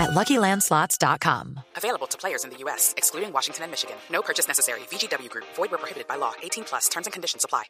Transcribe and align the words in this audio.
at 0.00 0.10
LuckyLandSlots.com. 0.10 1.60
Available 1.76 2.06
to 2.08 2.18
players 2.18 2.44
in 2.44 2.50
the 2.50 2.56
U.S., 2.64 2.94
excluding 2.96 3.32
Washington 3.32 3.64
and 3.64 3.70
Michigan. 3.70 3.96
No 4.10 4.22
purchase 4.22 4.48
necessary. 4.48 4.80
VGW 4.90 5.28
Group. 5.28 5.46
Void 5.54 5.70
where 5.70 5.78
prohibited 5.78 6.08
by 6.08 6.16
law. 6.16 6.32
18 6.42 6.64
plus. 6.64 6.88
Terms 6.88 7.06
and 7.06 7.12
conditions 7.12 7.44
apply. 7.44 7.64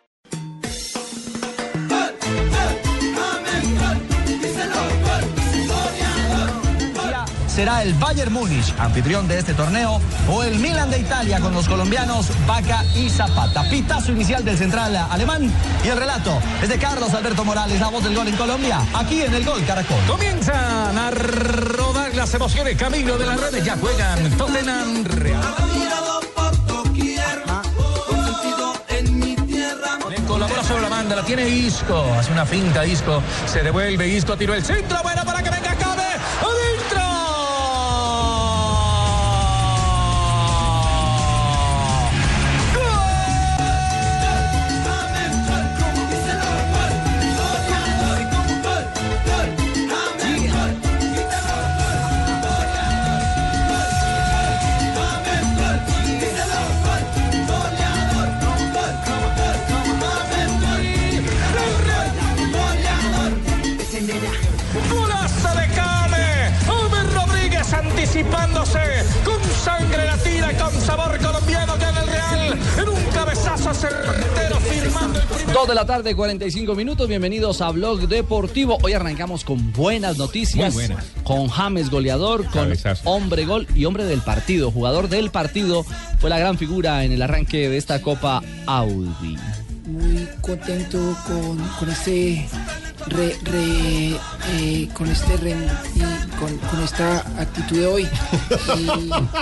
será 7.61 7.83
el 7.83 7.93
Bayern 7.93 8.33
Múnich, 8.33 8.73
anfitrión 8.79 9.29
de 9.29 9.39
este 9.39 9.53
torneo, 9.53 10.01
o 10.31 10.43
el 10.43 10.59
Milan 10.61 10.91
de 10.91 10.99
Italia 10.99 11.41
con 11.41 11.53
los 11.53 11.69
colombianos 11.69 12.29
Vaca 12.47 12.83
y 12.97 13.11
Zapata. 13.11 13.69
Pitazo 13.69 14.13
inicial 14.13 14.43
del 14.43 14.57
central 14.57 14.97
alemán 14.97 15.53
y 15.85 15.89
el 15.89 15.99
relato 15.99 16.41
es 16.63 16.71
de 16.71 16.79
Carlos 16.79 17.13
Alberto 17.13 17.45
Morales, 17.45 17.79
la 17.79 17.89
voz 17.89 18.03
del 18.03 18.15
gol 18.15 18.29
en 18.29 18.37
Colombia, 18.37 18.81
aquí 18.95 19.21
en 19.21 19.35
el 19.35 19.45
Gol 19.45 19.63
Caracol. 19.67 19.99
Comienzan 20.07 20.97
a 20.97 21.11
rodar 21.11 22.00
las 22.15 22.35
emociones 22.35 22.77
camino 22.77 23.17
de 23.17 23.27
las 23.27 23.41
redes, 23.41 23.65
ya 23.65 23.77
juegan 23.77 24.31
Tottenham 24.37 25.05
Real. 25.05 25.43
Colabora 30.27 30.63
sobre 30.63 30.83
la 30.83 30.89
banda, 30.89 31.17
la 31.17 31.25
tiene 31.25 31.49
Isco, 31.49 32.05
hace 32.19 32.33
una 32.33 32.47
finta 32.47 32.87
Isco, 32.87 33.23
se 33.47 33.63
devuelve 33.63 34.09
Isco, 34.09 34.37
tiró 34.37 34.55
el 34.55 34.65
centro, 34.65 34.99
bueno 35.03 35.25
para 35.25 35.43
que 35.43 35.51
venga 35.51 35.75
anticipándose 68.21 68.79
con 69.25 69.43
sangre 69.65 70.05
latina 70.05 70.53
y 70.53 70.55
con 70.57 70.71
sabor 70.81 71.19
colombiano 71.19 71.79
que 71.79 71.85
en 71.85 71.97
el 71.97 72.07
Real. 72.07 72.59
En 72.79 72.89
un 72.89 73.05
cabezazo 73.13 73.73
certero 73.73 74.57
firmando 74.61 75.21
el 75.21 75.27
primer. 75.27 75.55
2 75.55 75.69
de 75.69 75.75
la 75.75 75.87
tarde, 75.87 76.15
45 76.15 76.75
minutos. 76.75 77.09
Bienvenidos 77.09 77.63
a 77.63 77.71
Blog 77.71 78.09
Deportivo. 78.09 78.77
Hoy 78.83 78.93
arrancamos 78.93 79.45
con 79.45 79.73
buenas 79.73 80.19
noticias. 80.19 80.75
Muy 80.75 80.87
buenas. 80.87 81.07
Con 81.25 81.49
James 81.49 81.91
goleador, 81.91 82.45
con 82.45 82.65
Cabezazo. 82.65 83.09
hombre 83.09 83.47
gol 83.47 83.67
y 83.75 83.87
hombre 83.87 84.05
del 84.05 84.21
partido. 84.21 84.71
Jugador 84.71 85.09
del 85.09 85.31
partido. 85.31 85.85
Fue 86.19 86.29
la 86.29 86.39
gran 86.39 86.59
figura 86.59 87.05
en 87.05 87.13
el 87.13 87.23
arranque 87.23 87.71
de 87.71 87.79
esta 87.79 88.03
Copa 88.03 88.43
Audi. 88.67 89.39
muy 89.87 90.29
contento 90.43 91.17
con, 91.27 91.57
con 91.79 91.89
este 91.89 92.47
re, 93.07 93.37
eh, 94.53 94.89
con 94.95 95.09
este 95.09 95.37
re- 95.37 95.57
y 95.95 96.01
con, 96.39 96.83
esta 96.83 97.19
actitud 97.41 97.77
de 97.79 97.87
hoy. 97.87 98.09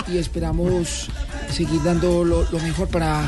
Y, 0.08 0.16
esperamos 0.18 1.08
seguir 1.50 1.82
dando 1.82 2.24
lo, 2.24 2.46
mejor 2.62 2.88
para, 2.88 3.22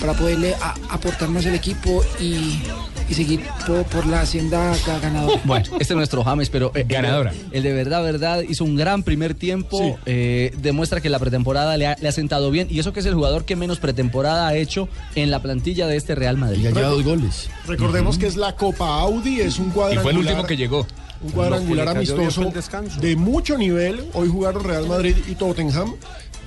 para 0.00 0.12
poderle 0.14 0.54
aportar 0.90 1.28
más 1.28 1.46
al 1.46 1.54
equipo 1.54 2.02
y, 2.20 2.62
y 3.08 3.14
seguir 3.14 3.40
por, 3.66 3.84
por 3.84 4.06
la 4.06 4.22
ga- 4.24 5.00
ganadora. 5.00 5.40
Bueno, 5.44 5.64
este 5.78 5.92
es 5.92 5.96
nuestro 5.96 6.24
James, 6.24 6.48
pero 6.50 6.72
eh, 6.74 6.84
Ganadora. 6.88 7.32
El, 7.52 7.62
de 7.62 7.72
verdad, 7.72 8.02
verdad, 8.02 8.42
hizo 8.48 8.64
un 8.64 8.76
gran 8.76 9.02
primer 9.02 9.34
tiempo. 9.34 9.98
eh, 10.06 10.52
demuestra 10.58 11.00
que 11.00 11.08
la 11.10 11.18
pretemporada 11.18 11.76
le 11.76 11.86
ha, 11.86 11.96
le 12.00 12.08
ha 12.08 12.12
sentado 12.12 12.50
bien. 12.50 12.66
Y 12.70 12.78
eso 12.78 12.92
que 12.92 13.00
es 13.00 13.06
el 13.06 13.14
jugador 13.14 13.44
que 13.44 13.56
menos 13.56 13.78
pretemporada 13.78 14.48
ha 14.48 14.54
hecho 14.56 14.88
en 15.14 15.30
la 15.30 15.40
plantilla 15.42 15.86
de 15.86 15.96
este 15.96 16.14
Real 16.14 16.36
Madrid. 16.38 16.66
goles. 17.02 17.48
Recordemos 17.66 18.18
que 18.18 18.26
es 18.26 18.36
la 18.36 18.56
Copa 18.56 18.86
Audi, 19.00 19.40
es 19.40 19.58
un 19.58 19.68
Y 19.68 19.70
cuadrangular. 19.70 20.02
fue 20.02 20.12
el 20.12 20.18
último 20.18 20.44
que 20.44 20.56
llegó. 20.56 20.86
Un 21.22 21.30
cuadrangular 21.30 21.88
amistoso 21.88 22.52
de 23.00 23.16
mucho 23.16 23.56
nivel. 23.56 24.04
Hoy 24.12 24.28
jugaron 24.28 24.62
Real 24.64 24.86
Madrid 24.86 25.16
y 25.28 25.34
Tottenham. 25.34 25.94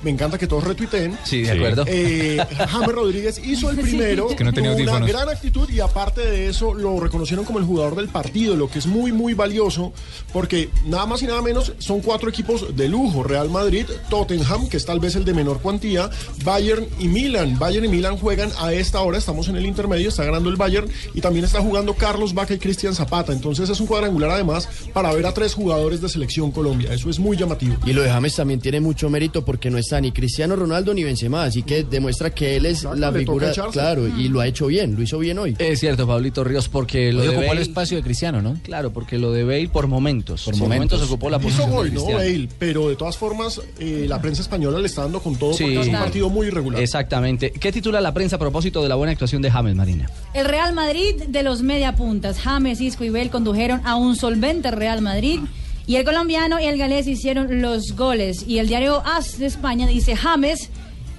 Me 0.04 0.12
encanta 0.12 0.38
que 0.38 0.48
todos 0.48 0.64
retuiteen. 0.64 1.18
Sí, 1.24 1.42
de 1.42 1.52
acuerdo. 1.52 1.84
Eh, 1.88 2.38
James 2.70 2.92
Rodríguez 2.92 3.42
hizo 3.44 3.70
el 3.70 3.78
primero, 3.78 4.28
que 4.36 4.44
no 4.44 4.54
tenía 4.54 4.76
tuvo 4.76 4.96
una 4.96 5.06
gran 5.06 5.30
actitud 5.30 5.70
y 5.70 5.80
aparte 5.80 6.22
de 6.22 6.48
eso 6.48 6.74
lo 6.74 7.00
reconocieron 7.00 7.46
como 7.46 7.60
el 7.60 7.66
jugador 7.66 7.96
del 7.96 8.10
partido, 8.10 8.56
lo 8.56 8.70
que 8.70 8.80
es 8.80 8.88
muy 8.88 9.12
muy 9.12 9.34
valioso 9.34 9.94
porque 10.34 10.70
nada 10.86 11.06
más 11.06 11.22
y 11.22 11.26
nada 11.26 11.42
menos 11.42 11.74
son 11.80 12.02
cuatro 12.02 12.30
equipos 12.30 12.76
de 12.76 12.88
lujo, 12.88 13.24
Real 13.24 13.50
Madrid, 13.50 13.86
Tottenham, 14.10 14.70
que 14.70 14.78
es 14.78 14.86
tal 14.86 15.00
vez 15.00 15.16
el 15.16 15.26
de 15.26 15.34
menor 15.34 15.62
cuantía, 15.62 16.10
Bayern 16.44 16.88
y 17.00 17.08
Milan. 17.08 17.58
Bayern 17.58 17.86
y 17.86 17.90
Milan 17.90 18.18
juegan 18.18 18.52
a 18.60 18.74
esta 18.74 19.02
hora, 19.02 19.18
estamos 19.18 19.48
en 19.48 19.56
el 19.56 19.66
intermedio, 19.66 20.10
está 20.10 20.24
ganando 20.24 20.50
el 20.50 20.56
Bayern 20.56 20.90
y 21.14 21.22
también 21.22 21.46
está 21.46 21.62
jugando 21.62 21.94
Carlos 21.94 22.34
Vaca 22.34 22.54
y 22.54 22.60
Cristian 22.60 22.94
Zapata. 22.94 23.34
Entonces 23.34 23.70
es 23.70 23.80
un 23.80 23.88
cuadrangular 23.88 24.32
además 24.32 24.68
para 24.94 25.14
ver 25.14 25.26
a 25.26 25.34
tres 25.34 25.54
jugadores 25.54 26.02
de 26.02 26.10
selección 26.10 26.52
Colombia. 26.52 26.94
Eso 26.94 27.10
es 27.10 27.20
muy 27.20 27.38
llamativo. 27.38 27.76
Y 27.86 27.94
lo 27.94 28.02
de 28.02 28.10
James 28.10 28.36
también 28.36 28.60
tiene 28.60 28.80
mucho 28.80 29.10
mérito 29.10 29.44
porque 29.44 29.70
no 29.70 29.78
está 29.88 30.02
ni 30.02 30.12
Cristiano 30.12 30.56
Ronaldo 30.56 30.94
ni 30.94 31.04
Benzema, 31.04 31.44
así 31.46 31.64
que 31.64 31.84
demuestra 31.84 32.30
que 32.32 32.58
él 32.58 32.66
es 32.66 32.80
Exacto, 32.80 32.98
la 33.00 33.12
figura, 33.12 33.52
claro, 33.72 34.08
y 34.08 34.28
lo 34.28 34.42
ha 34.42 34.48
hecho 34.48 34.68
bien, 34.68 34.96
lo 34.96 35.02
hizo 35.02 35.18
bien 35.18 35.40
hoy. 35.40 35.56
Es 35.60 35.80
cierto, 35.80 36.06
Pablito 36.06 36.44
Ríos, 36.44 36.68
porque 36.68 37.12
lo 37.14 37.22
de 37.22 37.30
ocupó 37.30 37.42
el 37.44 37.48
Bale- 37.48 37.62
espacio 37.62 37.98
de 37.98 38.04
Cristiano, 38.04 38.42
¿no? 38.42 38.58
Claro, 38.64 38.92
porque 38.92 39.18
lo 39.18 39.32
de 39.32 39.44
Bale 39.46 39.70
por 39.70 39.88
momentos. 39.88 40.44
Por 40.44 40.58
momentos. 40.58 41.02
ocupó 41.04 41.30
la 41.30 41.38
Hizo 41.38 41.44
posición 41.46 41.70
de 41.70 41.76
gol, 41.76 41.86
¿no, 41.88 41.92
Cristiano. 41.94 42.20
Bale? 42.20 42.50
Pero 42.60 42.90
de 42.90 42.96
todas 42.98 43.18
formas, 43.18 43.62
eh, 43.80 44.06
la 44.10 44.22
prensa 44.22 44.42
española 44.42 44.78
le 44.80 44.88
está 44.88 45.04
dando 45.04 45.22
con 45.22 45.36
todo 45.38 45.54
Sí. 45.54 45.64
porque 45.64 45.80
es 45.82 45.88
un 45.88 45.94
partido 45.94 46.30
muy 46.30 46.48
irregular. 46.48 46.82
Exactamente. 46.82 47.52
¿Qué 47.52 47.72
titula 47.72 48.02
la 48.02 48.14
prensa 48.14 48.36
a 48.36 48.40
propósito 48.40 48.84
de 48.84 48.90
la 48.90 48.96
buena 48.96 49.14
actuación 49.14 49.42
de 49.42 49.50
James 49.50 49.76
Marina? 49.76 50.10
El 50.34 50.46
Real 50.46 50.74
Madrid 50.74 51.16
de 51.30 51.44
los 51.44 51.62
mediapuntas, 51.62 52.40
James, 52.40 52.82
Isco 52.82 53.04
y 53.06 53.10
Bell 53.10 53.30
condujeron 53.30 53.82
a 53.86 53.96
un 53.96 54.16
solvente 54.16 54.70
Real 54.72 55.02
Madrid 55.02 55.40
y 55.88 55.96
el 55.96 56.04
colombiano 56.04 56.60
y 56.60 56.66
el 56.66 56.78
galés 56.78 57.08
hicieron 57.08 57.62
los 57.62 57.96
goles. 57.96 58.44
Y 58.46 58.60
el 58.60 58.68
diario 58.68 59.02
AS 59.06 59.40
de 59.40 59.46
España 59.46 59.88
dice 59.88 60.16
James 60.16 60.70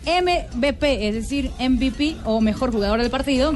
MVP, 0.06 1.08
es 1.08 1.14
decir, 1.14 1.50
MVP 1.58 2.16
o 2.24 2.40
mejor 2.40 2.70
jugador 2.70 3.00
del 3.00 3.10
partido. 3.10 3.52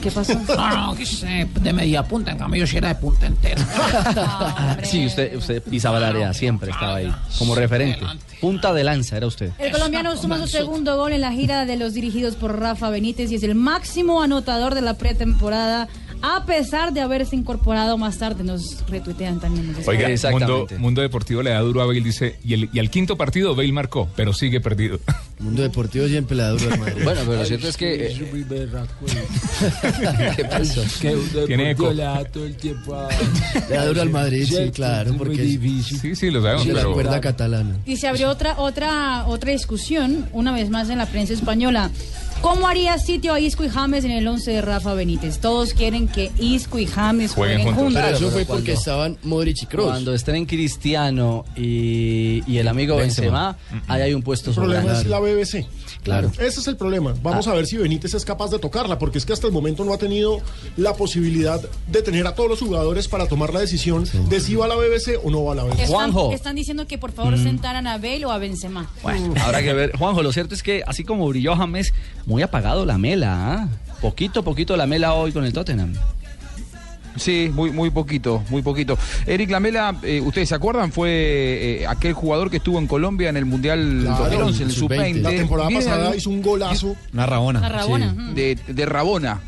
¿Qué 0.00 0.10
pasó? 0.10 0.34
No, 0.56 0.86
no, 0.86 0.94
que 0.94 1.04
sé, 1.04 1.46
de 1.60 1.72
media 1.72 2.02
punta, 2.04 2.30
en 2.30 2.38
cambio 2.38 2.60
yo 2.60 2.66
sí 2.66 2.78
era 2.78 2.88
de 2.88 2.94
punta 2.94 3.26
entera. 3.26 3.60
Sí, 4.82 5.06
usted, 5.06 5.36
usted 5.36 5.62
pisaba 5.62 5.98
el 5.98 6.04
área, 6.04 6.32
siempre 6.32 6.70
estaba 6.70 6.96
ahí, 6.96 7.12
como 7.38 7.54
referente. 7.54 8.00
Punta 8.40 8.72
de 8.72 8.84
lanza 8.84 9.16
era 9.16 9.26
usted. 9.26 9.50
El 9.58 9.72
colombiano 9.72 10.16
suma 10.16 10.38
su 10.38 10.46
segundo 10.46 10.96
gol 10.96 11.12
en 11.12 11.20
la 11.20 11.32
gira 11.32 11.66
de 11.66 11.76
los 11.76 11.92
dirigidos 11.94 12.36
por 12.36 12.58
Rafa 12.58 12.90
Benítez 12.90 13.30
y 13.30 13.34
es 13.34 13.42
el 13.42 13.54
máximo 13.54 14.22
anotador 14.22 14.74
de 14.74 14.82
la 14.82 14.94
pretemporada 14.94 15.88
a 16.24 16.46
pesar 16.46 16.94
de 16.94 17.02
haberse 17.02 17.36
incorporado 17.36 17.98
más 17.98 18.16
tarde. 18.16 18.44
Nos 18.44 18.82
retuitean 18.88 19.40
también. 19.40 19.72
nos. 19.72 19.86
Oiga, 19.86 20.08
Mundo, 20.08 20.14
Exactamente. 20.14 20.78
Mundo 20.78 21.02
Deportivo 21.02 21.42
le 21.42 21.50
da 21.50 21.60
duro 21.60 21.82
a 21.82 21.86
Bale, 21.86 22.00
dice, 22.00 22.38
y, 22.42 22.54
el, 22.54 22.70
y 22.72 22.78
al 22.78 22.88
quinto 22.88 23.16
partido 23.16 23.54
Bale 23.54 23.72
marcó, 23.72 24.08
pero 24.16 24.32
sigue 24.32 24.60
perdido. 24.60 24.98
Mundo 25.40 25.62
Deportivo 25.62 26.06
siempre 26.08 26.36
le 26.36 26.42
da 26.44 26.50
duro 26.50 26.72
al 26.72 26.80
Madrid. 26.80 27.04
Bueno, 27.04 27.20
pero 27.26 27.38
lo 27.38 27.44
cierto 27.44 27.68
es 27.68 27.76
que... 27.76 28.06
eh, 28.06 28.14
¿Qué 30.36 30.44
pasó? 30.44 30.82
Tiene 31.46 31.72
eco. 31.72 31.92
le 31.92 32.02
da 32.02 32.24
todo 32.24 32.46
el 32.46 32.56
tiempo 32.56 32.94
a... 32.94 33.08
le 33.68 33.76
da 33.76 33.86
duro 33.86 34.00
al 34.00 34.10
Madrid, 34.10 34.46
sí, 34.46 34.70
claro, 34.70 35.14
porque 35.18 35.42
es 35.42 35.60
Sí, 36.00 36.16
sí, 36.16 36.30
lo 36.30 36.40
sabemos, 36.40 36.66
de 36.66 36.72
la 36.72 36.80
pero... 36.80 36.92
cuerda 36.94 37.20
catalana. 37.20 37.76
Y 37.84 37.96
se 37.96 38.08
abrió 38.08 38.30
otra, 38.30 38.58
otra, 38.58 39.26
otra 39.26 39.52
discusión, 39.52 40.26
una 40.32 40.52
vez 40.52 40.70
más 40.70 40.88
en 40.88 40.98
la 40.98 41.06
prensa 41.06 41.34
española. 41.34 41.90
¿Cómo 42.44 42.68
haría 42.68 42.98
sitio 42.98 43.32
a 43.32 43.40
Isco 43.40 43.64
y 43.64 43.70
James 43.70 44.04
en 44.04 44.10
el 44.10 44.28
11 44.28 44.50
de 44.50 44.60
Rafa 44.60 44.92
Benítez? 44.92 45.38
Todos 45.38 45.72
quieren 45.72 46.06
que 46.08 46.30
Isco 46.38 46.78
y 46.78 46.84
James 46.86 47.32
Jueguen 47.32 47.62
jueguen, 47.62 47.74
juntos. 47.74 48.02
Pero 48.04 48.16
eso 48.18 48.30
fue 48.30 48.44
cuando- 48.44 48.54
porque 48.64 48.72
estaban 48.74 49.16
Modric 49.22 49.62
y 49.62 49.66
Kroos. 49.66 49.88
Cuando 49.88 50.12
estén 50.12 50.44
Cristiano 50.44 51.46
y, 51.56 52.42
y 52.46 52.58
el 52.58 52.68
amigo 52.68 52.96
Benzema, 52.96 53.56
ahí 53.88 54.02
hay 54.02 54.12
un 54.12 54.20
puesto 54.22 54.50
El 54.50 54.56
problema 54.56 54.92
es 54.92 55.06
la 55.06 55.20
BBC. 55.20 55.66
Claro. 56.02 56.30
Ese 56.38 56.60
es 56.60 56.66
el 56.68 56.76
problema. 56.76 57.14
Vamos 57.22 57.46
a 57.48 57.54
ver 57.54 57.66
si 57.66 57.76
Benítez 57.76 58.14
es 58.14 58.24
capaz 58.24 58.50
de 58.50 58.58
tocarla, 58.58 58.98
porque 58.98 59.18
es 59.18 59.26
que 59.26 59.32
hasta 59.32 59.46
el 59.46 59.52
momento 59.52 59.84
no 59.84 59.94
ha 59.94 59.98
tenido 59.98 60.40
la 60.76 60.94
posibilidad 60.94 61.60
de 61.86 62.02
tener 62.02 62.26
a 62.26 62.34
todos 62.34 62.50
los 62.50 62.60
jugadores 62.60 63.08
para 63.08 63.26
tomar 63.26 63.52
la 63.52 63.60
decisión 63.60 64.04
de 64.28 64.40
si 64.40 64.54
va 64.54 64.66
a 64.66 64.68
la 64.68 64.76
BBC 64.76 65.18
o 65.22 65.30
no 65.30 65.44
va 65.44 65.52
a 65.52 65.56
la 65.56 65.64
BBC. 65.64 65.80
Están, 65.80 66.12
Juanjo. 66.12 66.32
están 66.32 66.56
diciendo 66.56 66.86
que 66.86 66.98
por 66.98 67.12
favor 67.12 67.38
sentaran 67.38 67.86
a 67.86 67.98
Bale 67.98 68.24
o 68.24 68.30
a 68.30 68.38
Benzema. 68.38 68.90
Bueno, 69.02 69.34
habrá 69.42 69.62
que 69.62 69.72
ver. 69.72 69.96
Juanjo, 69.96 70.22
lo 70.22 70.32
cierto 70.32 70.54
es 70.54 70.62
que 70.62 70.82
así 70.86 71.04
como 71.04 71.28
brilló 71.28 71.56
James, 71.56 71.92
muy 72.26 72.42
apagado 72.42 72.84
la 72.84 72.98
mela, 72.98 73.54
¿ah? 73.54 73.68
Poquito, 74.00 74.42
poquito 74.42 74.76
la 74.76 74.86
mela 74.86 75.14
hoy 75.14 75.32
con 75.32 75.44
el 75.44 75.52
Tottenham. 75.52 75.94
Sí, 77.16 77.50
muy, 77.54 77.70
muy 77.70 77.90
poquito, 77.90 78.42
muy 78.50 78.62
poquito. 78.62 78.98
Eric 79.26 79.50
Lamela, 79.50 79.96
eh, 80.02 80.20
¿ustedes 80.20 80.48
se 80.48 80.54
acuerdan? 80.54 80.90
Fue 80.92 81.10
eh, 81.10 81.86
aquel 81.86 82.12
jugador 82.12 82.50
que 82.50 82.56
estuvo 82.56 82.78
en 82.78 82.86
Colombia 82.86 83.28
en 83.28 83.36
el 83.36 83.44
Mundial 83.44 84.00
Claro, 84.02 84.24
2011, 84.24 84.56
en 84.56 84.62
el 84.62 84.70
el 84.70 84.76
sub-20. 84.76 84.96
Sub-20. 84.96 85.20
La 85.22 85.30
temporada 85.30 85.70
pasada 85.70 86.16
hizo 86.16 86.30
un 86.30 86.42
golazo. 86.42 86.96
Una 87.12 87.26
rabona. 87.26 87.58
Una 87.60 87.68
rabona, 87.68 88.10
Sí, 88.12 88.20
ujú. 88.20 88.34
de, 88.34 88.58
de 88.66 88.86
Rabona, 88.86 89.40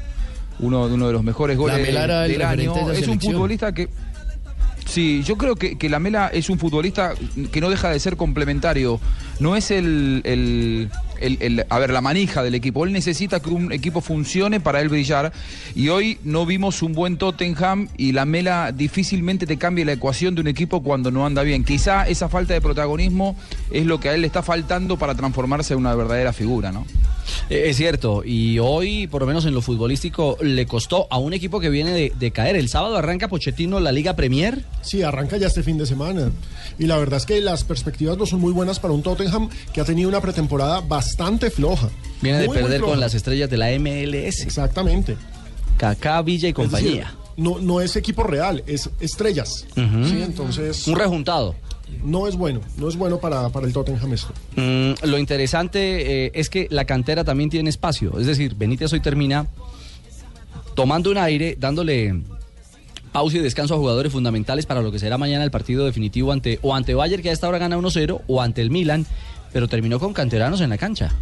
uno, 0.61 0.85
uno 0.85 1.07
de 1.09 1.13
los 1.13 1.23
mejores 1.25 1.57
goles 1.59 1.77
Lamela 1.79 2.23
del 2.23 2.43
año. 2.43 2.75
de 2.87 2.99
Es 3.01 3.09
un 3.09 3.21
futbolista 3.21 3.73
que... 3.73 3.89
Sí, 4.87 5.25
yo 5.25 5.37
creo 5.37 5.57
que, 5.57 5.77
que 5.77 5.89
Lamela 5.89 6.29
es 6.29 6.49
un 6.49 6.61
futbolista 6.61 7.13
que 7.51 7.61
no 7.61 7.69
deja 7.71 7.91
de 7.91 7.99
ser 7.99 8.17
complementario. 8.17 9.01
No 9.41 9.57
es 9.57 9.73
el, 9.73 10.21
el- 10.25 10.89
el- 11.21 11.39
el- 11.41 11.67
a 11.69 11.79
ver, 11.79 11.91
la 11.91 12.01
manija 12.01 12.43
del 12.43 12.55
equipo. 12.55 12.85
Él 12.85 12.93
necesita 12.93 13.41
que 13.41 13.51
un 13.51 13.73
equipo 13.73 14.01
funcione 14.01 14.61
para 14.61 14.81
él 14.81 14.89
brillar. 14.89 15.33
Y 15.75 15.89
hoy 15.89 16.19
no 16.25 16.47
vimos 16.47 16.83
un 16.83 16.93
buen 16.93 17.17
Tottenham 17.17 17.89
y 17.97 18.13
Lamela 18.13 18.73
difícilmente 18.73 19.47
te 19.47 19.57
cambia 19.59 19.85
la 19.85 19.93
ecuación 19.93 20.35
de 20.35 20.41
un 20.41 20.49
equipo 20.49 20.83
cuando 20.83 21.11
no 21.11 21.27
anda 21.27 21.43
bien. 21.43 21.65
Quizá 21.65 22.07
esa 22.09 22.29
falta 22.29 22.55
de 22.55 22.61
protagonismo 22.61 23.37
es 23.71 23.87
lo 23.87 24.01
que 24.01 24.09
a 24.09 24.15
él 24.15 24.21
le 24.23 24.27
está 24.27 24.43
faltando 24.43 24.97
para 24.99 25.15
transformarse 25.15 25.75
en 25.75 25.81
una 25.81 25.95
verdadera 25.95 26.33
figura, 26.33 26.73
¿no? 26.73 26.87
Eh, 27.51 27.65
Es 27.67 27.77
cierto, 27.77 28.23
y 28.25 28.59
hoy, 28.61 29.07
por 29.09 29.23
lo 29.23 29.27
menos 29.27 29.45
en 29.47 29.55
lo 29.55 29.61
futbolístico, 29.63 30.37
le 30.41 30.67
costó 30.67 31.07
a 31.11 31.19
un 31.19 31.33
equipo 31.33 31.59
que 31.61 31.69
viene 31.71 31.91
de, 31.93 32.13
de 32.19 32.31
caer. 32.31 32.55
El 32.57 32.69
sábado 32.69 32.97
arranca 32.97 33.29
Pochettino 33.29 33.81
la 33.81 33.91
Liga 33.93 34.15
Premier. 34.15 34.65
Sí, 34.83 35.03
arranca 35.03 35.37
ya 35.37 35.49
este 35.49 35.63
fin 35.63 35.77
de 35.79 35.87
semana. 35.87 36.31
Y 36.79 36.87
la 36.87 36.97
verdad 36.99 37.17
es 37.19 37.27
que 37.27 37.41
las 37.41 37.65
perspectivas 37.65 38.17
no 38.17 38.27
son 38.27 38.41
muy 38.41 38.53
buenas 38.53 38.79
para 38.79 38.95
un 38.95 39.03
Tottenham 39.03 39.49
que 39.73 39.81
ha 39.81 39.85
tenido 39.85 40.09
una 40.09 40.21
pretemporada 40.21 40.81
bastante 40.81 41.06
floja. 41.55 41.89
Viene 42.23 42.39
de 42.39 42.49
perder 42.49 42.81
con 42.81 42.99
las 42.99 43.15
estrellas 43.15 43.51
de 43.51 43.57
la 43.57 43.69
MLS. 43.79 44.41
Exactamente. 44.43 45.17
Kaká, 45.77 46.23
Villa 46.23 46.49
y 46.49 46.53
decir, 46.53 46.55
compañía. 46.55 47.15
no, 47.37 47.59
no 47.59 47.81
es 47.81 47.97
equipo 47.97 48.23
real, 48.23 48.63
es 48.67 48.89
estrellas. 49.01 49.67
Sí, 49.75 50.23
entonces 50.23 50.87
Un 50.89 50.97
rejuntado. 50.97 51.55
no 52.03 52.27
es 52.27 52.35
bueno, 52.37 52.61
no 52.79 52.89
es 52.89 52.97
bueno 52.97 53.19
para, 53.19 53.51
para 53.51 53.67
el 53.67 53.73
Tottenham 53.75 54.13
esto. 54.15 54.33
Mm, 54.57 54.93
lo 55.07 55.19
interesante 55.19 56.27
eh, 56.27 56.31
es 56.35 56.49
que 56.49 56.67
la 56.71 56.87
cantera 56.87 57.25
también 57.25 57.51
tiene 57.51 57.69
espacio. 57.69 58.19
Es 58.19 58.27
decir, 58.27 58.55
Benítez 58.55 58.93
hoy 58.95 59.01
termina 59.01 59.47
tomando 60.75 61.11
un 61.11 61.19
aire, 61.19 61.57
dándole 61.59 62.23
pausa 63.13 63.37
y 63.39 63.41
descanso 63.41 63.75
a 63.75 63.79
jugadores 63.79 64.13
fundamentales 64.13 64.67
para 64.67 64.83
lo 64.83 64.93
que 64.93 64.99
será 64.99 65.17
mañana 65.17 65.43
el 65.45 65.51
partido 65.51 65.85
definitivo 65.87 66.33
ante 66.33 66.59
o 66.63 66.75
ante 66.75 66.95
Bayern 66.95 67.23
que 67.23 67.31
a 67.31 67.33
esta 67.33 67.49
hora 67.49 67.57
gana 67.59 67.79
1-0 67.79 68.21
o 68.27 68.43
ante 68.43 68.61
el 68.61 68.71
Milan, 68.71 69.07
pero 69.53 69.69
terminó 69.69 69.99
con 69.99 70.13
canteranos 70.13 70.61
en 70.61 70.71
la 70.71 70.79
cancha. 70.79 71.13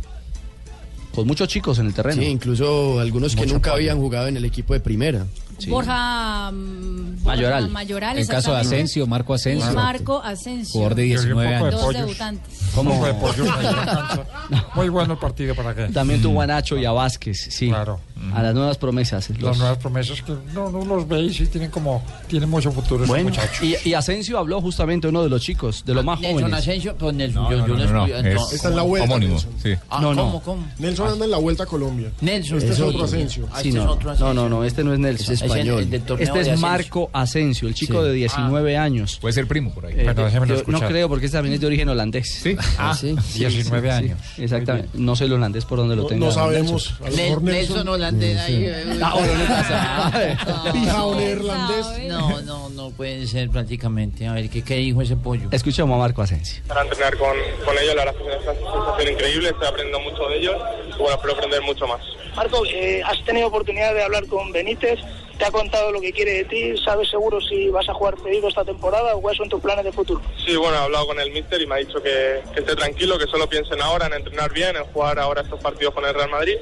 Con 1.14 1.26
muchos 1.28 1.46
chicos 1.48 1.78
en 1.78 1.86
el 1.86 1.94
terreno. 1.94 2.20
Sí, 2.20 2.28
incluso 2.28 2.98
algunos 2.98 3.34
que 3.36 3.42
Mucho 3.42 3.54
nunca 3.54 3.70
apoyo. 3.70 3.82
habían 3.84 3.98
jugado 4.02 4.26
en 4.26 4.36
el 4.36 4.44
equipo 4.44 4.74
de 4.74 4.80
primera. 4.80 5.24
Borja, 5.68 6.50
mm, 6.50 7.14
Borja 7.22 7.24
Mayoral. 7.24 7.70
Mayoral, 7.70 8.18
En 8.18 8.26
caso 8.26 8.52
de. 8.52 8.60
Asensio, 8.60 9.06
Marco 9.06 9.32
Asensio. 9.34 9.72
Marco 9.72 10.20
Asensio. 10.20 10.72
Jugador 10.72 10.96
de 10.96 11.02
19 11.04 11.54
años. 11.54 11.80
Dos 11.80 11.94
debutantes. 11.94 12.58
¿Cómo? 12.74 12.98
Fue 12.98 13.14
pollo. 13.14 13.44
Muy 14.74 14.88
bueno 14.88 15.14
el 15.14 15.18
partido 15.18 15.54
para 15.54 15.74
qué. 15.74 15.92
También 15.92 16.20
tuvo 16.22 16.40
a 16.40 16.46
Nacho 16.46 16.76
y 16.76 16.84
a 16.84 16.92
Vázquez, 16.92 17.38
sí. 17.50 17.68
Claro. 17.68 18.00
A 18.32 18.42
las 18.42 18.54
nuevas 18.54 18.78
promesas. 18.78 19.28
Las 19.40 19.58
nuevas 19.58 19.78
promesas 19.78 20.22
que 20.22 20.32
no, 20.54 20.70
no 20.70 20.84
los 20.84 21.06
veis 21.06 21.38
y 21.40 21.46
tienen 21.46 21.70
como 21.70 22.02
tienen 22.28 22.48
mucho 22.48 22.70
futuro 22.72 23.04
esos 23.04 23.22
muchachos. 23.22 23.62
y, 23.62 23.76
y 23.88 23.94
Asensio 23.94 24.38
habló 24.38 24.60
justamente 24.60 25.08
uno 25.08 25.22
de 25.22 25.28
los 25.28 25.42
chicos, 25.42 25.84
de 25.84 25.94
los 25.94 26.04
más 26.04 26.20
Nelson 26.20 26.40
jóvenes. 26.42 26.58
Asensio, 26.60 26.96
pues 26.96 27.14
Nelson, 27.14 27.42
No, 27.42 27.50
yo, 27.50 27.56
no, 27.58 27.66
yo 27.66 27.74
no, 27.76 27.84
no, 27.84 27.92
no, 27.92 28.06
estoy- 28.06 28.28
es 28.30 28.34
no, 28.34 28.50
Está 28.50 28.68
en 28.68 28.76
la 28.76 28.82
vuelta. 28.82 29.04
homónimo, 29.04 29.32
Nelson. 29.34 29.52
sí. 29.62 29.74
Ah, 29.90 29.98
No, 30.00 30.14
no. 30.14 30.22
¿Cómo, 30.24 30.42
cómo? 30.42 30.66
Nelson 30.78 31.08
anda 31.08 31.24
en 31.26 31.30
la 31.30 31.38
vuelta 31.38 31.64
a 31.64 31.66
Colombia. 31.66 32.10
Nelson, 32.20 32.58
Este 32.58 32.70
es 32.72 32.80
otro 32.80 33.04
Asensio. 33.04 33.48
Ah, 33.52 33.60
Sí, 33.60 33.68
este 33.68 33.78
no. 33.80 33.84
es 33.84 33.90
otro 33.90 34.04
no, 34.06 34.12
Asensio. 34.12 34.34
no, 34.34 34.48
no, 34.48 34.64
este 34.64 34.84
no 34.84 34.92
es 34.94 34.98
Nelson. 34.98 35.24
Es 35.34 35.40
Es 35.42 35.42
el- 35.42 35.46
español. 35.50 35.88
Este 36.18 36.40
es. 36.52 36.58
Marco 36.60 37.10
Asensio, 37.12 37.68
el 37.68 37.74
chico 37.74 38.00
Sí. 38.00 38.08
de 38.08 38.12
19 38.14 38.76
años. 38.78 39.18
Puede 39.20 39.32
ser 39.34 39.46
primo 39.46 39.72
por 39.74 39.86
ahí. 39.86 39.94
Eh, 39.98 40.14
déjemelo 40.14 40.56
yo 40.56 40.62
no 40.68 40.80
creo 40.80 41.08
porque 41.08 41.26
este 41.26 41.36
también 41.36 41.54
es 41.54 41.60
de 41.60 41.66
origen 41.66 41.88
holandés. 41.88 42.30
Sí. 42.42 42.56
Ah, 42.78 42.94
sí. 42.94 43.14
19 43.34 43.90
años. 43.90 44.19
Exactamente. 44.38 44.88
No 44.94 45.14
sé 45.16 45.25
el 45.25 45.32
holandés 45.32 45.64
por 45.64 45.78
dónde 45.78 45.96
lo 45.96 46.02
No, 46.02 46.08
tenga. 46.08 46.26
no 46.26 46.32
sabemos. 46.32 46.94
Nelson. 47.43 47.78
A 47.78 47.84
lo 47.84 47.93
holandés 47.93 48.38
ahí. 48.38 48.64
eh, 48.66 48.99
Ah. 49.02 50.11
No, 52.08 52.40
no, 52.43 52.69
no 52.70 52.90
pueden 52.90 53.26
ser 53.26 53.50
prácticamente. 53.50 54.26
A 54.26 54.32
ver, 54.34 54.49
¿qué, 54.50 54.62
qué 54.62 54.76
dijo 54.76 55.02
ese 55.02 55.16
pollo? 55.16 55.49
Escuchemos 55.50 55.94
a 55.96 55.99
Marco 55.99 56.22
Asensio. 56.22 56.62
para 56.69 56.82
entrenar 56.82 57.16
con, 57.16 57.31
con 57.64 57.75
ellos, 57.78 57.94
la 57.96 58.05
verdad 58.05 58.14
es 58.20 58.22
que 58.22 58.28
es 58.31 58.43
una 58.43 58.55
sensación 58.55 59.12
increíble, 59.14 59.49
estoy 59.50 59.67
aprendiendo 59.69 60.00
mucho 60.10 60.28
de 60.28 60.38
ellos 60.38 60.55
bueno, 60.99 61.14
espero 61.17 61.32
aprender 61.34 61.62
mucho 61.62 61.87
más. 61.87 62.00
Marco, 62.37 62.62
eh, 62.67 63.02
has 63.05 63.25
tenido 63.25 63.49
oportunidad 63.49 63.94
de 63.94 64.02
hablar 64.05 64.26
con 64.26 64.52
Benítez, 64.52 64.99
te 65.38 65.44
ha 65.44 65.50
contado 65.50 65.90
lo 65.90 66.00
que 66.00 66.12
quiere 66.12 66.32
de 66.32 66.44
ti, 66.44 66.76
sabes 66.84 67.08
seguro 67.08 67.40
si 67.40 67.69
vas 67.69 67.88
a 67.88 67.94
jugar 67.94 68.14
cedido 68.22 68.48
esta 68.48 68.64
temporada 68.64 69.14
o 69.14 69.20
cuáles 69.20 69.38
son 69.38 69.48
tus 69.48 69.60
planes 69.60 69.84
de 69.84 69.92
futuro. 69.92 70.20
Sí, 70.44 70.56
bueno, 70.56 70.75
he 70.76 70.81
hablado 70.81 71.06
con 71.06 71.20
el 71.20 71.31
míster 71.31 71.60
y 71.60 71.66
me 71.66 71.75
ha 71.75 71.78
dicho 71.78 72.02
que, 72.02 72.40
que 72.52 72.60
esté 72.60 72.76
tranquilo, 72.76 73.19
que 73.19 73.26
solo 73.26 73.48
piensen 73.48 73.81
ahora 73.82 74.06
en 74.06 74.14
entrenar 74.14 74.52
bien, 74.52 74.76
en 74.76 74.84
jugar 74.84 75.19
ahora 75.19 75.42
estos 75.42 75.60
partidos 75.60 75.94
con 75.94 76.04
el 76.04 76.14
Real 76.14 76.31
Madrid 76.31 76.56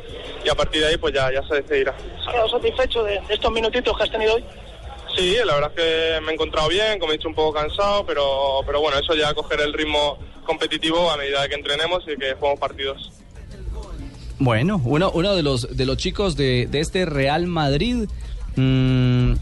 y 0.44 0.48
a 0.48 0.54
partir 0.54 0.80
de 0.80 0.88
ahí 0.88 0.96
pues 0.96 1.14
ya, 1.14 1.32
ya 1.32 1.46
se 1.46 1.56
decidirá. 1.56 1.94
¿Has 2.18 2.32
quedado 2.32 2.48
satisfecho 2.48 3.04
de, 3.04 3.20
de 3.20 3.34
estos 3.34 3.52
minutitos 3.52 3.96
que 3.96 4.02
has 4.02 4.10
tenido 4.10 4.34
hoy? 4.34 4.44
Sí, 5.16 5.36
la 5.44 5.54
verdad 5.54 5.72
es 5.76 5.82
que 5.82 6.20
me 6.22 6.30
he 6.30 6.34
encontrado 6.34 6.68
bien, 6.68 6.98
como 6.98 7.12
he 7.12 7.18
dicho 7.18 7.28
un 7.28 7.34
poco 7.34 7.52
cansado, 7.52 8.06
pero, 8.06 8.60
pero 8.64 8.80
bueno, 8.80 8.98
eso 8.98 9.14
ya 9.14 9.34
coger 9.34 9.60
el 9.60 9.74
ritmo 9.74 10.18
competitivo 10.46 11.10
a 11.10 11.16
medida 11.18 11.46
que 11.48 11.54
entrenemos 11.54 12.02
y 12.04 12.16
que 12.16 12.32
juguemos 12.34 12.58
partidos. 12.58 13.12
Bueno, 14.38 14.80
uno, 14.84 15.10
uno 15.14 15.36
de 15.36 15.42
los 15.42 15.76
de 15.76 15.86
los 15.86 15.98
chicos 15.98 16.34
de, 16.36 16.66
de 16.66 16.80
este 16.80 17.04
Real 17.04 17.46
Madrid 17.46 18.08
mm, 18.56 19.32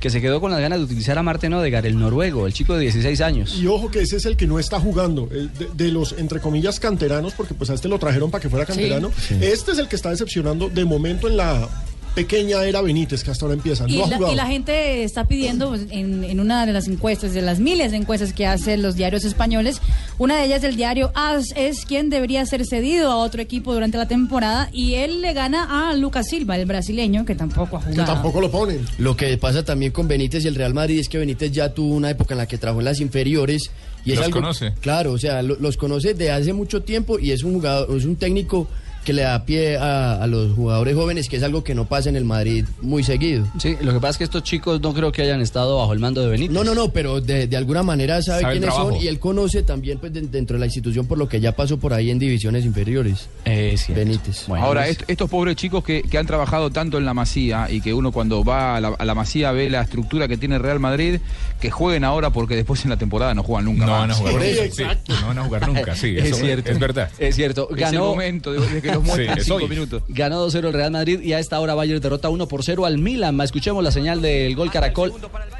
que 0.00 0.10
se 0.10 0.20
quedó 0.20 0.40
con 0.40 0.50
las 0.50 0.60
ganas 0.60 0.78
de 0.78 0.84
utilizar 0.84 1.18
a 1.18 1.22
Marten 1.22 1.54
Odegaard, 1.54 1.86
el 1.86 1.98
noruego, 1.98 2.46
el 2.46 2.52
chico 2.52 2.74
de 2.74 2.82
16 2.82 3.20
años. 3.22 3.56
Y 3.56 3.66
ojo 3.66 3.90
que 3.90 4.00
ese 4.00 4.16
es 4.16 4.26
el 4.26 4.36
que 4.36 4.46
no 4.46 4.58
está 4.58 4.78
jugando, 4.78 5.26
de, 5.26 5.48
de 5.74 5.90
los 5.90 6.12
entre 6.12 6.40
comillas 6.40 6.78
canteranos, 6.80 7.32
porque 7.32 7.54
pues 7.54 7.70
a 7.70 7.74
este 7.74 7.88
lo 7.88 7.98
trajeron 7.98 8.30
para 8.30 8.42
que 8.42 8.50
fuera 8.50 8.66
canterano. 8.66 9.10
Este 9.40 9.72
es 9.72 9.78
el 9.78 9.88
que 9.88 9.96
está 9.96 10.10
decepcionando 10.10 10.68
de 10.68 10.84
momento 10.84 11.28
en 11.28 11.36
la 11.38 11.68
pequeña 12.16 12.64
era 12.64 12.80
Benítez, 12.80 13.22
que 13.22 13.30
hasta 13.30 13.44
ahora 13.44 13.54
empieza. 13.54 13.84
Y, 13.86 13.98
No 13.98 14.06
ha 14.06 14.08
la, 14.08 14.16
jugado. 14.16 14.32
y 14.32 14.36
la 14.36 14.46
gente 14.46 15.04
está 15.04 15.26
pidiendo 15.26 15.74
en, 15.76 16.24
en 16.24 16.40
una 16.40 16.66
de 16.66 16.72
las 16.72 16.88
encuestas, 16.88 17.32
de 17.34 17.42
las 17.42 17.60
miles 17.60 17.92
de 17.92 17.98
encuestas 17.98 18.32
que 18.32 18.46
hacen 18.46 18.82
los 18.82 18.96
diarios 18.96 19.24
españoles, 19.24 19.80
una 20.18 20.38
de 20.38 20.46
ellas 20.46 20.62
del 20.62 20.74
diario 20.76 21.12
AS 21.14 21.52
es 21.54 21.84
quien 21.84 22.10
debería 22.10 22.44
ser 22.46 22.64
cedido 22.66 23.12
a 23.12 23.16
otro 23.18 23.40
equipo 23.42 23.72
durante 23.74 23.98
la 23.98 24.08
temporada 24.08 24.68
y 24.72 24.94
él 24.94 25.20
le 25.20 25.34
gana 25.34 25.90
a 25.90 25.94
Lucas 25.94 26.26
Silva, 26.28 26.56
el 26.56 26.66
brasileño, 26.66 27.24
que 27.24 27.34
tampoco 27.36 27.76
ha 27.76 27.80
Que 27.84 27.90
jugado. 27.92 28.12
tampoco 28.14 28.40
lo 28.40 28.50
ponen. 28.50 28.84
Lo 28.98 29.14
que 29.16 29.36
pasa 29.38 29.62
también 29.64 29.92
con 29.92 30.08
Benítez 30.08 30.44
y 30.44 30.48
el 30.48 30.54
Real 30.56 30.74
Madrid 30.74 30.98
es 30.98 31.08
que 31.08 31.18
Benítez 31.18 31.52
ya 31.52 31.74
tuvo 31.74 31.94
una 31.94 32.10
época 32.10 32.32
en 32.34 32.38
la 32.38 32.46
que 32.48 32.56
trabajó 32.58 32.80
en 32.80 32.86
las 32.86 33.00
inferiores 33.00 33.70
y 34.06 34.12
es 34.12 34.16
Los 34.16 34.24
algo 34.26 34.40
conoce. 34.40 34.72
claro, 34.80 35.12
o 35.12 35.18
sea, 35.18 35.42
lo- 35.42 35.56
los 35.60 35.76
conoce 35.76 36.14
de 36.14 36.30
hace 36.30 36.52
mucho 36.54 36.82
tiempo 36.82 37.18
y 37.18 37.32
es 37.32 37.42
un 37.42 37.54
jugador, 37.54 37.94
es 37.96 38.04
un 38.06 38.16
técnico 38.16 38.68
que 39.06 39.12
le 39.12 39.22
da 39.22 39.44
pie 39.44 39.76
a, 39.76 40.22
a 40.22 40.26
los 40.26 40.52
jugadores 40.54 40.94
jóvenes, 40.96 41.28
que 41.28 41.36
es 41.36 41.42
algo 41.44 41.62
que 41.64 41.74
no 41.76 41.86
pasa 41.86 42.08
en 42.08 42.16
el 42.16 42.24
Madrid 42.24 42.64
muy 42.82 43.04
seguido. 43.04 43.46
Sí, 43.58 43.76
lo 43.80 43.92
que 43.92 44.00
pasa 44.00 44.10
es 44.10 44.18
que 44.18 44.24
estos 44.24 44.42
chicos 44.42 44.80
no 44.80 44.92
creo 44.92 45.12
que 45.12 45.22
hayan 45.22 45.40
estado 45.40 45.78
bajo 45.78 45.92
el 45.92 46.00
mando 46.00 46.20
de 46.22 46.28
Benítez. 46.28 46.52
No, 46.52 46.64
no, 46.64 46.74
no, 46.74 46.88
pero 46.90 47.20
de, 47.20 47.46
de 47.46 47.56
alguna 47.56 47.82
manera 47.84 48.20
sabe, 48.20 48.42
quiénes 48.50 48.74
son 48.74 48.96
y 48.96 49.06
él 49.06 49.18
conoce 49.20 49.62
también 49.62 49.98
pues, 49.98 50.12
de- 50.12 50.22
dentro 50.22 50.56
de 50.56 50.60
la 50.60 50.66
institución 50.66 51.06
por 51.06 51.18
lo 51.18 51.28
que 51.28 51.40
ya 51.40 51.52
pasó 51.52 51.78
por 51.78 51.94
ahí 51.94 52.10
en 52.10 52.18
divisiones 52.18 52.64
inferiores. 52.64 53.28
Eh, 53.44 53.74
cierto. 53.78 54.04
Benítez. 54.04 54.44
Bueno, 54.48 54.64
Ahora, 54.66 54.88
es- 54.88 54.98
est- 54.98 55.08
estos 55.10 55.30
pobres 55.30 55.54
chicos 55.56 55.84
que, 55.84 56.02
que 56.02 56.18
han 56.18 56.26
trabajado 56.26 56.70
tanto 56.70 56.98
en 56.98 57.04
la 57.04 57.14
Masía 57.14 57.68
y 57.70 57.80
que 57.80 57.94
uno 57.94 58.10
cuando 58.10 58.42
va 58.42 58.76
a 58.76 58.80
la, 58.80 58.88
a 58.88 59.04
la 59.04 59.14
Masía 59.14 59.52
ve 59.52 59.70
la 59.70 59.82
estructura 59.82 60.26
que 60.26 60.36
tiene 60.36 60.58
Real 60.58 60.80
Madrid, 60.80 61.20
que 61.60 61.70
jueguen 61.70 62.02
ahora 62.02 62.30
porque 62.30 62.56
después 62.56 62.82
en 62.84 62.90
la 62.90 62.96
temporada 62.96 63.34
no 63.34 63.44
juegan 63.44 63.66
nunca 63.66 63.86
No 63.86 63.92
más. 63.92 64.00
van 64.00 64.10
a 64.10 64.14
jugar 64.14 64.32
Por 64.32 64.42
nunca. 64.42 64.62
eso, 64.64 64.74
sí, 64.74 64.82
no 65.20 65.26
van 65.28 65.38
a 65.38 65.44
jugar 65.44 65.68
nunca, 65.68 65.94
sí. 65.94 66.16
es 66.18 66.36
cierto. 66.36 66.70
Es 66.72 66.78
verdad. 66.80 67.10
Es 67.18 67.36
cierto. 67.36 67.68
Es 67.70 67.76
el 67.76 67.80
Ganó, 67.80 68.06
momento 68.06 68.52
de, 68.52 68.66
de 68.66 68.82
que 68.82 68.90
los 68.96 69.04
muestren 69.04 69.34
Sí, 69.34 69.40
es 69.40 69.46
cinco 69.46 69.56
hoy. 69.64 69.68
minutos. 69.68 70.02
ganó 70.08 70.46
2-0 70.46 70.66
el 70.68 70.72
Real 70.72 70.90
Madrid 70.90 71.20
y 71.20 71.32
a 71.32 71.38
esta 71.38 71.58
hora 71.60 71.74
Bayern 71.74 72.00
derrota 72.00 72.28
1 72.28 72.46
por 72.48 72.62
0 72.64 72.84
al 72.86 72.98
Milan. 72.98 73.40
Escuchemos 73.40 73.82
la 73.82 73.90
señal 73.90 74.20
del 74.22 74.54
gol 74.56 74.70
Caracol 74.70 75.12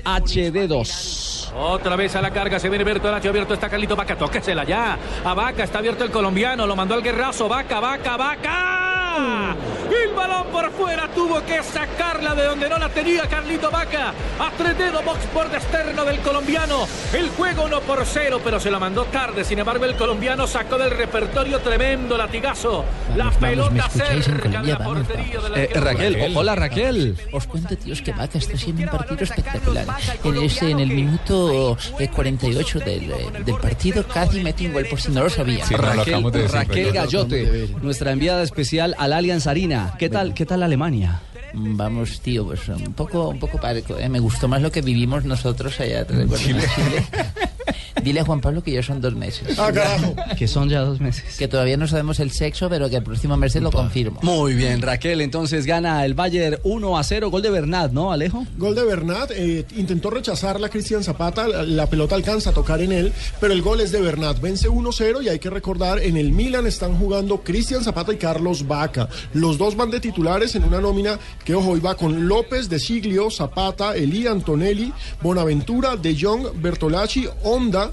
HD2. 0.04 1.52
Otra 1.58 1.96
vez 1.96 2.14
a 2.16 2.20
la 2.22 2.30
carga, 2.32 2.58
se 2.58 2.68
viene 2.68 2.84
Bertolaccio, 2.84 3.30
abierto 3.30 3.54
está 3.54 3.68
Carlito 3.68 3.96
Vaca, 3.96 4.16
tóquesela 4.16 4.64
ya. 4.64 4.98
A 5.24 5.32
Vaca, 5.34 5.64
está 5.64 5.78
abierto 5.78 6.04
el 6.04 6.10
colombiano, 6.10 6.66
lo 6.66 6.76
mandó 6.76 6.94
al 6.94 7.02
guerrazo, 7.02 7.48
Vaca, 7.48 7.80
Vaca, 7.80 8.16
Vaca. 8.16 9.56
El 10.04 10.12
balón 10.14 10.46
por 10.52 10.70
fuera, 10.72 11.08
tuvo 11.14 11.40
que 11.46 11.62
sacarla 11.62 12.34
de 12.34 12.44
donde 12.44 12.68
no 12.68 12.76
la 12.78 12.88
tenía 12.90 13.22
Carlito 13.22 13.70
Vaca. 13.70 14.12
Atretero 14.38 15.00
box 15.02 15.20
por 15.32 15.46
externo 15.46 16.04
del 16.04 16.18
colombiano. 16.18 16.86
El 17.14 17.28
juego 17.30 17.64
1 17.64 17.80
por 17.80 18.04
0, 18.04 18.40
pero 18.44 18.60
se 18.60 18.70
la 18.70 18.78
mandó 18.78 19.04
tarde. 19.04 19.42
Sin 19.44 19.58
embargo, 19.58 19.84
el 19.86 19.94
colombiano 19.96 20.46
sacó 20.46 20.76
del 20.76 20.90
repertorio 20.90 21.60
tremendo 21.60 22.18
latigazo. 22.18 22.84
La 23.16 23.25
Vamos, 23.26 23.40
vamos, 23.40 23.72
¿me 23.72 23.78
escucháis 23.80 24.28
en 24.28 24.38
Colombia? 24.38 24.78
la 24.78 24.84
Vamos, 24.84 25.08
la 25.50 25.62
Eh, 25.62 25.70
Raquel, 25.74 26.36
hola 26.36 26.54
Raquel. 26.54 27.16
Os 27.32 27.46
cuento, 27.46 27.76
tíos, 27.76 28.00
que 28.00 28.12
Vaca 28.12 28.38
está 28.38 28.54
haciendo 28.54 28.82
un 28.82 28.88
partido 28.88 29.24
espectacular. 29.24 29.86
En, 30.22 30.36
ese, 30.36 30.70
en 30.70 30.80
el 30.80 30.90
minuto 30.90 31.76
eh, 31.98 32.08
48 32.08 32.78
del, 32.80 33.10
eh, 33.10 33.16
del 33.44 33.56
partido 33.56 34.06
casi 34.06 34.40
metió 34.40 34.68
un 34.68 34.74
gol 34.74 34.86
por 34.86 35.00
si 35.00 35.10
no 35.10 35.24
lo 35.24 35.30
sabían. 35.30 35.66
Sí, 35.66 35.74
no, 35.74 35.82
lo 35.82 35.92
Raquel, 35.92 36.22
de 36.22 36.30
decir, 36.30 36.54
Raquel 36.54 36.84
Raquel. 36.86 36.92
Gallote, 36.92 37.68
nuestra 37.82 38.12
enviada 38.12 38.42
especial 38.42 38.94
al 38.98 39.12
Allianz 39.12 39.46
Arena. 39.46 39.94
¿Qué 39.98 40.08
tal, 40.08 40.32
qué 40.32 40.46
tal 40.46 40.62
Alemania? 40.62 41.20
Vamos, 41.52 42.20
tío, 42.20 42.44
pues 42.44 42.68
un 42.68 42.92
poco, 42.92 43.28
un 43.28 43.38
poco 43.38 43.58
parco, 43.58 43.98
¿eh? 43.98 44.08
Me 44.08 44.20
gustó 44.20 44.46
más 44.46 44.62
lo 44.62 44.70
que 44.70 44.82
vivimos 44.82 45.24
nosotros 45.24 45.80
allá, 45.80 46.04
¿te 46.06 46.14
recuerdas? 46.14 46.46
En 46.46 46.60
Chile. 46.60 47.06
Dile 48.02 48.20
a 48.20 48.24
Juan 48.24 48.40
Pablo 48.40 48.62
que 48.62 48.72
ya 48.72 48.82
son 48.82 49.00
dos 49.00 49.14
meses. 49.14 49.58
Ah, 49.58 49.70
carajo. 49.72 50.14
Que 50.36 50.48
son 50.48 50.68
ya 50.68 50.80
dos 50.80 51.00
meses. 51.00 51.36
Que 51.36 51.48
todavía 51.48 51.76
no 51.76 51.88
sabemos 51.88 52.20
el 52.20 52.30
sexo, 52.30 52.68
pero 52.68 52.88
que 52.90 52.96
el 52.96 53.02
próximo 53.02 53.36
mes 53.36 53.52
se 53.52 53.60
lo 53.60 53.70
confirmo. 53.70 54.20
Muy 54.22 54.54
bien, 54.54 54.82
Raquel. 54.82 55.20
Entonces 55.20 55.66
gana 55.66 56.04
el 56.04 56.14
Bayern 56.14 56.58
1 56.62 56.98
a 56.98 57.02
0. 57.02 57.30
Gol 57.30 57.42
de 57.42 57.50
Bernat, 57.50 57.92
¿no, 57.92 58.12
Alejo? 58.12 58.46
Gol 58.56 58.74
de 58.74 58.84
Bernat, 58.84 59.30
eh, 59.32 59.64
intentó 59.76 60.10
rechazarla 60.10 60.68
Cristian 60.68 61.02
Zapata, 61.02 61.46
la, 61.48 61.62
la 61.62 61.86
pelota 61.86 62.14
alcanza 62.14 62.50
a 62.50 62.52
tocar 62.52 62.80
en 62.80 62.92
él, 62.92 63.12
pero 63.40 63.52
el 63.52 63.62
gol 63.62 63.80
es 63.80 63.92
de 63.92 64.00
Bernat, 64.00 64.40
vence 64.40 64.68
1-0 64.68 65.22
y 65.22 65.28
hay 65.28 65.38
que 65.38 65.50
recordar, 65.50 65.98
en 66.00 66.16
el 66.16 66.32
Milan 66.32 66.66
están 66.66 66.98
jugando 66.98 67.38
Cristian 67.42 67.82
Zapata 67.82 68.12
y 68.12 68.16
Carlos 68.16 68.66
Vaca. 68.66 69.08
Los 69.34 69.58
dos 69.58 69.76
van 69.76 69.90
de 69.90 70.00
titulares 70.00 70.54
en 70.54 70.64
una 70.64 70.80
nómina 70.80 71.18
que, 71.44 71.54
ojo, 71.54 71.70
hoy 71.70 71.80
va 71.80 71.96
con 71.96 72.28
López, 72.28 72.68
De 72.68 72.78
Siglio, 72.78 73.30
Zapata, 73.30 73.94
Elí, 73.96 74.26
Antonelli, 74.26 74.92
Bonaventura, 75.22 75.96
De 75.96 76.16
Jong, 76.18 76.48
Bertolacci, 76.60 77.28
Honda, 77.66 77.90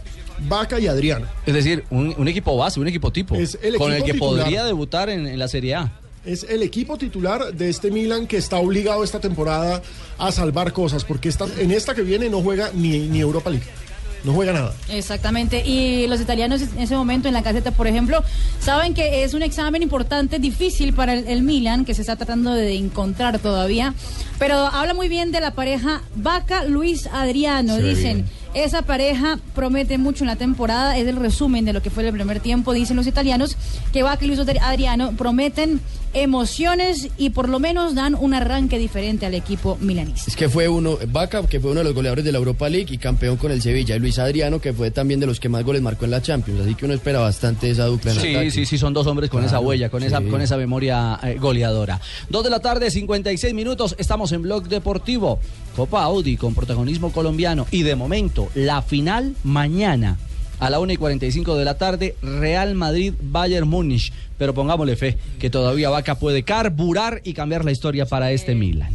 Vaca 0.48 0.80
y 0.80 0.88
Adriano. 0.88 1.26
Es 1.46 1.54
decir, 1.54 1.84
un, 1.90 2.14
un 2.18 2.28
equipo 2.28 2.56
base, 2.58 2.80
un 2.80 2.88
equipo 2.88 3.12
tipo. 3.12 3.36
Es 3.36 3.58
el 3.62 3.76
con 3.78 3.92
el 3.92 4.00
equipo 4.00 4.06
que 4.06 4.14
titular. 4.14 4.44
podría 4.44 4.66
debutar 4.66 5.10
en, 5.10 5.28
en 5.28 5.40
la 5.40 5.48
Serie 5.48 5.76
A. 5.76 5.92
Es 6.26 6.44
el 6.44 6.62
equipo 6.64 6.98
titular 6.98 7.54
de 7.54 7.70
este 7.70 7.92
Milan 7.92 8.28
que 8.28 8.38
está 8.38 8.58
obligado 8.58 9.04
esta 9.04 9.20
temporada 9.20 9.82
a 10.18 10.32
salvar 10.32 10.72
cosas, 10.72 11.04
porque 11.04 11.28
esta- 11.30 11.48
en 11.60 11.72
esta 11.72 11.94
que 11.94 12.02
viene 12.02 12.30
no 12.30 12.42
juega 12.42 12.72
ni, 12.74 13.00
ni 13.08 13.20
Europa 13.20 13.50
League. 13.50 13.66
No 14.24 14.32
juega 14.32 14.54
nada. 14.54 14.74
Exactamente. 14.90 15.68
Y 15.68 16.08
los 16.08 16.22
italianos 16.22 16.62
en 16.62 16.80
ese 16.80 16.96
momento 16.96 17.28
en 17.28 17.34
la 17.34 17.44
caseta, 17.44 17.72
por 17.72 17.88
ejemplo, 17.88 18.24
saben 18.62 18.94
que 18.94 19.26
es 19.26 19.34
un 19.34 19.44
examen 19.44 19.84
importante, 19.84 20.40
difícil 20.40 20.94
para 20.94 21.14
el, 21.14 21.28
el 21.28 21.44
Milan, 21.44 21.84
que 21.84 21.94
se 21.94 22.00
está 22.02 22.16
tratando 22.16 22.54
de 22.54 22.74
encontrar 22.76 23.40
todavía. 23.40 23.94
Pero 24.40 24.56
habla 24.56 24.94
muy 24.94 25.10
bien 25.10 25.34
de 25.34 25.42
la 25.42 25.52
pareja 25.52 26.04
Vaca 26.16 26.64
Luis 26.64 27.08
Adriano. 27.08 27.76
Se 27.76 27.84
Dicen, 27.84 28.16
bien. 28.20 28.30
Esa 28.54 28.82
pareja 28.84 29.40
promete 29.56 29.98
mucho 29.98 30.24
en 30.24 30.28
la 30.28 30.36
temporada. 30.36 30.98
Es 30.98 31.08
el 31.08 31.16
resumen 31.16 31.66
de 31.66 31.74
lo 31.74 31.82
que 31.82 31.90
fue 31.90 32.08
el 32.08 32.14
primer 32.14 32.40
tiempo. 32.40 32.74
Dicen 32.74 32.96
los 32.96 33.08
italianos 33.08 33.58
que 33.92 34.04
Luis 34.26 34.40
Adriano 34.62 35.12
prometen 35.14 35.82
emociones 36.14 37.10
y 37.18 37.30
por 37.32 37.50
lo 37.50 37.60
menos 37.60 37.96
dan 37.96 38.16
un 38.16 38.34
arranque 38.34 38.78
diferente 38.78 39.26
al 39.26 39.34
equipo 39.34 39.78
milanista. 39.82 40.24
Es 40.28 40.36
que 40.36 40.50
fue 40.50 40.68
uno, 40.68 40.98
Vaca, 41.10 41.46
que 41.48 41.60
fue 41.60 41.72
uno 41.72 41.80
de 41.80 41.84
los 41.86 41.94
goleadores 41.94 42.26
de 42.26 42.32
la 42.32 42.38
Europa 42.38 42.70
League 42.70 42.88
y 42.94 42.98
campeón 42.98 43.38
con 43.38 43.52
el 43.52 43.62
Sevilla, 43.62 43.96
y 43.96 44.00
Luis 44.00 44.20
Adriano, 44.20 44.60
que 44.60 44.74
fue 44.74 44.92
también 44.92 45.20
de 45.20 45.26
los 45.26 45.40
que 45.40 45.50
más 45.50 45.64
goles 45.64 45.82
marcó 45.82 46.06
en 46.06 46.12
la 46.12 46.22
Champions, 46.22 46.62
así 46.62 46.76
que 46.76 46.86
uno 46.86 46.94
espera 46.94 47.20
bastante 47.20 47.70
esa 47.70 47.86
dupla 47.86 48.12
en 48.14 48.20
Sí, 48.20 48.30
ataque. 48.36 48.52
sí, 48.52 48.66
sí, 48.66 48.78
son 48.78 48.94
dos 48.94 49.08
hombres 49.08 49.30
con 49.30 49.42
Claro, 49.42 49.48
esa 49.58 49.60
huella, 49.60 49.90
con, 49.90 50.04
esa, 50.04 50.22
con 50.22 50.42
esa 50.42 50.58
memoria 50.58 51.20
eh, 51.24 51.38
goleadora. 51.40 52.00
Dos 52.30 52.44
de 52.44 52.50
la 52.50 52.60
tarde, 52.60 52.90
56 52.92 53.54
minutos, 53.54 53.96
estamos 53.98 54.32
en 54.32 54.42
Blog 54.44 54.68
Deportivo. 54.68 55.40
Copa 55.76 56.04
Audi 56.04 56.38
con 56.38 56.54
protagonismo 56.54 57.12
colombiano. 57.12 57.66
Y 57.72 57.82
de 57.84 57.96
momento, 57.96 58.50
la 58.56 58.82
final 58.82 59.36
mañana 59.44 60.18
a 60.64 60.70
la 60.70 60.80
1 60.80 60.94
y 60.94 60.98
45 60.98 61.58
de 61.58 61.66
la 61.66 61.78
tarde, 61.78 62.16
Real 62.22 62.74
Madrid-Bayern 62.74 63.68
Múnich. 63.68 64.14
Pero 64.38 64.54
pongámosle 64.54 64.96
fe, 64.96 65.18
que 65.38 65.50
todavía 65.50 65.90
Vaca 65.90 66.16
puede 66.16 66.44
carburar 66.44 67.20
y 67.26 67.34
cambiar 67.34 67.66
la 67.66 67.72
historia 67.72 68.06
para 68.06 68.32
este 68.32 68.56
Milan. 68.56 68.94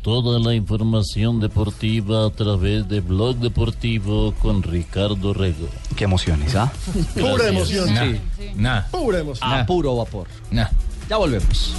Toda 0.00 0.40
la 0.40 0.54
información 0.54 1.38
deportiva 1.38 2.26
a 2.26 2.30
través 2.30 2.88
de 2.88 3.00
Blog 3.00 3.36
Deportivo 3.36 4.32
con 4.40 4.62
Ricardo 4.62 5.34
Rego. 5.34 5.68
Qué 5.96 6.04
emociones, 6.04 6.56
¿ah? 6.56 6.72
Pura 7.14 7.46
emoción. 7.46 7.90
Sí. 7.90 8.50
Nah. 8.56 8.84
Pura 8.90 9.18
emoción. 9.18 9.52
A 9.52 9.66
puro 9.66 9.94
vapor. 9.94 10.28
Nah. 10.50 10.68
Ya 11.10 11.18
volvemos. 11.18 11.74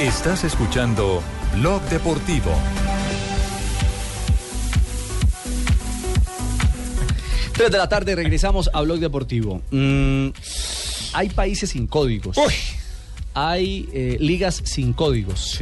Estás 0.00 0.44
escuchando 0.44 1.22
Blog 1.56 1.82
Deportivo. 1.90 2.52
Tres 7.60 7.72
de 7.72 7.76
la 7.76 7.90
tarde 7.90 8.16
regresamos 8.16 8.70
a 8.72 8.80
Blog 8.80 9.00
Deportivo. 9.00 9.60
Mm, 9.70 10.28
hay 11.12 11.28
países 11.28 11.68
sin 11.68 11.86
códigos. 11.86 12.38
Hay 13.34 13.86
eh, 13.92 14.16
ligas 14.18 14.62
sin 14.64 14.94
códigos. 14.94 15.60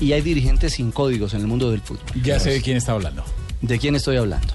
Y 0.00 0.12
hay 0.12 0.22
dirigentes 0.22 0.72
sin 0.72 0.90
códigos 0.90 1.34
en 1.34 1.42
el 1.42 1.46
mundo 1.46 1.70
del 1.70 1.82
fútbol. 1.82 2.06
Ya 2.24 2.40
sé 2.40 2.52
de 2.52 2.62
quién 2.62 2.78
está 2.78 2.92
hablando. 2.92 3.22
¿De 3.60 3.78
quién 3.78 3.96
estoy 3.96 4.16
hablando? 4.16 4.54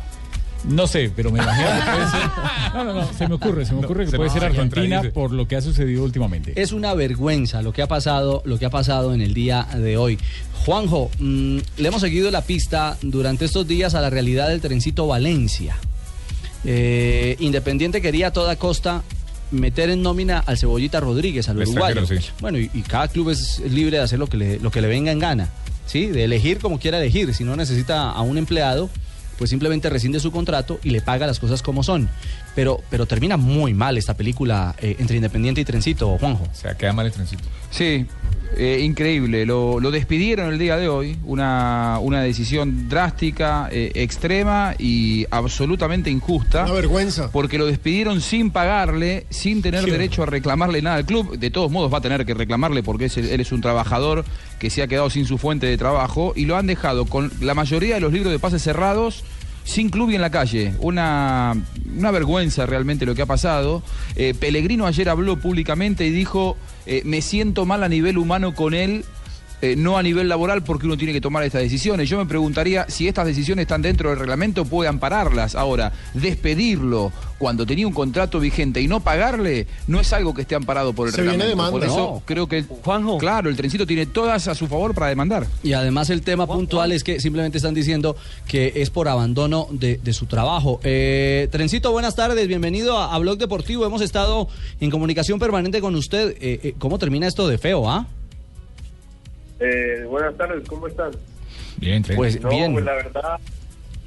No 0.63 0.87
sé, 0.87 1.11
pero 1.15 1.29
me 1.29 1.37
imagino 1.37 1.67
que 1.67 1.91
puede 1.91 2.09
ser. 2.09 2.21
No, 2.73 2.83
no, 2.83 2.93
no, 2.95 3.13
se 3.13 3.27
me 3.27 3.35
ocurre, 3.35 3.65
se 3.67 3.75
me 3.75 3.85
ocurre 3.85 4.07
que 4.07 4.17
puede 4.17 4.31
ser 4.31 4.39
se 4.39 4.47
Argentina 4.47 5.03
por 5.13 5.31
lo 5.31 5.47
que 5.47 5.55
ha 5.55 5.61
sucedido 5.61 6.03
últimamente. 6.03 6.59
Es 6.59 6.71
una 6.71 6.95
vergüenza 6.95 7.61
lo 7.61 7.73
que 7.73 7.83
ha 7.83 7.87
pasado, 7.87 8.41
lo 8.45 8.57
que 8.57 8.65
ha 8.65 8.71
pasado 8.71 9.13
en 9.13 9.21
el 9.21 9.35
día 9.35 9.67
de 9.77 9.97
hoy. 9.97 10.17
Juanjo, 10.65 11.11
mm, 11.19 11.57
le 11.77 11.87
hemos 11.87 12.01
seguido 12.01 12.31
la 12.31 12.41
pista 12.41 12.97
durante 13.03 13.45
estos 13.45 13.67
días 13.67 13.93
a 13.93 14.01
la 14.01 14.09
realidad 14.09 14.49
del 14.49 14.61
trencito 14.61 15.05
Valencia. 15.05 15.75
Eh, 16.65 17.35
Independiente 17.39 18.01
quería 18.01 18.27
a 18.27 18.31
toda 18.31 18.55
costa 18.55 19.03
meter 19.51 19.89
en 19.89 20.01
nómina 20.01 20.39
al 20.39 20.57
Cebollita 20.57 20.99
Rodríguez, 20.99 21.47
al 21.49 21.57
uruguayo. 21.59 22.05
sí. 22.07 22.15
Bueno, 22.39 22.57
y, 22.57 22.69
y 22.73 22.81
cada 22.81 23.07
club 23.07 23.29
es 23.29 23.59
libre 23.59 23.97
de 23.97 24.03
hacer 24.03 24.17
lo 24.19 24.27
que 24.27 24.37
le, 24.37 24.59
lo 24.59 24.71
que 24.71 24.81
le 24.81 24.87
venga 24.87 25.11
en 25.11 25.19
gana, 25.19 25.49
¿sí? 25.85 26.07
De 26.07 26.23
elegir 26.23 26.59
como 26.59 26.79
quiera 26.79 26.97
elegir. 26.97 27.33
Si 27.35 27.43
no 27.43 27.55
necesita 27.55 28.09
a 28.09 28.21
un 28.21 28.37
empleado, 28.37 28.89
pues 29.37 29.49
simplemente 29.49 29.89
rescinde 29.89 30.19
su 30.19 30.31
contrato 30.31 30.79
y 30.83 30.89
le 30.89 31.01
paga 31.01 31.27
las 31.27 31.39
cosas 31.39 31.61
como 31.61 31.83
son. 31.83 32.09
Pero, 32.55 32.81
pero 32.89 33.05
termina 33.05 33.35
muy 33.37 33.73
mal 33.73 33.97
esta 33.97 34.15
película 34.15 34.75
eh, 34.81 34.95
entre 34.99 35.17
Independiente 35.17 35.61
y 35.61 35.65
Trencito, 35.65 36.17
Juanjo. 36.17 36.43
O 36.51 36.55
sea, 36.55 36.75
queda 36.75 36.93
mal 36.93 37.05
el 37.05 37.11
trencito. 37.11 37.43
Sí, 37.69 38.05
eh, 38.57 38.81
increíble. 38.83 39.45
Lo, 39.45 39.79
lo 39.79 39.91
despidieron 39.91 40.51
el 40.51 40.59
día 40.59 40.77
de 40.77 40.87
hoy. 40.87 41.17
Una, 41.23 41.97
una 42.01 42.21
decisión 42.21 42.87
drástica, 42.89 43.69
eh, 43.71 43.91
extrema 43.95 44.75
y 44.77 45.25
absolutamente 45.31 46.09
injusta. 46.09 46.63
Una 46.65 46.73
vergüenza. 46.73 47.31
Porque 47.31 47.57
lo 47.57 47.65
despidieron 47.65 48.21
sin 48.21 48.51
pagarle, 48.51 49.25
sin 49.29 49.61
tener 49.61 49.83
Sí. 49.83 49.91
derecho 49.91 50.23
a 50.23 50.25
reclamarle 50.25 50.81
nada 50.81 50.97
al 50.97 51.05
club. 51.05 51.37
De 51.37 51.49
todos 51.49 51.71
modos 51.71 51.93
va 51.93 51.97
a 51.97 52.01
tener 52.01 52.25
que 52.25 52.33
reclamarle 52.33 52.83
porque 52.83 53.05
es- 53.05 53.17
él 53.17 53.39
es 53.41 53.51
un 53.51 53.61
trabajador 53.61 54.25
que 54.59 54.69
se 54.69 54.81
ha 54.81 54.87
quedado 54.87 55.09
sin 55.09 55.25
su 55.25 55.37
fuente 55.37 55.65
de 55.67 55.77
trabajo 55.77 56.33
y 56.35 56.45
lo 56.45 56.55
han 56.57 56.67
dejado 56.67 57.05
con 57.05 57.31
la 57.41 57.53
mayoría 57.53 57.95
de 57.95 58.01
los 58.01 58.13
libros 58.13 58.31
de 58.31 58.39
pases 58.39 58.61
cerrados. 58.61 59.23
Sin 59.65 59.89
club 59.89 60.09
y 60.09 60.15
en 60.15 60.19
la 60.21 60.29
calle. 60.29 60.73
Una, 60.79 61.55
una 61.97 62.11
vergüenza 62.11 62.65
realmente 62.65 63.05
lo 63.05 63.15
que 63.15 63.21
ha 63.21 63.25
pasado. 63.25 63.81
Eh, 64.17 64.33
Pellegrino 64.37 64.85
ayer 64.85 65.07
habló 65.07 65.37
públicamente 65.39 66.05
y 66.05 66.09
dijo, 66.11 66.57
eh, 66.85 67.01
me 67.05 67.21
siento 67.21 67.65
mal 67.65 67.83
a 67.83 67.89
nivel 67.89 68.17
humano 68.17 68.53
con 68.53 68.73
él, 68.73 69.05
eh, 69.63 69.75
no 69.77 69.97
a 69.97 70.03
nivel 70.03 70.27
laboral 70.27 70.61
porque 70.61 70.85
uno 70.87 70.97
tiene 70.97 71.13
que 71.13 71.21
tomar 71.21 71.41
estas 71.43 71.61
decisiones. 71.61 72.09
Yo 72.09 72.17
me 72.17 72.25
preguntaría 72.25 72.85
si 72.89 73.07
estas 73.07 73.25
decisiones 73.25 73.63
están 73.63 73.81
dentro 73.81 74.09
del 74.09 74.19
reglamento, 74.19 74.65
puede 74.65 74.89
ampararlas. 74.89 75.55
Ahora, 75.55 75.93
despedirlo 76.13 77.13
cuando 77.37 77.65
tenía 77.65 77.87
un 77.87 77.93
contrato 77.93 78.39
vigente 78.39 78.81
y 78.81 78.87
no 78.87 78.99
pagarle, 78.99 79.67
no 79.87 79.99
es 80.01 80.11
algo 80.11 80.33
que 80.33 80.41
esté 80.41 80.55
amparado 80.55 80.91
por 80.93 81.07
el 81.07 81.13
Se 81.13 81.21
viene 81.21 81.37
reglamento. 81.45 81.71
Por 81.71 81.83
eso 81.83 81.95
No. 81.97 82.21
creo 82.25 82.47
que, 82.47 82.65
claro, 83.19 83.49
el 83.49 83.55
trencito 83.55 83.85
tiene 83.87 84.05
todas 84.05 84.47
a 84.47 84.55
su 84.55 84.67
favor 84.67 84.93
para 84.93 85.07
demandar. 85.07 85.47
Y 85.63 85.73
además 85.73 86.09
el 86.09 86.21
tema 86.23 86.45
puntual 86.45 86.91
es 86.91 87.03
que 87.03 87.19
simplemente 87.21 87.57
están 87.57 87.73
diciendo 87.73 88.15
que 88.47 88.73
es 88.75 88.89
por 88.89 89.07
abandono 89.07 89.67
de, 89.71 89.97
de 90.03 90.13
su 90.13 90.25
trabajo. 90.25 90.79
Eh, 90.83 91.47
Trencito, 91.51 91.91
buenas 91.91 92.15
tardes, 92.15 92.47
bienvenido 92.47 92.97
a, 92.97 93.13
a 93.15 93.19
Blog 93.19 93.37
Deportivo. 93.37 93.85
Hemos 93.85 94.01
estado 94.01 94.47
en 94.81 94.89
comunicación 94.91 95.39
permanente 95.39 95.79
con 95.81 95.95
usted. 95.95 96.31
Eh, 96.41 96.59
eh, 96.63 96.73
¿Cómo 96.77 96.99
termina 96.99 97.27
esto 97.27 97.47
de 97.47 97.57
feo, 97.57 97.89
ah? 97.89 98.07
Eh, 99.63 100.03
buenas 100.09 100.35
tardes, 100.35 100.67
¿cómo 100.67 100.87
están? 100.87 101.11
Bien, 101.77 102.03
Pues 102.15 102.39
no, 102.41 102.49
bien. 102.49 102.73
pues 102.73 102.83
la 102.85 102.93
verdad, 102.95 103.39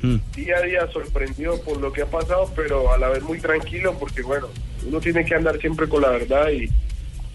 Mm. 0.03 0.17
día 0.37 0.57
a 0.59 0.63
día 0.63 0.87
sorprendido 0.93 1.59
por 1.63 1.81
lo 1.81 1.91
que 1.91 2.03
ha 2.03 2.07
pasado, 2.07 2.51
pero 2.55 2.93
a 2.93 2.99
la 2.99 3.09
vez 3.09 3.23
muy 3.23 3.41
tranquilo 3.41 3.97
porque, 3.99 4.21
bueno, 4.23 4.49
uno 4.87 5.01
tiene 5.01 5.25
que 5.25 5.35
andar 5.35 5.59
siempre 5.59 5.89
con 5.89 6.03
la 6.03 6.11
verdad 6.11 6.51
y, 6.51 6.69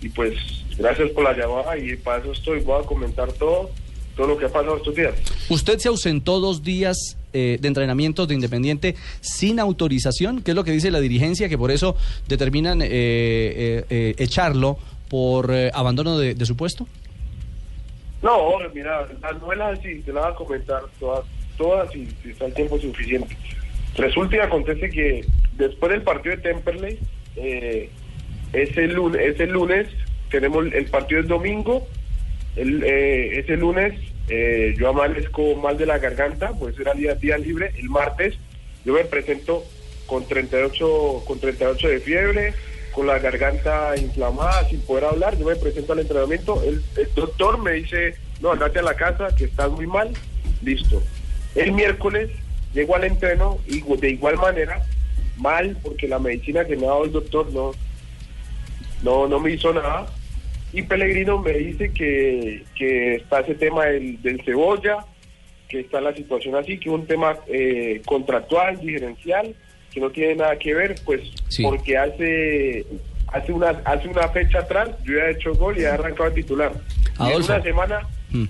y 0.06 0.10
pues 0.10 0.36
gracias 0.78 1.10
por 1.10 1.24
la 1.24 1.34
llamada 1.36 1.76
y 1.78 1.96
para 1.98 2.22
eso 2.22 2.32
estoy, 2.34 2.60
voy 2.62 2.84
a 2.84 2.86
comentar 2.86 3.32
todo, 3.34 3.72
todo 4.16 4.28
lo 4.28 4.38
que 4.38 4.46
ha 4.46 4.50
pasado 4.50 4.78
estos 4.78 4.96
días. 4.96 5.16
Usted 5.50 5.80
se 5.80 5.88
ausentó 5.88 6.40
dos 6.40 6.62
días 6.62 7.18
eh, 7.34 7.58
de 7.60 7.68
entrenamientos 7.68 8.28
de 8.28 8.36
Independiente 8.36 8.96
sin 9.22 9.60
autorización, 9.60 10.44
que 10.44 10.52
es 10.52 10.56
lo 10.56 10.64
que 10.64 10.72
dice 10.72 10.92
la 10.92 11.00
dirigencia, 11.00 11.50
que 11.50 11.58
por 11.58 11.72
eso 11.72 11.96
determinan 12.28 12.84
eh, 12.84 12.88
eh, 12.92 13.86
eh, 13.90 14.16
echarlo 14.20 14.78
por 15.10 15.52
eh, 15.52 15.72
abandono 15.74 16.20
de, 16.20 16.36
de 16.36 16.46
su 16.46 16.56
puesto. 16.56 16.88
No, 18.22 18.60
mira, 18.74 19.08
la 19.22 19.32
novela 19.34 19.76
sí, 19.82 20.02
te 20.02 20.14
la 20.14 20.22
voy 20.22 20.32
a 20.32 20.36
comentar 20.36 20.84
todas, 21.00 21.26
todas 21.58 21.96
y 21.96 22.08
si 22.22 22.32
está 22.32 22.46
el 22.46 22.54
tiempo 22.54 22.80
suficiente. 22.80 23.36
Resulta 23.96 24.38
y 24.38 24.40
acontece 24.40 24.90
que 24.90 25.26
después 25.58 25.92
del 25.92 26.04
partido 26.04 26.36
de 26.36 26.42
Temperley, 26.42 27.00
eh, 27.36 27.90
ese, 28.54 28.88
lunes, 28.88 29.22
ese 29.22 29.48
lunes, 29.48 29.88
tenemos 30.30 30.66
el 30.72 30.86
partido 30.86 31.22
es 31.22 31.28
domingo, 31.28 31.88
el, 32.56 32.84
eh, 32.84 33.40
ese 33.40 33.58
lunes 33.58 34.00
eh, 34.30 34.76
yo 34.78 34.90
amanezco 34.90 35.56
mal 35.56 35.78
de 35.78 35.86
la 35.86 35.98
garganta, 35.98 36.52
pues 36.58 36.80
era 36.80 36.94
día, 36.94 37.16
día 37.16 37.38
libre, 37.38 37.72
el 37.78 37.90
martes 37.90 38.38
yo 38.86 38.94
me 38.94 39.04
presento 39.04 39.64
con 40.06 40.28
38, 40.28 41.24
con 41.26 41.40
38 41.40 41.88
de 41.88 42.00
fiebre, 42.00 42.54
con 42.92 43.08
la 43.08 43.20
garganta 43.20 43.96
inflamada, 43.98 44.68
sin 44.70 44.82
poder 44.82 45.06
hablar. 45.06 45.38
Yo 45.38 45.46
me 45.46 45.56
presento 45.56 45.94
al 45.94 46.00
entrenamiento, 46.00 46.62
el, 46.64 46.84
doctor 47.16 47.58
me 47.62 47.74
dice, 47.74 48.16
no, 48.42 48.52
andate 48.52 48.80
a 48.80 48.84
la 48.84 48.96
casa, 48.96 49.36
que 49.36 49.46
estás 49.46 49.72
muy 49.72 49.88
mal, 49.88 50.12
listo. 50.62 51.02
El 51.56 51.72
miércoles 51.72 52.30
llego 52.74 52.96
al 52.96 53.04
entreno 53.04 53.60
y 53.68 53.82
de 53.82 54.10
igual 54.10 54.38
manera, 54.38 54.82
mal, 55.38 55.78
porque 55.82 56.08
la 56.08 56.20
medicina 56.20 56.66
que 56.66 56.78
me 56.78 56.86
ha 56.86 56.90
dado 56.90 57.06
el 57.06 57.12
doctor 57.12 57.52
no, 57.52 57.72
no, 59.04 59.28
no 59.28 59.40
me 59.40 59.52
hizo 59.52 59.74
nada. 59.74 60.08
Y 60.74 60.84
Pellegrino 60.84 61.38
me 61.40 61.52
dice 61.54 61.92
que, 61.92 62.64
que 62.76 63.16
está 63.16 63.42
ese 63.42 63.56
tema 63.56 63.86
del, 63.86 64.22
del 64.22 64.42
cebolla, 64.44 65.06
que 65.68 65.82
está 65.82 66.00
la 66.02 66.14
situación 66.14 66.56
así, 66.56 66.78
que 66.78 66.90
un 66.90 67.06
tema 67.08 67.38
eh, 67.48 68.02
contractual, 68.06 68.80
diferencial, 68.80 69.56
que 69.94 70.00
no 70.00 70.10
tiene 70.10 70.36
nada 70.36 70.58
que 70.58 70.74
ver, 70.74 70.96
pues 71.06 71.22
porque 71.62 71.98
hace 71.98 72.86
hace 73.28 73.52
una 73.52 73.70
hace 73.86 74.08
una 74.08 74.28
fecha 74.30 74.60
atrás 74.60 74.90
yo 75.06 75.14
ya 75.18 75.26
he 75.26 75.32
hecho 75.32 75.54
gol 75.56 75.78
y 75.78 75.82
he 75.82 75.88
arrancado 75.88 76.30
a 76.30 76.34
titular. 76.34 76.72
Y 77.20 77.32
en 77.32 77.42
una 77.44 77.62
semana 77.62 78.08
Mm. 78.34 78.46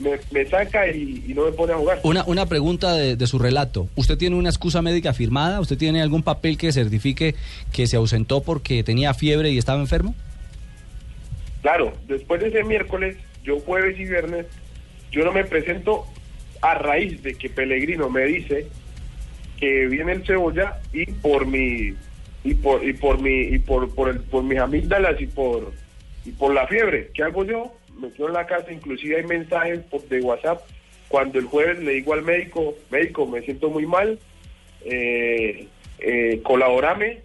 me, 0.00 0.10
me 0.32 0.44
saca 0.44 0.86
y, 0.88 1.24
y 1.26 1.32
no 1.32 1.46
me 1.46 1.52
pone 1.52 1.72
a 1.72 1.76
jugar. 1.76 2.00
Una, 2.02 2.24
una 2.24 2.44
pregunta 2.44 2.92
de, 2.92 3.16
de 3.16 3.26
su 3.26 3.38
relato. 3.38 3.88
¿Usted 3.94 4.18
tiene 4.18 4.36
una 4.36 4.50
excusa 4.50 4.82
médica 4.82 5.14
firmada? 5.14 5.60
¿Usted 5.60 5.78
tiene 5.78 6.02
algún 6.02 6.22
papel 6.22 6.58
que 6.58 6.70
certifique 6.72 7.34
que 7.72 7.86
se 7.86 7.96
ausentó 7.96 8.42
porque 8.42 8.84
tenía 8.84 9.14
fiebre 9.14 9.48
y 9.50 9.56
estaba 9.56 9.80
enfermo? 9.80 10.14
Claro, 11.62 11.94
después 12.06 12.40
de 12.42 12.48
ese 12.48 12.64
miércoles, 12.64 13.16
yo 13.42 13.58
jueves 13.60 13.98
y 13.98 14.04
viernes, 14.04 14.44
yo 15.10 15.24
no 15.24 15.32
me 15.32 15.44
presento 15.44 16.04
a 16.60 16.74
raíz 16.74 17.22
de 17.22 17.34
que 17.34 17.48
Pellegrino 17.48 18.10
me 18.10 18.24
dice 18.26 18.66
viene 19.86 20.12
el 20.12 20.26
cebolla 20.26 20.80
y 20.92 21.06
por 21.06 21.46
mi 21.46 21.94
y 22.44 22.54
por 22.54 22.84
y 22.84 22.92
por 22.92 23.20
mi 23.20 23.42
y 23.42 23.58
por 23.58 23.94
por, 23.94 24.08
el, 24.08 24.20
por 24.20 24.42
mis 24.42 24.58
amígdalas 24.58 25.20
y 25.20 25.26
por 25.26 25.72
y 26.24 26.30
por 26.32 26.54
la 26.54 26.66
fiebre. 26.66 27.10
¿Qué 27.14 27.22
hago 27.22 27.44
yo? 27.44 27.72
Me 28.00 28.10
quedo 28.10 28.28
en 28.28 28.34
la 28.34 28.46
casa, 28.46 28.72
inclusive 28.72 29.16
hay 29.16 29.24
mensajes 29.24 29.80
de 30.08 30.20
WhatsApp 30.20 30.60
cuando 31.14 31.38
el 31.38 31.44
jueves 31.44 31.78
le 31.78 31.92
digo 31.92 32.12
al 32.12 32.22
médico, 32.22 32.74
médico, 32.90 33.24
me 33.24 33.40
siento 33.42 33.70
muy 33.70 33.86
mal, 33.86 34.18
eh, 34.84 35.68
eh, 36.00 36.40
colaborame. 36.42 37.20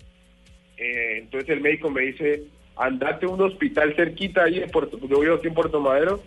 Eh, 0.77 1.17
entonces 1.19 1.49
el 1.49 1.61
médico 1.61 1.89
me 1.89 2.01
dice, 2.01 2.43
andate 2.75 3.25
a 3.25 3.29
un 3.29 3.41
hospital 3.41 3.95
cerquita 3.95 4.43
ahí 4.43 4.59
en 4.59 4.69
Puerto, 4.69 4.99
yo 5.07 5.19
vivo 5.19 5.35
aquí 5.35 5.47
en 5.47 5.55
Puerto 5.55 5.79
Madero, 5.79 6.21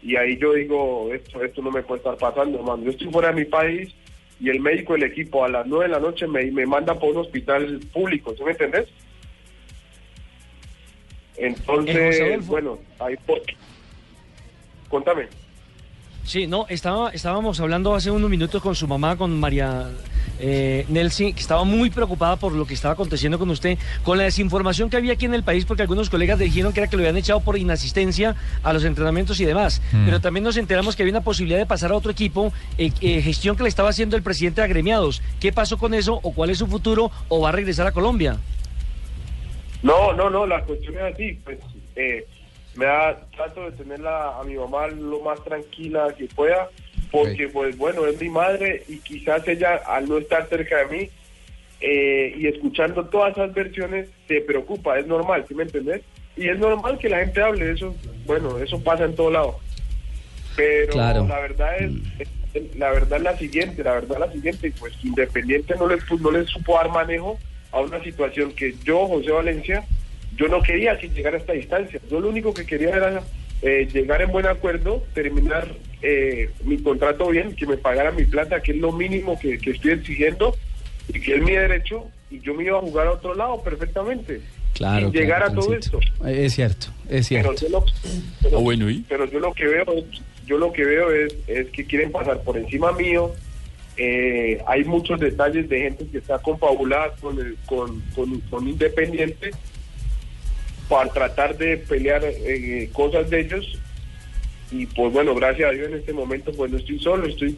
y 0.00 0.14
ahí 0.14 0.38
yo 0.38 0.52
digo, 0.52 1.12
esto, 1.12 1.42
esto 1.42 1.60
no 1.60 1.72
me 1.72 1.82
puede 1.82 1.98
estar 1.98 2.16
pasando, 2.16 2.58
hermano. 2.58 2.84
Yo 2.84 2.90
estoy 2.90 3.08
fuera 3.10 3.32
de 3.32 3.34
mi 3.34 3.44
país 3.44 3.92
y 4.40 4.50
el 4.50 4.60
médico 4.60 4.94
del 4.94 5.04
equipo 5.04 5.44
a 5.44 5.48
las 5.48 5.66
9 5.66 5.86
de 5.86 5.90
la 5.90 6.00
noche 6.00 6.26
me, 6.26 6.50
me 6.50 6.66
manda 6.66 6.94
por 6.94 7.10
un 7.10 7.18
hospital 7.18 7.80
público, 7.92 8.34
¿sí 8.36 8.44
me 8.44 8.52
entendés? 8.52 8.88
Entonces, 11.36 12.46
bueno, 12.46 12.78
ahí 12.98 13.16
por... 13.26 13.40
Contame. 14.88 15.28
Sí, 16.24 16.46
no, 16.46 16.66
estaba, 16.68 17.10
estábamos 17.10 17.60
hablando 17.60 17.94
hace 17.94 18.10
unos 18.10 18.28
minutos 18.28 18.62
con 18.62 18.74
su 18.74 18.86
mamá, 18.86 19.16
con 19.16 19.38
María 19.38 19.88
eh, 20.38 20.86
Nelsi, 20.88 21.32
que 21.32 21.40
estaba 21.40 21.64
muy 21.64 21.90
preocupada 21.90 22.36
por 22.36 22.52
lo 22.52 22.66
que 22.66 22.74
estaba 22.74 22.94
aconteciendo 22.94 23.38
con 23.38 23.50
usted, 23.50 23.78
con 24.02 24.18
la 24.18 24.24
desinformación 24.24 24.90
que 24.90 24.96
había 24.96 25.14
aquí 25.14 25.26
en 25.26 25.34
el 25.34 25.42
país, 25.42 25.64
porque 25.64 25.82
algunos 25.82 26.10
colegas 26.10 26.38
dijeron 26.38 26.72
que 26.72 26.80
era 26.80 26.90
que 26.90 26.96
lo 26.96 27.02
habían 27.02 27.16
echado 27.16 27.40
por 27.40 27.58
inasistencia 27.58 28.36
a 28.62 28.72
los 28.72 28.84
entrenamientos 28.84 29.40
y 29.40 29.44
demás. 29.44 29.82
Mm. 29.92 30.04
Pero 30.04 30.20
también 30.20 30.44
nos 30.44 30.56
enteramos 30.56 30.96
que 30.96 31.02
había 31.02 31.12
una 31.12 31.24
posibilidad 31.24 31.58
de 31.58 31.66
pasar 31.66 31.92
a 31.92 31.94
otro 31.94 32.10
equipo, 32.10 32.52
eh, 32.76 32.92
eh, 33.00 33.22
gestión 33.22 33.56
que 33.56 33.62
le 33.62 33.68
estaba 33.68 33.90
haciendo 33.90 34.16
el 34.16 34.22
presidente 34.22 34.60
de 34.60 34.66
agremiados. 34.66 35.22
¿Qué 35.40 35.52
pasó 35.52 35.78
con 35.78 35.94
eso? 35.94 36.20
¿O 36.22 36.32
cuál 36.32 36.50
es 36.50 36.58
su 36.58 36.66
futuro? 36.66 37.10
¿O 37.28 37.40
va 37.40 37.50
a 37.50 37.52
regresar 37.52 37.86
a 37.86 37.92
Colombia? 37.92 38.38
No, 39.82 40.12
no, 40.12 40.28
no, 40.28 40.46
la 40.46 40.62
cuestión 40.62 40.96
es 40.96 41.14
así, 41.14 41.38
pues 41.44 41.58
eh, 41.94 42.26
me 42.74 42.84
da, 42.84 43.16
trato 43.36 43.62
de 43.62 43.72
tenerla 43.72 44.38
a 44.38 44.44
mi 44.44 44.54
mamá 44.54 44.88
lo 44.88 45.20
más 45.20 45.42
tranquila 45.44 46.14
que 46.16 46.26
pueda, 46.26 46.68
porque 47.10 47.48
pues 47.48 47.76
bueno, 47.76 48.06
es 48.06 48.20
mi 48.20 48.28
madre 48.28 48.82
y 48.88 48.98
quizás 48.98 49.46
ella 49.48 49.76
al 49.86 50.08
no 50.08 50.18
estar 50.18 50.48
cerca 50.48 50.78
de 50.86 50.96
mí 50.98 51.10
eh, 51.80 52.34
y 52.36 52.46
escuchando 52.46 53.04
todas 53.06 53.32
esas 53.32 53.52
versiones 53.54 54.08
se 54.26 54.40
preocupa, 54.40 54.98
es 54.98 55.06
normal, 55.06 55.44
¿sí 55.48 55.54
me 55.54 55.62
entendés? 55.62 56.02
Y 56.36 56.48
es 56.48 56.58
normal 56.58 56.98
que 56.98 57.08
la 57.08 57.18
gente 57.20 57.40
hable, 57.42 57.70
eso, 57.72 57.94
bueno, 58.26 58.58
eso 58.58 58.78
pasa 58.82 59.04
en 59.04 59.14
todo 59.14 59.30
lado. 59.30 59.58
Pero 60.56 60.92
Claro. 60.94 61.26
la 61.28 61.40
verdad 61.40 61.76
es, 61.80 61.92
es- 62.18 62.28
la 62.76 62.90
verdad 62.90 63.18
es 63.18 63.24
la 63.24 63.36
siguiente, 63.38 63.84
la 63.84 63.92
verdad 63.94 64.18
es 64.20 64.26
la 64.26 64.32
siguiente, 64.32 64.72
pues 64.78 64.92
Independiente 65.04 65.74
no 65.78 65.86
les, 65.86 66.04
pu- 66.06 66.18
no 66.20 66.30
les 66.30 66.48
supo 66.48 66.74
dar 66.76 66.88
manejo 66.90 67.38
a 67.72 67.80
una 67.80 68.02
situación 68.02 68.52
que 68.52 68.74
yo, 68.84 69.06
José 69.06 69.30
Valencia, 69.30 69.84
yo 70.36 70.48
no 70.48 70.62
quería 70.62 70.98
que 70.98 71.08
llegara 71.08 71.36
a 71.36 71.40
esta 71.40 71.52
distancia. 71.52 72.00
Yo 72.10 72.20
lo 72.20 72.28
único 72.30 72.54
que 72.54 72.64
quería 72.66 72.90
era 72.90 73.22
eh, 73.62 73.86
llegar 73.92 74.22
en 74.22 74.30
buen 74.32 74.46
acuerdo, 74.46 75.04
terminar 75.14 75.68
eh, 76.02 76.50
mi 76.64 76.78
contrato 76.78 77.28
bien, 77.28 77.54
que 77.56 77.66
me 77.66 77.76
pagaran 77.76 78.14
mi 78.16 78.24
plata, 78.24 78.60
que 78.62 78.72
es 78.72 78.78
lo 78.78 78.92
mínimo 78.92 79.38
que, 79.38 79.58
que 79.58 79.70
estoy 79.72 79.92
exigiendo 79.92 80.54
y 81.12 81.20
que 81.20 81.36
es 81.36 81.42
mi 81.42 81.52
derecho, 81.52 82.06
y 82.30 82.40
yo 82.40 82.54
me 82.54 82.64
iba 82.64 82.78
a 82.78 82.82
jugar 82.82 83.06
a 83.08 83.12
otro 83.12 83.34
lado 83.34 83.62
perfectamente. 83.62 84.40
Claro. 84.74 85.10
sin 85.10 85.20
llegar 85.20 85.40
claro, 85.42 85.52
a 85.52 85.64
todo 85.64 85.74
esto. 85.74 85.98
Eh, 86.24 86.44
Es 86.44 86.54
cierto, 86.54 86.86
es 87.08 87.28
Pero 87.28 87.56
cierto. 87.56 87.56
yo 87.62 87.68
lo, 87.70 87.84
pero, 88.42 88.60
bueno, 88.60 88.88
¿y? 88.88 89.04
pero 89.08 89.24
yo 89.24 89.40
lo 89.40 89.52
que 89.52 89.66
veo 89.66 89.84
es, 89.92 90.04
yo 90.46 90.56
lo 90.56 90.72
que 90.72 90.84
veo 90.84 91.10
es, 91.10 91.34
es 91.48 91.66
que 91.70 91.84
quieren 91.84 92.12
pasar 92.12 92.42
por 92.42 92.56
encima 92.56 92.92
mío. 92.92 93.32
Eh, 93.96 94.62
hay 94.68 94.84
muchos 94.84 95.18
detalles 95.18 95.68
de 95.68 95.80
gente 95.80 96.06
que 96.12 96.18
está 96.18 96.38
confabulada 96.38 97.12
con, 97.20 97.40
el- 97.40 97.56
con, 97.66 98.00
con, 98.14 98.38
con 98.42 98.68
Independiente 98.68 99.50
para 100.88 101.10
tratar 101.12 101.56
de 101.58 101.78
pelear 101.78 102.22
eh, 102.24 102.88
cosas 102.92 103.28
de 103.30 103.40
ellos. 103.40 103.78
Y 104.70 104.86
pues 104.86 105.12
bueno, 105.12 105.34
gracias 105.34 105.70
a 105.70 105.72
Dios 105.72 105.88
en 105.88 105.94
este 105.98 106.12
momento 106.12 106.52
pues 106.52 106.70
no 106.70 106.78
estoy 106.78 106.98
solo, 106.98 107.26
estoy 107.26 107.56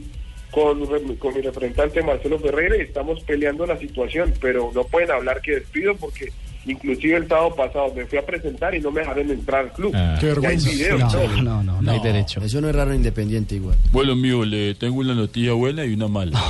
con, 0.51 0.85
con 1.17 1.35
mi 1.35 1.41
representante 1.41 2.03
Marcelo 2.03 2.39
Ferreira 2.39 2.77
y 2.77 2.81
estamos 2.81 3.21
peleando 3.25 3.67
la 3.67 3.79
situación, 3.79 4.33
pero 4.41 4.71
no 4.75 4.85
pueden 4.85 5.11
hablar 5.11 5.41
que 5.41 5.53
despido 5.57 5.97
porque 5.97 6.33
inclusive 6.67 7.17
el 7.17 7.27
sábado 7.29 7.55
pasado 7.55 7.93
me 7.95 8.05
fui 8.07 8.19
a 8.19 8.27
presentar 8.27 8.75
y 8.75 8.81
no 8.81 8.91
me 8.91 9.01
dejaron 9.01 9.31
entrar 9.31 9.61
al 9.67 9.73
club. 9.73 9.93
Ah. 9.95 10.17
Qué 10.21 10.27
Ya 10.27 10.33
hay 10.33 10.35
vergüenza. 10.35 10.71
video 10.71 10.99
No, 10.99 11.09
todo. 11.11 11.43
No, 11.43 11.63
no, 11.63 11.83
no 11.83 11.91
hay 11.91 12.01
derecho. 12.01 12.41
Eso 12.43 12.61
no 12.61 12.69
es 12.69 12.75
raro 12.77 12.91
en 12.91 12.97
Independiente 12.99 13.55
igual. 13.55 13.77
Bueno, 13.93 14.13
amigo, 14.13 14.45
le 14.45 14.75
tengo 14.75 14.99
una 15.01 15.15
noticia 15.15 15.53
buena 15.53 15.85
y 15.85 15.95
una 15.95 16.09
mala. 16.09 16.41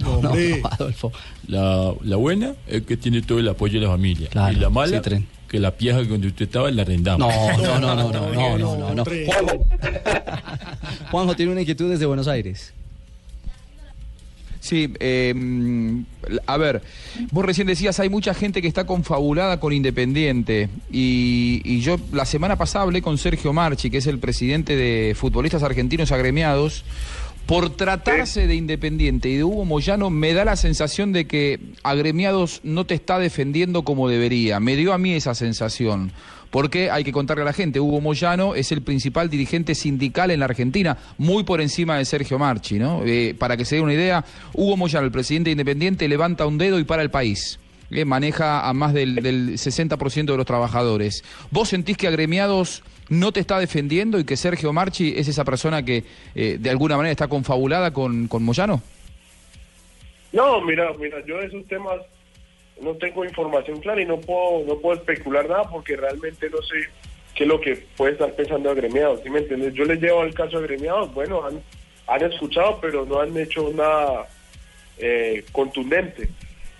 No, 0.00 0.20
no, 0.20 0.32
Adolfo. 0.70 1.12
La, 1.46 1.94
la 2.02 2.16
buena 2.16 2.54
es 2.66 2.82
que 2.82 2.96
tiene 2.96 3.22
todo 3.22 3.38
el 3.38 3.48
apoyo 3.48 3.78
de 3.80 3.86
la 3.86 3.92
familia. 3.92 4.28
Claro, 4.28 4.52
y 4.52 4.60
la 4.60 4.68
mala, 4.70 4.96
sí, 4.98 5.02
tren 5.02 5.26
que 5.48 5.58
la 5.58 5.72
pieza 5.72 6.02
donde 6.02 6.28
usted 6.28 6.46
estaba 6.46 6.70
la 6.70 6.82
arrendamos. 6.82 7.28
No, 7.28 7.78
no, 7.78 7.80
no, 7.80 7.94
no, 7.94 8.12
no, 8.12 8.58
no, 8.76 8.76
no, 8.76 8.94
no. 8.94 9.04
Juanjo. 11.10 11.36
Tiene 11.36 11.52
una 11.52 11.60
inquietud 11.60 11.90
desde 11.90 12.06
Buenos 12.06 12.28
Aires. 12.28 12.72
Sí, 14.64 14.94
eh, 14.98 15.34
a 16.46 16.56
ver, 16.56 16.80
vos 17.32 17.44
recién 17.44 17.66
decías, 17.66 18.00
hay 18.00 18.08
mucha 18.08 18.32
gente 18.32 18.62
que 18.62 18.68
está 18.68 18.86
confabulada 18.86 19.60
con 19.60 19.74
Independiente. 19.74 20.70
Y, 20.90 21.60
y, 21.64 21.80
yo 21.80 21.98
la 22.14 22.24
semana 22.24 22.56
pasada 22.56 22.84
hablé 22.84 23.02
con 23.02 23.18
Sergio 23.18 23.52
Marchi, 23.52 23.90
que 23.90 23.98
es 23.98 24.06
el 24.06 24.18
presidente 24.18 24.74
de 24.74 25.14
Futbolistas 25.14 25.62
Argentinos 25.62 26.12
Agremiados, 26.12 26.82
por 27.46 27.68
tratarse 27.76 28.46
de 28.46 28.54
Independiente 28.54 29.28
y 29.28 29.36
de 29.36 29.44
Hugo 29.44 29.66
Moyano, 29.66 30.08
me 30.08 30.32
da 30.32 30.46
la 30.46 30.56
sensación 30.56 31.12
de 31.12 31.26
que 31.26 31.60
Agremiados 31.82 32.60
no 32.64 32.86
te 32.86 32.94
está 32.94 33.18
defendiendo 33.18 33.82
como 33.82 34.08
debería. 34.08 34.60
Me 34.60 34.76
dio 34.76 34.94
a 34.94 34.98
mí 34.98 35.12
esa 35.12 35.34
sensación. 35.34 36.12
Porque 36.48 36.90
hay 36.90 37.04
que 37.04 37.12
contarle 37.12 37.42
a 37.42 37.46
la 37.46 37.52
gente, 37.52 37.80
Hugo 37.80 38.00
Moyano 38.00 38.54
es 38.54 38.72
el 38.72 38.80
principal 38.80 39.28
dirigente 39.28 39.74
sindical 39.74 40.30
en 40.30 40.38
la 40.40 40.46
Argentina, 40.46 40.96
muy 41.18 41.42
por 41.42 41.60
encima 41.60 41.98
de 41.98 42.04
Sergio 42.06 42.38
Marchi, 42.38 42.78
¿no? 42.78 43.02
Eh, 43.04 43.34
para 43.36 43.56
que 43.56 43.64
se 43.64 43.76
dé 43.76 43.82
una 43.82 43.92
idea, 43.92 44.24
Hugo 44.54 44.76
Moyano, 44.76 45.04
el 45.04 45.12
presidente 45.12 45.50
independiente, 45.50 46.08
levanta 46.08 46.46
un 46.46 46.56
dedo 46.56 46.78
y 46.78 46.84
para 46.84 47.02
el 47.02 47.10
país. 47.10 47.58
Eh, 47.90 48.04
maneja 48.04 48.66
a 48.66 48.72
más 48.72 48.94
del, 48.94 49.16
del 49.16 49.54
60% 49.54 50.24
de 50.24 50.36
los 50.36 50.46
trabajadores. 50.46 51.24
¿Vos 51.50 51.68
sentís 51.68 51.96
que 51.96 52.08
Agremiados 52.08 52.82
no 53.08 53.32
te 53.32 53.40
está 53.40 53.58
defendiendo 53.58 54.18
y 54.18 54.24
que 54.24 54.36
Sergio 54.36 54.72
Marchi 54.72 55.14
es 55.16 55.28
esa 55.28 55.44
persona 55.44 55.84
que 55.84 56.04
eh, 56.34 56.56
de 56.58 56.70
alguna 56.70 56.96
manera 56.96 57.12
está 57.12 57.28
confabulada 57.28 57.92
con, 57.92 58.28
con 58.28 58.42
Moyano? 58.42 58.82
No, 60.32 60.60
mira, 60.62 60.92
mira, 60.98 61.24
yo 61.26 61.38
de 61.38 61.46
esos 61.46 61.66
temas 61.66 62.00
no 62.80 62.94
tengo 62.94 63.24
información 63.24 63.80
clara 63.80 64.02
y 64.02 64.06
no 64.06 64.18
puedo, 64.20 64.64
no 64.66 64.78
puedo 64.78 64.98
especular 64.98 65.48
nada 65.48 65.70
porque 65.70 65.96
realmente 65.96 66.50
no 66.50 66.58
sé 66.62 66.88
qué 67.34 67.44
es 67.44 67.48
lo 67.48 67.60
que 67.60 67.76
puede 67.96 68.12
estar 68.12 68.32
pensando 68.32 68.70
agremiados, 68.70 69.20
¿sí 69.22 69.30
me 69.30 69.40
entiendes? 69.40 69.74
Yo 69.74 69.84
les 69.84 70.00
llevo 70.00 70.22
al 70.22 70.34
caso 70.34 70.58
agremiados, 70.58 71.12
bueno, 71.14 71.44
han, 71.44 71.60
han 72.06 72.30
escuchado, 72.30 72.78
pero 72.80 73.04
no 73.04 73.20
han 73.20 73.36
hecho 73.36 73.70
nada 73.74 74.28
eh, 74.98 75.44
contundente. 75.52 76.28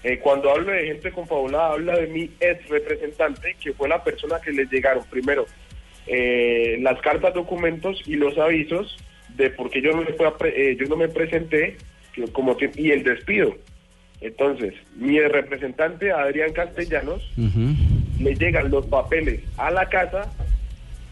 Eh, 0.03 0.19
cuando 0.19 0.51
hablo 0.51 0.71
de 0.71 0.87
gente 0.87 1.13
confabulada, 1.13 1.73
habla 1.73 1.97
de 1.97 2.07
mi 2.09 2.31
ex 2.39 2.69
representante, 2.69 3.57
que 3.59 3.73
fue 3.73 3.89
la 3.89 4.05
persona 4.05 4.39
que 4.41 4.53
les 4.53 4.71
llegaron 4.71 5.03
primero 5.05 5.47
eh, 6.07 6.79
las 6.81 7.01
cartas, 7.01 7.35
documentos 7.35 8.03
y 8.07 8.17
los 8.17 8.37
avisos 8.39 8.97
de 9.37 9.51
por 9.51 9.71
qué 9.71 9.83
yo 9.83 9.93
no 9.93 10.03
me, 10.03 10.13
fui 10.13 10.27
a 10.27 10.37
pre- 10.37 10.71
eh, 10.71 10.77
yo 10.79 10.87
no 10.87 10.97
me 10.97 11.09
presenté 11.09 11.77
que 12.13 12.25
como 12.29 12.57
que, 12.57 12.71
y 12.77 12.91
el 12.91 13.03
despido. 13.03 13.55
Entonces, 14.21 14.75
mi 14.97 15.19
representante, 15.21 16.13
Adrián 16.13 16.53
Castellanos, 16.53 17.29
le 18.21 18.35
llegan 18.37 18.71
los 18.71 18.87
papeles 18.87 19.41
a 19.57 19.71
la 19.71 19.89
casa 19.89 20.33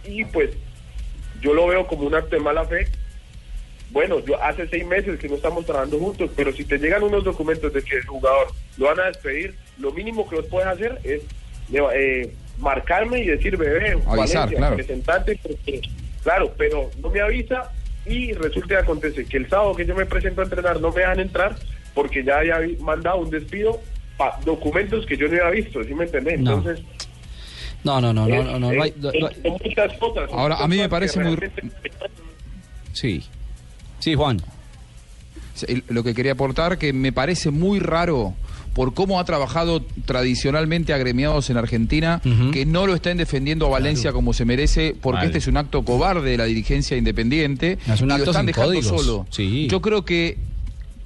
y 0.06 0.24
pues 0.26 0.50
yo 1.40 1.52
lo 1.52 1.66
veo 1.66 1.86
como 1.86 2.06
un 2.06 2.14
acto 2.14 2.36
de 2.36 2.42
mala 2.42 2.64
fe. 2.64 2.86
Bueno, 3.90 4.20
yo 4.24 4.42
hace 4.42 4.66
seis 4.68 4.86
meses 4.86 5.18
que 5.18 5.28
no 5.28 5.34
estamos 5.34 5.66
trabajando 5.66 5.98
juntos, 5.98 6.30
pero 6.34 6.52
si 6.52 6.64
te 6.64 6.78
llegan 6.78 7.02
unos 7.02 7.24
documentos 7.24 7.72
de 7.74 7.82
que 7.82 7.96
el 7.96 8.06
jugador 8.06 8.46
lo 8.78 8.86
van 8.86 9.00
a 9.00 9.06
despedir, 9.08 9.54
lo 9.78 9.92
mínimo 9.92 10.26
que 10.28 10.36
los 10.36 10.46
puedes 10.46 10.68
hacer 10.68 10.98
es 11.04 11.20
eh, 11.94 12.32
marcarme 12.58 13.20
y 13.20 13.26
decir, 13.26 13.56
bebé, 13.56 13.92
Avisar, 13.92 14.06
Valencia, 14.16 14.46
claro. 14.46 14.76
representante, 14.76 15.38
porque- 15.42 15.80
claro, 16.22 16.54
pero 16.56 16.90
no 17.02 17.10
me 17.10 17.20
avisa 17.20 17.70
y 18.06 18.32
resulta 18.32 18.74
y 18.74 18.76
acontece 18.78 19.24
que 19.24 19.36
el 19.36 19.48
sábado 19.48 19.74
que 19.74 19.86
yo 19.86 19.94
me 19.94 20.06
presento 20.06 20.40
a 20.40 20.44
entrenar 20.44 20.80
no 20.80 20.90
me 20.90 21.00
dejan 21.00 21.20
entrar 21.20 21.56
porque 21.94 22.24
ya 22.24 22.38
había 22.38 22.58
mandado 22.80 23.18
un 23.18 23.30
despido 23.30 23.80
pa- 24.16 24.38
documentos 24.44 25.04
que 25.06 25.16
yo 25.16 25.26
no 25.28 25.32
había 25.44 25.62
visto, 25.62 25.82
¿sí 25.84 25.94
me 25.94 26.04
entendés? 26.04 26.40
No. 26.40 26.54
Entonces, 26.58 26.84
No, 27.84 28.00
no, 28.00 28.12
no, 28.12 28.28
no, 28.28 28.44
no, 28.44 28.58
no, 28.60 28.72
no 28.72 28.82
hay- 28.82 28.94
no- 28.96 29.10
no 29.12 29.26
hay- 29.26 29.50
muchas 29.64 29.92
cosas. 29.98 30.30
Ahora, 30.32 30.54
a 30.56 30.68
mí 30.68 30.76
me 30.76 30.88
parece 30.88 31.18
que 31.18 31.24
muy- 31.24 31.38
Sí. 32.92 33.24
Sí, 33.98 34.14
Juan. 34.14 34.40
Lo 35.88 36.02
que 36.04 36.14
quería 36.14 36.32
aportar, 36.32 36.78
que 36.78 36.92
me 36.92 37.12
parece 37.12 37.50
muy 37.50 37.78
raro 37.80 38.34
por 38.74 38.94
cómo 38.94 39.20
ha 39.20 39.24
trabajado 39.24 39.82
tradicionalmente 40.06 40.94
agremiados 40.94 41.50
en 41.50 41.56
Argentina, 41.56 42.20
que 42.52 42.64
no 42.64 42.86
lo 42.86 42.94
estén 42.94 43.18
defendiendo 43.18 43.66
a 43.66 43.70
Valencia 43.70 44.12
como 44.12 44.32
se 44.32 44.44
merece, 44.44 44.96
porque 45.00 45.16
Vale. 45.16 45.26
este 45.26 45.38
es 45.38 45.46
un 45.46 45.56
acto 45.56 45.84
cobarde 45.84 46.30
de 46.30 46.36
la 46.36 46.44
dirigencia 46.44 46.96
independiente. 46.96 47.78
Es 47.86 48.00
un 48.00 48.10
y 48.10 48.12
acto 48.12 48.26
lo 48.26 48.30
están 48.30 48.46
dejando 48.46 48.68
códigos. 48.68 49.02
solo. 49.02 49.26
Sí. 49.30 49.68
Yo 49.70 49.82
creo 49.82 50.04
que, 50.04 50.38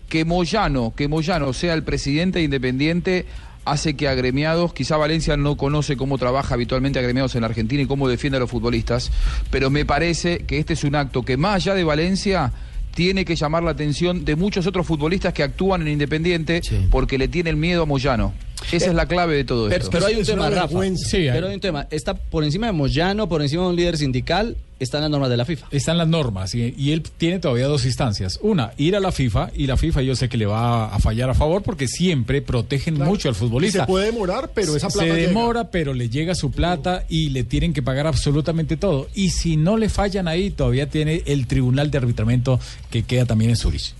que 0.08 0.24
Moyano, 0.24 0.92
que 0.96 1.08
Moyano 1.08 1.52
sea 1.52 1.74
el 1.74 1.82
presidente 1.82 2.38
de 2.38 2.44
Independiente 2.44 3.26
hace 3.64 3.94
que 3.94 4.06
agremiados, 4.06 4.72
quizá 4.72 4.96
Valencia 4.96 5.36
no 5.36 5.56
conoce 5.56 5.96
cómo 5.96 6.18
trabaja 6.18 6.54
habitualmente 6.54 7.00
agremiados 7.00 7.34
en 7.34 7.42
Argentina 7.42 7.82
y 7.82 7.86
cómo 7.86 8.08
defiende 8.08 8.36
a 8.36 8.40
los 8.40 8.48
futbolistas, 8.48 9.10
pero 9.50 9.70
me 9.70 9.84
parece 9.84 10.38
que 10.46 10.58
este 10.58 10.74
es 10.74 10.84
un 10.84 10.94
acto 10.94 11.24
que 11.24 11.36
más 11.36 11.56
allá 11.56 11.74
de 11.74 11.82
Valencia 11.82 12.52
tiene 12.96 13.26
que 13.26 13.36
llamar 13.36 13.62
la 13.62 13.72
atención 13.72 14.24
de 14.24 14.36
muchos 14.36 14.66
otros 14.66 14.86
futbolistas 14.86 15.34
que 15.34 15.42
actúan 15.42 15.82
en 15.82 15.88
Independiente 15.88 16.62
porque 16.90 17.18
le 17.18 17.28
tienen 17.28 17.60
miedo 17.60 17.82
a 17.82 17.86
Moyano. 17.86 18.32
Esa 18.72 18.86
es 18.86 18.94
la 18.94 19.04
clave 19.06 19.36
de 19.36 19.44
todo 19.44 19.68
Pero, 19.68 19.76
esto. 19.84 19.90
pero 19.92 20.06
hay 20.06 20.14
un 20.14 20.22
Es 20.22 20.26
tema, 20.28 20.48
Rafa. 20.48 20.62
vergüenza. 20.66 21.06
Sí, 21.10 21.18
hay- 21.18 21.30
pero 21.30 21.48
hay 21.48 21.54
un 21.54 21.60
tema. 21.60 21.86
Está 21.90 22.14
por 22.14 22.42
encima 22.42 22.66
de 22.68 22.72
Moyano, 22.72 23.28
por 23.28 23.42
encima 23.42 23.64
de 23.64 23.68
un 23.68 23.76
líder 23.76 23.98
sindical, 23.98 24.56
están 24.78 25.00
las 25.00 25.10
normas 25.10 25.30
de 25.30 25.36
la 25.38 25.44
FIFA. 25.44 25.66
Están 25.70 25.96
las 25.98 26.06
normas 26.08 26.54
y, 26.54 26.74
y 26.76 26.92
él 26.92 27.02
tiene 27.02 27.38
todavía 27.38 27.66
dos 27.66 27.84
instancias. 27.86 28.38
Una, 28.42 28.72
ir 28.76 28.94
a 28.96 29.00
la 29.00 29.10
FIFA 29.12 29.50
y 29.54 29.66
la 29.66 29.76
FIFA 29.76 30.02
yo 30.02 30.14
sé 30.16 30.28
que 30.28 30.36
le 30.36 30.46
va 30.46 30.86
a 30.94 30.98
fallar 30.98 31.30
a 31.30 31.34
favor 31.34 31.62
porque 31.62 31.88
siempre 31.88 32.42
protegen 32.42 32.94
mucho 32.94 33.28
al 33.28 33.34
futbolista. 33.34 33.78
Y 33.78 33.80
se 33.82 33.86
puede 33.86 34.06
demorar, 34.06 34.50
pero 34.54 34.76
esa 34.76 34.88
plata 34.88 35.06
Se 35.08 35.14
llega. 35.14 35.28
demora, 35.28 35.70
pero 35.70 35.94
le 35.94 36.08
llega 36.10 36.34
su 36.34 36.50
plata 36.50 37.04
y 37.08 37.30
le 37.30 37.42
tienen 37.44 37.72
que 37.72 37.82
pagar 37.82 38.06
absolutamente 38.06 38.76
todo. 38.76 39.08
Y 39.14 39.30
si 39.30 39.56
no 39.56 39.76
le 39.78 39.88
fallan 39.88 40.28
ahí, 40.28 40.50
todavía 40.50 40.90
tiene 40.90 41.22
el 41.26 41.46
tribunal 41.46 41.90
de 41.90 41.98
arbitramiento 41.98 42.60
que 42.90 43.02
queda 43.04 43.24
también 43.24 43.50
en 43.50 43.56
Zurich. 43.56 43.94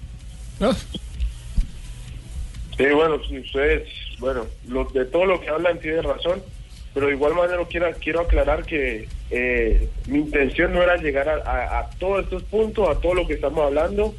Sí, 2.76 2.84
bueno, 2.94 3.16
si 3.26 3.38
ustedes, 3.38 3.88
bueno, 4.18 4.44
lo- 4.68 4.84
de 4.84 5.04
todo 5.06 5.24
lo 5.24 5.40
que 5.40 5.48
hablan 5.48 5.78
tienen 5.80 6.02
razón, 6.02 6.42
pero 6.96 7.08
de 7.08 7.12
igual 7.12 7.34
manera 7.34 7.62
quiero, 7.68 7.92
quiero 8.00 8.20
aclarar 8.20 8.64
que 8.64 9.06
eh, 9.30 9.86
mi 10.06 10.20
intención 10.20 10.72
no 10.72 10.82
era 10.82 10.96
llegar 10.96 11.28
a, 11.28 11.90
todos 11.98 12.24
estos 12.24 12.42
puntos, 12.44 12.88
a 12.88 12.98
todo 12.98 13.12
lo 13.12 13.26
que 13.26 13.34
estamos 13.34 13.66
hablando 13.66 14.14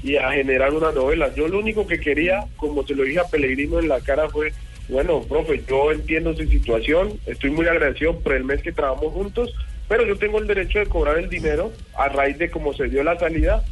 y 0.00 0.14
a 0.14 0.30
generar 0.30 0.72
una 0.72 0.92
novela. 0.92 1.34
Yo 1.34 1.48
lo 1.48 1.58
único 1.58 1.88
que 1.88 1.98
quería, 1.98 2.44
como 2.56 2.86
se 2.86 2.94
lo 2.94 3.02
dije 3.02 3.18
a 3.18 3.24
Pellegrino 3.24 3.80
en 3.80 3.88
la 3.88 4.00
cara, 4.00 4.28
fue, 4.28 4.52
bueno, 4.88 5.22
profe, 5.22 5.64
yo 5.68 5.90
entiendo 5.90 6.32
su 6.32 6.46
situación, 6.46 7.18
estoy 7.26 7.50
muy 7.50 7.66
agradecido 7.66 8.20
por 8.20 8.34
el 8.34 8.44
mes 8.44 8.62
que 8.62 8.70
trabajamos 8.70 9.12
juntos, 9.12 9.52
pero 9.88 10.06
yo 10.06 10.16
tengo 10.16 10.38
el 10.38 10.46
derecho 10.46 10.78
de 10.78 10.86
cobrar 10.86 11.18
el 11.18 11.28
dinero 11.28 11.72
a 11.96 12.10
raíz 12.10 12.38
de 12.38 12.48
cómo 12.48 12.72
se 12.74 12.86
dio 12.86 13.02
la 13.02 13.18
salida 13.18 13.64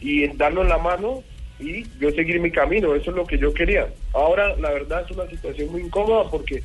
y 0.00 0.24
darnos 0.36 0.68
la 0.68 0.78
mano 0.78 1.24
y 1.58 1.84
yo 1.98 2.12
seguir 2.12 2.38
mi 2.38 2.52
camino, 2.52 2.94
eso 2.94 3.10
es 3.10 3.16
lo 3.16 3.26
que 3.26 3.38
yo 3.38 3.52
quería. 3.52 3.88
Ahora, 4.12 4.54
la 4.54 4.70
verdad, 4.70 5.04
es 5.04 5.16
una 5.16 5.28
situación 5.28 5.72
muy 5.72 5.80
incómoda 5.80 6.30
porque 6.30 6.62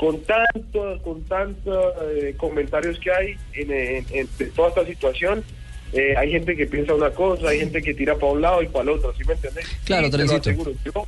con 0.00 0.18
tanto, 0.22 0.98
con 1.04 1.22
tantos 1.24 1.92
eh, 2.10 2.34
comentarios 2.38 2.98
que 3.00 3.12
hay 3.12 3.36
en, 3.52 3.70
en- 3.70 4.06
en- 4.10 4.28
de 4.38 4.46
toda 4.46 4.70
esta 4.70 4.86
situación, 4.86 5.44
eh, 5.92 6.14
hay 6.16 6.30
gente 6.30 6.56
que 6.56 6.64
piensa 6.66 6.94
una 6.94 7.10
cosa, 7.10 7.50
hay 7.50 7.58
gente 7.58 7.82
que 7.82 7.92
tira 7.92 8.14
para 8.14 8.32
un 8.32 8.40
lado 8.40 8.62
y 8.62 8.66
para 8.68 8.84
el 8.84 8.88
otro, 8.96 9.12
¿sí 9.14 9.24
me 9.26 9.34
entendés? 9.34 9.66
Claro, 9.84 10.08
te 10.08 10.16
lo 10.16 10.24
aseguro, 10.24 10.72
yo- 10.82 11.06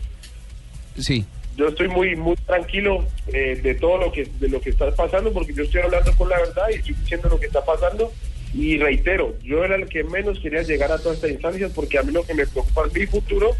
Sí. 0.98 1.24
yo 1.56 1.68
estoy 1.68 1.88
muy 1.88 2.14
muy 2.16 2.36
tranquilo 2.36 3.06
eh, 3.28 3.58
de 3.62 3.74
todo 3.76 3.96
lo 3.96 4.12
que 4.12 4.28
de 4.38 4.48
lo 4.50 4.60
que 4.60 4.68
está 4.68 4.94
pasando 4.94 5.32
porque 5.32 5.54
yo 5.54 5.62
estoy 5.62 5.80
hablando 5.80 6.14
con 6.18 6.28
la 6.28 6.38
verdad 6.38 6.64
y 6.70 6.74
estoy 6.74 6.94
diciendo 6.94 7.30
lo 7.30 7.40
que 7.40 7.46
está 7.46 7.64
pasando 7.64 8.12
y 8.54 8.76
reitero 8.76 9.34
yo 9.42 9.64
era 9.64 9.76
el 9.76 9.88
que 9.88 10.04
menos 10.04 10.38
quería 10.38 10.60
llegar 10.62 10.92
a 10.92 10.98
todas 10.98 11.16
estas 11.16 11.30
instancias 11.30 11.72
porque 11.74 11.96
a 11.98 12.02
mí 12.02 12.12
lo 12.12 12.24
que 12.24 12.34
me 12.34 12.46
preocupa 12.46 12.82
es 12.88 12.92
mi 12.92 13.06
futuro 13.06 13.52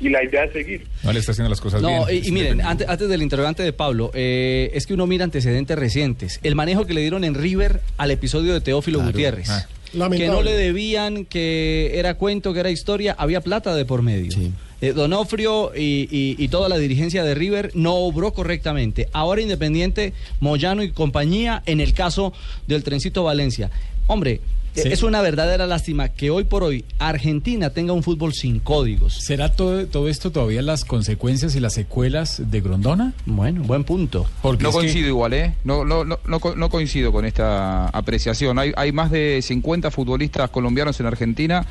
y 0.00 0.08
la 0.08 0.22
idea 0.24 0.44
es 0.44 0.52
seguir 0.52 0.86
No 1.02 1.12
le 1.12 1.18
está 1.20 1.32
haciendo 1.32 1.50
las 1.50 1.60
cosas 1.60 1.80
No, 1.82 2.06
bien. 2.06 2.24
y, 2.24 2.28
y 2.28 2.32
miren, 2.32 2.60
antes, 2.60 2.88
antes 2.88 3.08
del 3.08 3.22
interrogante 3.22 3.62
de 3.62 3.72
Pablo, 3.72 4.10
eh, 4.14 4.70
es 4.74 4.86
que 4.86 4.94
uno 4.94 5.06
mira 5.06 5.24
antecedentes 5.24 5.78
recientes. 5.78 6.40
El 6.42 6.54
manejo 6.54 6.86
que 6.86 6.94
le 6.94 7.00
dieron 7.00 7.24
en 7.24 7.34
River 7.34 7.80
al 7.96 8.10
episodio 8.10 8.52
de 8.54 8.60
Teófilo 8.60 9.00
Gutiérrez. 9.02 9.48
Ah. 9.50 9.66
Que 10.10 10.26
no 10.26 10.42
le 10.42 10.54
debían, 10.56 11.24
que 11.24 11.92
era 11.94 12.14
cuento, 12.14 12.52
que 12.52 12.58
era 12.60 12.70
historia, 12.70 13.14
había 13.16 13.40
plata 13.40 13.76
de 13.76 13.84
por 13.84 14.02
medio. 14.02 14.36
Eh, 14.80 14.92
Donofrio 14.92 15.70
y, 15.76 16.08
y- 16.10 16.34
y 16.36 16.48
toda 16.48 16.68
la 16.68 16.76
dirigencia 16.78 17.22
de 17.22 17.34
River 17.36 17.70
no 17.74 17.94
obró 17.94 18.32
correctamente. 18.32 19.08
Ahora 19.12 19.40
Independiente, 19.40 20.12
Moyano 20.40 20.82
y 20.82 20.90
compañía 20.90 21.62
en 21.66 21.80
el 21.80 21.94
caso 21.94 22.32
del 22.66 22.82
Trencito 22.82 23.22
Valencia. 23.22 23.70
Hombre, 24.08 24.40
Sí. 24.82 24.88
es 24.90 25.02
una 25.02 25.20
verdadera 25.22 25.66
lástima 25.66 26.08
que 26.08 26.30
hoy 26.30 26.44
por 26.44 26.62
hoy 26.64 26.84
Argentina 26.98 27.70
tenga 27.70 27.92
un 27.92 28.02
fútbol 28.02 28.32
sin 28.34 28.58
códigos. 28.58 29.14
¿Será 29.14 29.52
todo, 29.52 29.86
todo 29.86 30.08
esto 30.08 30.32
todavía 30.32 30.62
las 30.62 30.84
consecuencias 30.84 31.54
y 31.54 31.60
las 31.60 31.74
secuelas 31.74 32.42
de 32.50 32.60
Grondona? 32.60 33.12
Bueno, 33.26 33.62
buen 33.62 33.84
punto. 33.84 34.26
Porque 34.42 34.62
no 34.64 34.70
que- 34.70 34.76
coincido 34.78 35.08
igual, 35.08 35.32
¿eh? 35.34 35.54
No, 35.64 35.84
no, 35.84 36.04
no, 36.04 36.18
no, 36.26 36.40
co- 36.40 36.56
no 36.56 36.68
coincido 36.70 37.12
con 37.12 37.24
esta 37.24 37.86
apreciación. 37.88 38.58
Hay, 38.58 38.72
hay 38.76 38.90
más 38.92 39.10
de 39.10 39.40
50 39.42 39.90
futbolistas 39.90 40.50
colombianos 40.50 40.98
en 41.00 41.06
Argentina 41.06 41.66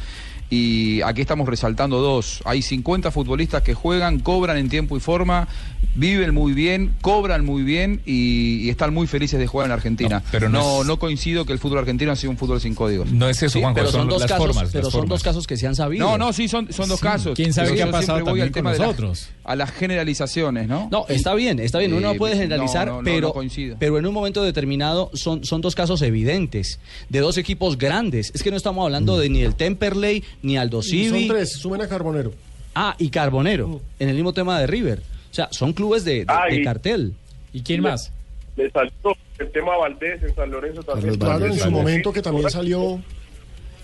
y 0.53 1.01
aquí 1.01 1.21
estamos 1.21 1.47
resaltando 1.47 1.99
dos. 1.99 2.41
Hay 2.45 2.61
50 2.61 3.09
futbolistas 3.11 3.63
que 3.63 3.73
juegan, 3.73 4.19
cobran 4.19 4.57
en 4.57 4.69
tiempo 4.69 4.95
y 4.95 4.99
forma, 4.99 5.47
viven 5.95 6.33
muy 6.33 6.53
bien, 6.53 6.93
cobran 7.01 7.43
muy 7.45 7.63
bien 7.63 8.01
y, 8.05 8.61
y 8.65 8.69
están 8.69 8.93
muy 8.93 9.07
felices 9.07 9.39
de 9.39 9.47
jugar 9.47 9.67
en 9.67 9.71
Argentina. 9.71 10.19
No, 10.19 10.25
pero 10.31 10.49
no 10.49 10.59
no, 10.59 10.81
es- 10.81 10.87
no 10.87 10.99
coincido 10.99 11.45
que 11.45 11.53
el 11.53 11.59
fútbol 11.59 11.79
argentino 11.79 12.11
ha 12.11 12.15
sido 12.15 12.31
un 12.31 12.37
fútbol 12.37 12.61
sin 12.61 12.75
códigos. 12.75 13.11
No 13.11 13.27
es 13.29 13.41
eso, 13.41 13.59
Sí, 13.59 13.65
pero 13.73 13.89
son, 13.91 14.07
dos 14.07 14.21
las 14.21 14.29
casos, 14.31 14.47
formas. 14.47 14.69
pero 14.71 14.83
las 14.85 14.91
son 14.91 15.01
formas. 15.01 15.09
dos 15.09 15.23
casos 15.23 15.47
que 15.47 15.57
se 15.57 15.65
han 15.67 15.75
sabido. 15.75 16.07
No, 16.07 16.17
no, 16.17 16.33
sí, 16.33 16.47
son, 16.47 16.71
son 16.71 16.87
dos 16.89 16.99
Sí, 16.99 17.03
casos. 17.03 17.33
quién 17.35 17.51
sabe 17.53 17.69
Pero 17.69 17.77
qué 17.77 17.83
ha 17.83 17.91
pasado 17.91 18.19
voy 18.19 18.41
al 18.41 18.51
también 18.51 18.51
tema 18.53 18.69
con 18.71 18.73
de 18.73 18.85
los 18.85 18.87
las- 18.87 18.93
otros. 18.95 19.29
a 19.43 19.55
las 19.55 19.71
generalizaciones, 19.71 20.67
¿no? 20.67 20.87
No, 20.91 21.05
está 21.09 21.33
bien, 21.35 21.59
está 21.59 21.79
bien, 21.79 21.93
uno 21.93 22.01
no 22.09 22.11
Eh, 22.13 22.17
puede 22.17 22.35
generalizar, 22.35 22.87
no, 22.87 22.93
no, 22.93 22.97
no, 22.99 23.05
pero, 23.05 23.27
no 23.29 23.33
coincido. 23.33 23.75
pero 23.79 23.97
en 23.97 24.05
un 24.05 24.13
momento 24.13 24.43
determinado 24.43 25.09
son, 25.13 25.43
son 25.45 25.61
dos 25.61 25.75
casos 25.75 26.01
evidentes, 26.01 26.79
de 27.09 27.19
dos 27.19 27.37
equipos 27.37 27.77
grandes. 27.77 28.31
Es 28.33 28.43
que 28.43 28.51
no 28.51 28.57
estamos 28.57 28.83
hablando 28.83 29.17
de 29.17 29.29
ni 29.29 29.41
el 29.41 29.55
Temperley, 29.55 30.23
ni 30.43 30.57
Aldo 30.57 30.79
Y 30.79 30.83
son 30.83 31.17
Civi. 31.17 31.27
tres, 31.27 31.53
sumen 31.53 31.81
a 31.81 31.87
Carbonero. 31.87 32.31
Ah, 32.75 32.95
y 32.99 33.09
Carbonero, 33.09 33.81
en 33.99 34.09
el 34.09 34.15
mismo 34.15 34.31
tema 34.33 34.59
de 34.59 34.67
River. 34.67 34.99
O 34.99 35.33
sea, 35.33 35.47
son 35.51 35.73
clubes 35.73 36.05
de, 36.05 36.19
de- 36.19 36.25
Ah, 36.27 36.43
de 36.49 36.61
cartel. 36.63 37.13
¿Y 37.53 37.61
quién 37.61 37.81
más? 37.81 38.11
le 38.55 38.69
salió 38.69 38.91
el 39.39 39.51
tema 39.51 39.75
Valdés 39.77 40.21
en 40.21 40.35
San 40.35 40.51
Lorenzo 40.51 40.83
también 40.83 41.13
en 41.15 41.19
su 41.19 41.25
Valdés. 41.25 41.69
momento 41.71 42.13
que 42.13 42.21
también 42.21 42.47
salió. 42.51 43.01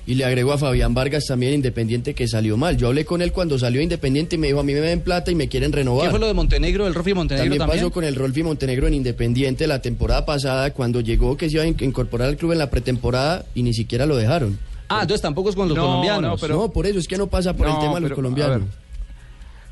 Y 0.06 0.15
le 0.15 0.26
agregó 0.26 0.54
a 0.54 0.58
Fabián 0.58 0.93
Vargas 0.95 1.26
también 1.28 1.54
Independiente 1.54 2.15
que 2.15 2.28
salió 2.28 2.58
mal. 2.58 2.78
Yo 2.78 2.88
hablé 2.88 3.06
con 3.06 3.22
él 3.22 3.32
cuando 3.32 3.60
salió 3.60 3.80
Independiente 3.80 4.36
y 4.38 4.39
me 4.39 4.48
dijo, 4.48 4.60
a 4.60 4.63
mí 4.63 4.74
me 4.74 4.80
den 4.80 5.02
plata 5.02 5.30
y 5.30 5.36
me 5.36 5.48
quieren 5.50 5.72
renovar. 5.72 6.06
¿Qué 6.06 6.10
fue 6.12 6.19
lo 6.19 6.26
de 6.28 6.34
Montenegro, 6.34 6.88
el 6.88 6.95
Rofi 6.95 7.13
Montenegro 7.13 7.43
También, 7.45 7.60
también? 7.60 7.80
pasó 7.80 7.91
con 7.91 8.04
el 8.04 8.15
Rolfi 8.15 8.41
Montenegro 8.41 8.88
en 8.88 8.95
Independiente 8.95 9.67
la 9.67 9.82
temporada 9.84 10.26
pasada, 10.26 10.72
cuando 10.74 11.02
llegó 11.02 11.38
que 11.38 11.48
se 11.48 11.56
iba 11.58 11.63
a 11.63 11.67
in- 11.67 11.78
incorporar 11.82 12.28
al 12.30 12.38
club 12.38 12.54
en 12.54 12.58
la 12.60 12.72
pretemporada 12.72 13.45
y 13.54 13.62
ni 13.62 13.74
siquiera 13.74 14.08
lo 14.08 14.15
dejaron. 14.17 14.58
Ah, 14.89 15.02
entonces 15.04 15.21
tampoco 15.21 15.49
es 15.49 15.56
con 15.56 15.67
los 15.69 15.78
No, 15.78 15.84
colombianos. 15.86 16.21
no, 16.32 16.38
pero- 16.38 16.56
no, 16.58 16.69
por 16.69 16.86
eso 16.88 16.97
es 16.99 17.08
que 17.08 17.17
no 17.17 17.28
pasa 17.28 17.54
por 17.54 17.67
el 17.67 17.78
tema 17.80 17.95
de 17.95 18.02
los 18.02 18.10
pero, 18.10 18.15
colombianos. 18.15 18.62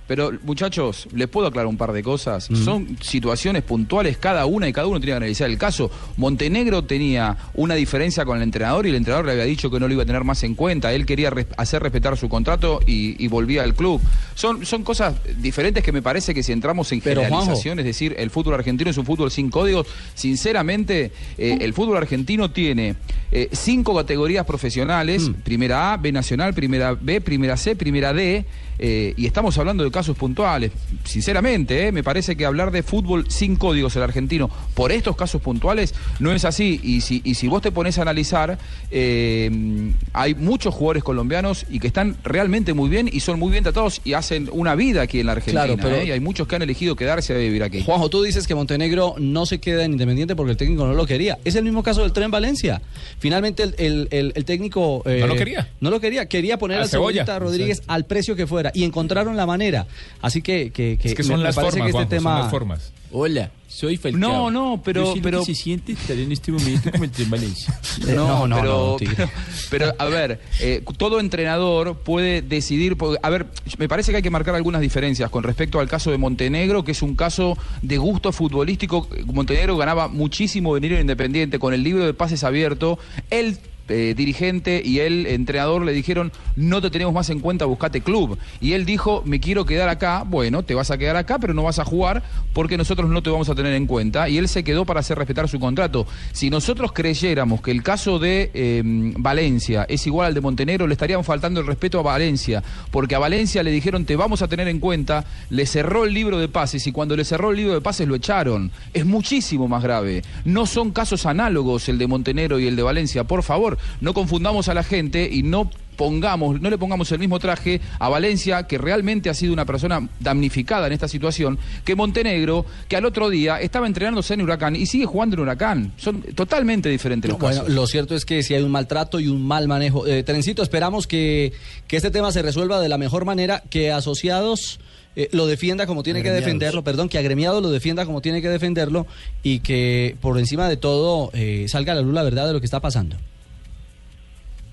Pero 0.07 0.31
muchachos, 0.43 1.07
les 1.13 1.27
puedo 1.27 1.47
aclarar 1.47 1.67
un 1.67 1.77
par 1.77 1.91
de 1.91 2.01
cosas. 2.01 2.45
Son 2.63 2.97
situaciones 3.01 3.63
puntuales 3.63 4.17
cada 4.17 4.45
una 4.45 4.67
y 4.69 4.73
cada 4.73 4.87
uno 4.87 4.99
tiene 4.99 5.11
que 5.13 5.17
analizar 5.17 5.49
el 5.49 5.57
caso. 5.57 5.91
Montenegro 6.15 6.83
tenía 6.85 7.37
una 7.53 7.75
diferencia 7.75 8.23
con 8.25 8.37
el 8.37 8.43
entrenador 8.43 8.85
y 8.85 8.89
el 8.89 8.95
entrenador 8.95 9.25
le 9.25 9.33
había 9.33 9.43
dicho 9.43 9.69
que 9.69 9.79
no 9.79 9.87
lo 9.87 9.93
iba 9.93 10.03
a 10.03 10.05
tener 10.05 10.23
más 10.23 10.41
en 10.43 10.55
cuenta. 10.55 10.93
Él 10.93 11.05
quería 11.05 11.29
res- 11.29 11.47
hacer 11.57 11.83
respetar 11.83 12.15
su 12.17 12.29
contrato 12.29 12.79
y, 12.87 13.21
y 13.23 13.27
volvía 13.27 13.63
al 13.63 13.75
club. 13.75 14.01
Son, 14.33 14.65
son 14.65 14.83
cosas 14.83 15.15
diferentes 15.41 15.83
que 15.83 15.91
me 15.91 16.01
parece 16.01 16.33
que 16.33 16.41
si 16.41 16.51
entramos 16.53 16.91
en 16.93 17.01
Pero, 17.01 17.21
generalización, 17.23 17.79
es 17.79 17.85
decir, 17.85 18.15
el 18.17 18.29
fútbol 18.29 18.53
argentino 18.53 18.89
es 18.89 18.97
un 18.97 19.05
fútbol 19.05 19.29
sin 19.29 19.49
códigos, 19.49 19.87
sinceramente, 20.15 21.11
eh, 21.37 21.57
el 21.61 21.73
fútbol 21.73 21.97
argentino 21.97 22.51
tiene 22.51 22.95
eh, 23.31 23.49
cinco 23.51 23.95
categorías 23.95 24.45
profesionales, 24.45 25.31
primera 25.43 25.93
A, 25.93 25.97
B 25.97 26.11
Nacional, 26.11 26.53
primera 26.53 26.93
B, 26.93 27.19
primera 27.21 27.57
C, 27.57 27.75
primera 27.75 28.13
D, 28.13 28.45
eh, 28.79 29.13
y 29.17 29.25
estamos 29.25 29.57
hablando 29.57 29.83
de 29.83 29.91
casos 29.91 30.17
puntuales. 30.17 30.71
Sinceramente, 31.03 31.87
eh, 31.87 31.91
me 31.91 32.03
parece 32.03 32.35
que 32.35 32.45
hablar 32.45 32.71
de 32.71 32.83
fútbol 32.83 33.25
sin 33.29 33.55
códigos 33.55 33.95
el 33.95 34.03
argentino 34.03 34.49
por 34.73 34.91
estos 34.91 35.15
casos 35.15 35.41
puntuales 35.41 35.93
no 36.19 36.31
es 36.31 36.45
así. 36.45 36.79
Y 36.83 37.01
si, 37.01 37.21
y 37.23 37.35
si 37.35 37.47
vos 37.47 37.61
te 37.61 37.71
pones 37.71 37.97
a 37.97 38.01
analizar, 38.03 38.57
eh, 38.91 39.91
hay 40.13 40.35
muchos 40.35 40.73
jugadores 40.73 41.03
colombianos 41.03 41.65
y 41.69 41.79
que 41.79 41.87
están 41.87 42.17
realmente 42.23 42.73
muy 42.73 42.89
bien 42.89 43.09
y 43.11 43.19
son 43.21 43.39
muy 43.39 43.51
bien 43.51 43.63
tratados 43.63 44.01
y 44.03 44.13
hacen 44.13 44.49
una 44.51 44.75
vida 44.75 45.01
aquí 45.01 45.19
en 45.19 45.27
la 45.27 45.31
Argentina. 45.33 45.65
Claro, 45.65 45.79
pero- 45.81 45.95
¿eh? 45.97 46.05
Y 46.07 46.11
hay 46.11 46.19
muchos 46.19 46.47
que 46.47 46.55
han 46.55 46.61
elegido 46.61 46.95
quedarse 46.95 47.33
a 47.33 47.37
vivir 47.37 47.63
aquí. 47.63 47.83
Juanjo, 47.83 48.09
tú 48.09 48.21
dices 48.23 48.47
que 48.47 48.55
Montenegro 48.55 49.15
no 49.19 49.45
se 49.45 49.59
queda 49.59 49.83
en 49.85 49.91
Independiente 49.93 50.35
porque 50.35 50.51
el 50.51 50.57
técnico 50.57 50.85
no 50.85 50.93
lo 50.93 51.05
quería. 51.05 51.37
Es 51.45 51.55
el 51.55 51.63
mismo 51.63 51.83
caso 51.83 52.01
del 52.03 52.13
Tren 52.13 52.31
Valencia. 52.31 52.81
Finalmente 53.19 53.63
el, 53.63 53.75
el- 53.77 54.07
el- 54.11 54.33
el 54.35 54.45
técnico... 54.45 55.01
eh, 55.05 55.17
No 55.21 55.27
lo 55.27 55.35
quería. 55.35 55.69
No 55.79 55.89
lo 55.89 55.99
quería. 55.99 56.27
Quería 56.27 56.57
poner 56.57 56.79
A 56.79 56.83
a. 56.83 56.87
Cebollita 56.87 57.39
Rodríguez 57.39 57.81
al 57.87 58.05
precio 58.05 58.35
que 58.35 58.45
fuera. 58.47 58.66
Y 58.73 58.83
encontraron 58.83 59.35
la 59.37 59.45
manera. 59.45 59.87
Así 60.21 60.41
que... 60.41 60.71
que, 60.71 60.99
Es 61.03 61.15
que 61.15 61.23
son 61.23 61.33
me- 61.33 61.37
me 61.39 61.43
las 61.45 61.55
parece 61.55 61.77
formas, 61.79 61.85
que 61.85 61.89
este 61.89 61.91
Juanjo, 61.91 62.09
son 62.09 62.17
tema... 62.33 62.39
las 62.41 62.51
formas. 62.51 62.91
Hola, 63.09 63.51
soy 63.69 63.95
Falcao. 63.95 64.19
No, 64.19 64.51
no, 64.51 64.81
pero- 64.83 65.15
Yo 65.15 65.21
pero- 65.21 65.39
que 65.39 65.45
se 65.45 65.55
siente 65.55 65.93
estar 65.93 66.17
en 66.17 66.29
este 66.29 66.51
momento 66.51 66.91
como 66.91 67.05
el 67.05 67.11
Tren 67.11 67.29
Valencia. 67.29 67.79
No, 68.13 68.45
no, 68.47 68.55
pero, 68.57 68.87
no, 68.91 68.95
Tigre. 68.97 69.15
pero, 69.15 69.29
pero, 69.69 69.95
a 69.97 70.05
ver, 70.05 70.41
eh, 70.59 70.83
todo 70.97 71.21
entrenador 71.21 71.97
puede 71.99 72.41
decidir. 72.41 72.97
A 73.21 73.29
ver, 73.29 73.47
me 73.77 73.87
parece 73.87 74.11
que 74.11 74.17
hay 74.17 74.23
que 74.23 74.29
marcar 74.29 74.55
algunas 74.55 74.81
diferencias 74.81 75.29
con 75.29 75.43
respecto 75.43 75.79
al 75.79 75.87
caso 75.87 76.11
de 76.11 76.17
Montenegro, 76.17 76.83
que 76.83 76.91
es 76.91 77.01
un 77.01 77.15
caso 77.15 77.57
de 77.81 77.97
gusto 77.97 78.33
futbolístico. 78.33 79.07
Montenegro 79.27 79.77
ganaba 79.77 80.09
muchísimo 80.09 80.75
dinero 80.75 80.95
en 80.95 81.01
Independiente 81.01 81.59
con 81.59 81.73
el 81.73 81.83
libro 81.83 82.05
de 82.05 82.13
pases 82.13 82.43
abierto. 82.43 82.99
Él. 83.29 83.57
Eh, 83.89 84.13
dirigente 84.15 84.81
y 84.83 84.99
el 84.99 85.25
entrenador 85.27 85.83
le 85.83 85.93
dijeron 85.93 86.31
no 86.55 86.81
te 86.81 86.89
tenemos 86.89 87.13
más 87.13 87.29
en 87.29 87.39
cuenta, 87.39 87.65
buscate 87.65 88.01
club. 88.01 88.37
Y 88.59 88.73
él 88.73 88.85
dijo, 88.85 89.21
me 89.25 89.39
quiero 89.39 89.65
quedar 89.65 89.89
acá, 89.89 90.23
bueno, 90.25 90.63
te 90.63 90.73
vas 90.73 90.91
a 90.91 90.97
quedar 90.97 91.15
acá, 91.15 91.39
pero 91.39 91.53
no 91.53 91.63
vas 91.63 91.79
a 91.79 91.85
jugar 91.85 92.23
porque 92.53 92.77
nosotros 92.77 93.09
no 93.09 93.21
te 93.21 93.29
vamos 93.29 93.49
a 93.49 93.55
tener 93.55 93.73
en 93.73 93.85
cuenta. 93.85 94.27
Y 94.29 94.37
él 94.37 94.47
se 94.47 94.63
quedó 94.63 94.85
para 94.85 95.01
hacer 95.01 95.17
respetar 95.17 95.47
su 95.47 95.59
contrato. 95.59 96.07
Si 96.31 96.49
nosotros 96.49 96.91
creyéramos 96.91 97.61
que 97.61 97.71
el 97.71 97.83
caso 97.83 98.19
de 98.19 98.51
eh, 98.53 98.81
Valencia 98.83 99.85
es 99.87 100.05
igual 100.07 100.27
al 100.27 100.33
de 100.33 100.41
Montenegro, 100.41 100.87
le 100.87 100.93
estarían 100.93 101.23
faltando 101.23 101.59
el 101.59 101.67
respeto 101.67 101.99
a 101.99 102.03
Valencia, 102.03 102.63
porque 102.91 103.15
a 103.15 103.19
Valencia 103.19 103.63
le 103.63 103.71
dijeron 103.71 104.05
te 104.05 104.15
vamos 104.15 104.41
a 104.41 104.47
tener 104.47 104.67
en 104.67 104.79
cuenta, 104.79 105.25
le 105.49 105.65
cerró 105.65 106.05
el 106.05 106.13
libro 106.13 106.37
de 106.39 106.47
pases 106.47 106.87
y 106.87 106.91
cuando 106.91 107.15
le 107.15 107.25
cerró 107.25 107.51
el 107.51 107.57
libro 107.57 107.73
de 107.73 107.81
pases 107.81 108.07
lo 108.07 108.15
echaron. 108.15 108.71
Es 108.93 109.05
muchísimo 109.05 109.67
más 109.67 109.83
grave. 109.83 110.23
No 110.45 110.65
son 110.65 110.91
casos 110.91 111.25
análogos 111.25 111.87
el 111.89 111.97
de 111.97 112.07
Montenegro 112.07 112.59
y 112.59 112.67
el 112.67 112.75
de 112.75 112.83
Valencia. 112.83 113.23
Por 113.25 113.43
favor, 113.43 113.76
no 114.01 114.13
confundamos 114.13 114.69
a 114.69 114.73
la 114.73 114.83
gente 114.83 115.29
y 115.31 115.43
no 115.43 115.69
pongamos, 115.97 116.61
no 116.61 116.69
le 116.69 116.77
pongamos 116.77 117.11
el 117.11 117.19
mismo 117.19 117.39
traje 117.39 117.81
a 117.99 118.07
Valencia, 118.07 118.67
que 118.67 118.77
realmente 118.77 119.29
ha 119.29 119.33
sido 119.33 119.51
una 119.51 119.65
persona 119.65 120.07
damnificada 120.19 120.85
en 120.87 120.93
esta 120.93 121.07
situación, 121.07 121.57
que 121.83 121.95
Montenegro, 121.95 122.65
que 122.87 122.95
al 122.95 123.05
otro 123.05 123.29
día 123.29 123.59
estaba 123.59 123.87
entrenándose 123.87 124.35
en 124.35 124.41
Huracán 124.41 124.75
y 124.75 124.85
sigue 124.85 125.05
jugando 125.05 125.35
en 125.35 125.41
Huracán. 125.41 125.91
Son 125.97 126.21
totalmente 126.21 126.87
diferentes 126.87 127.29
los 127.29 127.39
Bueno, 127.39 127.61
casos. 127.61 127.73
lo 127.73 127.87
cierto 127.87 128.15
es 128.15 128.25
que 128.25 128.43
si 128.43 128.53
hay 128.53 128.61
un 128.61 128.71
maltrato 128.71 129.19
y 129.19 129.27
un 129.27 129.45
mal 129.45 129.67
manejo. 129.67 130.05
Eh, 130.05 130.21
Trencito, 130.23 130.61
esperamos 130.61 131.07
que, 131.07 131.51
que 131.87 131.97
este 131.97 132.11
tema 132.11 132.31
se 132.31 132.43
resuelva 132.43 132.79
de 132.79 132.89
la 132.89 132.99
mejor 132.99 133.25
manera, 133.25 133.63
que 133.71 133.91
asociados 133.91 134.79
eh, 135.15 135.29
lo 135.31 135.47
defienda 135.47 135.87
como 135.87 136.03
tiene 136.03 136.21
que 136.21 136.29
defenderlo, 136.29 136.83
perdón, 136.83 137.09
que 137.09 137.17
agremiado 137.17 137.59
lo 137.59 137.71
defienda 137.71 138.05
como 138.05 138.21
tiene 138.21 138.43
que 138.43 138.49
defenderlo 138.49 139.07
y 139.41 139.59
que 139.61 140.15
por 140.21 140.37
encima 140.37 140.69
de 140.69 140.77
todo 140.77 141.31
eh, 141.33 141.65
salga 141.69 141.93
a 141.93 141.95
la 141.95 142.01
luz 142.01 142.13
la 142.13 142.21
verdad 142.21 142.45
de 142.45 142.53
lo 142.53 142.59
que 142.59 142.65
está 142.65 142.81
pasando. 142.81 143.15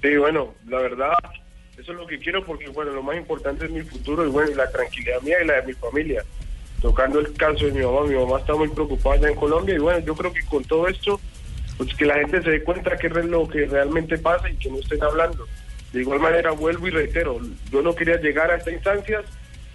Sí, 0.05 0.19
bueno, 0.19 0.53
la 0.69 0.81
verdad, 0.81 1.15
eso 1.79 1.93
es 1.93 1.97
lo 1.97 2.07
que 2.07 2.19
quiero 2.19 2.45
porque, 2.45 2.69
bueno, 2.69 2.93
lo 2.93 3.03
más 3.03 3.17
importante 3.17 3.65
es 3.65 3.71
mi 3.71 3.81
futuro 3.81 4.27
y, 4.27 4.29
bueno, 4.29 4.51
y 4.51 4.55
la 4.55 4.71
tranquilidad 4.71 5.23
mía 5.23 5.43
y 5.43 5.47
la 5.47 5.63
de 5.63 5.69
mi 5.69 5.73
familia. 5.73 6.23
Tocando 6.83 7.21
el 7.21 7.33
caso 7.33 7.65
de 7.65 7.73
mi 7.73 7.81
mamá, 7.81 8.03
mi 8.03 8.15
mamá 8.15 8.39
está 8.39 8.55
muy 8.55 8.69
preocupada 8.69 9.17
allá 9.17 9.29
en 9.31 9.35
Colombia 9.37 9.75
y, 9.75 9.79
bueno, 9.79 10.01
yo 10.01 10.15
creo 10.15 10.31
que 10.31 10.45
con 10.45 10.63
todo 10.65 10.89
esto, 10.89 11.19
pues 11.79 11.95
que 11.95 12.05
la 12.05 12.17
gente 12.17 12.43
se 12.43 12.51
dé 12.51 12.63
cuenta 12.63 12.99
qué 12.99 13.07
es 13.07 13.15
lo 13.25 13.49
que 13.49 13.65
realmente 13.65 14.19
pasa 14.19 14.51
y 14.51 14.57
que 14.57 14.69
no 14.69 14.79
estén 14.79 15.03
hablando. 15.03 15.47
De 15.95 16.03
igual 16.03 16.21
manera, 16.21 16.51
vuelvo 16.51 16.87
y 16.87 16.91
reitero, 16.91 17.41
yo 17.73 17.81
no 17.81 17.95
quería 17.95 18.21
llegar 18.21 18.51
a 18.51 18.57
estas 18.57 18.75
instancias, 18.75 19.25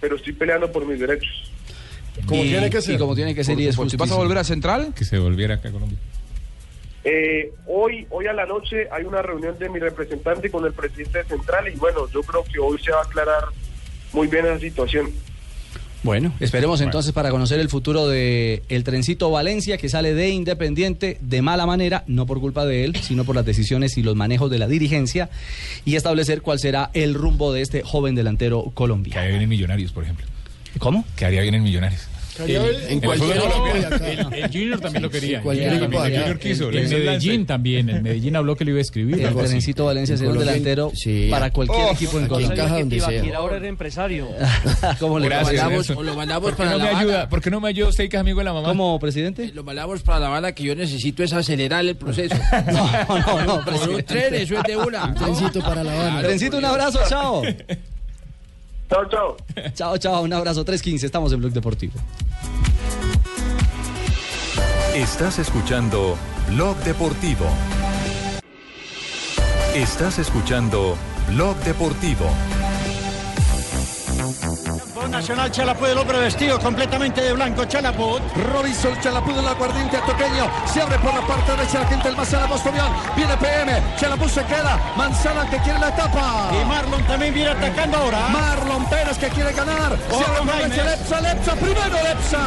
pero 0.00 0.14
estoy 0.14 0.34
peleando 0.34 0.70
por 0.70 0.86
mis 0.86 1.00
derechos. 1.00 1.50
Como 2.24 2.44
y, 2.44 2.50
tiene 2.50 2.70
que 2.70 2.80
ser. 2.80 2.94
y 2.94 2.98
como 2.98 3.16
tiene 3.16 3.34
que 3.34 3.42
ser 3.42 3.56
Por 3.56 3.62
y 3.64 3.66
es 3.66 3.74
supuesto. 3.74 3.96
¿Y 3.96 3.98
¿Vas 3.98 4.12
a 4.12 4.14
volver 4.14 4.38
a 4.38 4.44
Central? 4.44 4.94
Que 4.94 5.04
se 5.04 5.18
volviera 5.18 5.54
acá 5.56 5.70
a 5.70 5.72
Colombia. 5.72 5.98
Eh, 7.04 7.52
hoy, 7.66 8.06
hoy 8.10 8.26
a 8.26 8.32
la 8.32 8.44
noche 8.46 8.86
hay 8.92 9.04
una 9.04 9.22
reunión 9.22 9.58
de 9.58 9.68
mi 9.68 9.78
representante 9.78 10.50
con 10.50 10.64
el 10.66 10.72
presidente 10.72 11.18
de 11.18 11.24
Central 11.24 11.68
y, 11.68 11.76
bueno, 11.76 12.08
yo 12.12 12.22
creo 12.22 12.44
que 12.44 12.58
hoy 12.58 12.78
se 12.78 12.90
va 12.92 12.98
a 13.00 13.04
aclarar 13.04 13.44
muy 14.12 14.26
bien 14.28 14.44
esa 14.46 14.58
situación. 14.58 15.10
Bueno, 16.02 16.32
esperemos 16.40 16.80
entonces 16.80 17.12
para 17.12 17.30
conocer 17.30 17.60
el 17.60 17.68
futuro 17.68 18.08
de 18.08 18.62
el 18.70 18.84
trencito 18.84 19.30
Valencia 19.30 19.76
que 19.76 19.90
sale 19.90 20.14
de 20.14 20.30
Independiente 20.30 21.18
de 21.20 21.42
mala 21.42 21.66
manera, 21.66 22.04
no 22.06 22.24
por 22.24 22.40
culpa 22.40 22.64
de 22.64 22.84
él, 22.86 22.96
sino 22.96 23.24
por 23.24 23.36
las 23.36 23.44
decisiones 23.44 23.98
y 23.98 24.02
los 24.02 24.16
manejos 24.16 24.50
de 24.50 24.58
la 24.58 24.66
dirigencia 24.66 25.28
y 25.84 25.96
establecer 25.96 26.40
cuál 26.40 26.58
será 26.58 26.90
el 26.94 27.12
rumbo 27.12 27.52
de 27.52 27.60
este 27.60 27.82
joven 27.82 28.14
delantero 28.14 28.64
Que 28.64 28.70
colombiano. 28.72 29.20
haría 29.20 29.30
bien 29.32 29.42
en 29.42 29.48
Millonarios, 29.50 29.92
por 29.92 30.04
ejemplo. 30.04 30.24
¿Cómo? 30.78 31.04
Que 31.16 31.26
haría 31.26 31.42
bien 31.42 31.54
en 31.54 31.62
Millonarios. 31.64 32.08
Cayó 32.40 32.64
El- 32.64 32.74
el- 32.76 32.90
en 32.90 33.00
cualquier 33.00 33.36
El, 33.36 33.42
el- 33.42 34.18
el- 34.34 34.34
el 34.44 34.50
Junior 34.50 34.80
también 34.80 35.02
lo 35.02 35.10
quería. 35.10 35.36
En 35.38 35.42
cualquier 35.44 35.72
El 35.72 35.82
equipo 35.82 36.02
de 36.02 36.10
Junior 36.18 36.38
quiso. 36.38 36.68
El- 36.70 36.76
El, 36.78 36.92
el 36.92 37.04
Medellín 37.04 37.46
también. 37.46 37.88
El 37.90 38.02
Medellín 38.02 38.36
habló 38.36 38.56
que 38.56 38.64
lo 38.64 38.70
iba 38.70 38.78
a 38.78 38.82
escribir. 38.82 39.20
El 39.20 39.34
trencito 39.34 39.84
Valencia 39.86 40.16
será 40.16 40.30
un 40.30 40.36
Colombia, 40.36 40.52
delantero 40.52 40.92
sí. 40.94 41.28
para 41.30 41.50
cualquier 41.50 41.80
Oh, 41.88 41.92
equipo 41.92 42.18
en 42.18 42.26
Colombia. 42.26 42.54
encaja 42.62 42.78
donde 42.80 43.00
sea. 43.00 43.36
ahora 43.36 43.56
era 43.56 43.68
empresario. 43.68 44.28
¿Cómo 44.98 45.18
le? 45.18 45.28
Nelson. 45.28 45.96
o 45.96 46.02
lo 46.02 46.14
mandamos 46.14 46.42
¿Por 46.50 46.52
qué 46.52 46.56
para 46.58 46.70
no 46.72 46.78
La 46.78 46.84
me 46.84 46.90
Habana. 46.90 47.00
ayuda? 47.08 47.28
¿Por 47.28 47.40
qué 47.40 47.50
no 47.50 47.60
me 47.60 47.68
ayuda 47.68 47.88
usted 47.88 48.08
que 48.08 48.16
es 48.16 48.20
amigo 48.20 48.38
de 48.38 48.44
la 48.44 48.52
mamá? 48.52 48.68
¿Cómo, 48.68 48.98
presidente? 48.98 49.50
Lo 49.54 49.62
mandamos 49.64 50.02
para 50.02 50.18
La 50.20 50.26
Habana 50.28 50.52
que 50.52 50.64
yo 50.64 50.74
necesito 50.74 51.22
es 51.22 51.32
acelerar 51.32 51.84
el 51.84 51.96
proceso. 51.96 52.34
No, 52.70 52.88
no, 53.18 53.44
no, 53.44 53.64
Por 53.64 53.88
un 53.90 54.02
tren, 54.02 54.34
eso 54.34 54.56
es 54.56 54.62
de 54.64 54.76
una. 54.76 55.04
Un 55.06 55.14
trencito 55.14 55.60
para 55.60 55.82
La 55.82 55.92
Habana. 55.92 56.22
Trencito, 56.22 56.58
un 56.58 56.64
abrazo, 56.64 57.00
chao. 57.08 57.42
Chao, 58.90 59.08
chao. 59.08 59.36
Chao, 59.74 59.96
chao, 59.98 60.22
un 60.22 60.32
abrazo. 60.32 60.64
3.15, 60.64 61.04
estamos 61.04 61.32
en 61.32 61.38
Blog 61.38 61.52
Deportivo. 61.52 61.92
Estás 64.94 65.38
escuchando 65.38 66.16
Blog 66.48 66.76
Deportivo. 66.78 67.46
Estás 69.74 70.18
escuchando 70.18 70.96
Blog 71.28 71.56
Deportivo. 71.58 72.28
Nacional 75.10 75.50
Chalapud, 75.50 75.88
el 75.88 75.98
hombre 75.98 76.18
vestido 76.20 76.58
completamente 76.60 77.20
de 77.20 77.32
blanco. 77.32 77.64
Chalapud. 77.64 78.20
Robinson 78.52 78.98
Chalapud 79.00 79.36
en 79.36 79.44
la 79.44 79.54
guardiente 79.54 79.98
toqueño. 80.06 80.48
Se 80.72 80.80
abre 80.80 80.98
por 80.98 81.12
la 81.12 81.20
parte 81.22 81.50
derecha 81.52 81.80
la 81.80 81.86
gente 81.86 82.08
del 82.08 82.16
Manzana 82.16 82.46
Bostovian. 82.46 82.92
Viene 83.16 83.36
PM. 83.36 83.82
Chalapud 83.96 84.28
se 84.28 84.42
queda. 84.44 84.78
Manzana 84.96 85.50
que 85.50 85.58
quiere 85.58 85.80
la 85.80 85.88
etapa. 85.88 86.50
Y 86.52 86.64
Marlon 86.64 87.02
también 87.04 87.34
viene 87.34 87.50
atacando 87.50 87.98
ahora. 87.98 88.28
Marlon 88.28 88.84
Pérez 88.86 89.18
que 89.18 89.28
quiere 89.28 89.52
ganar. 89.52 89.98
Se 90.08 90.24
abre 90.24 90.38
por 90.38 90.68
derecha. 90.68 90.84
Lepsa. 90.84 91.20
Lepsa. 91.20 91.52
Primero 91.56 92.02
Lepsa. 92.04 92.38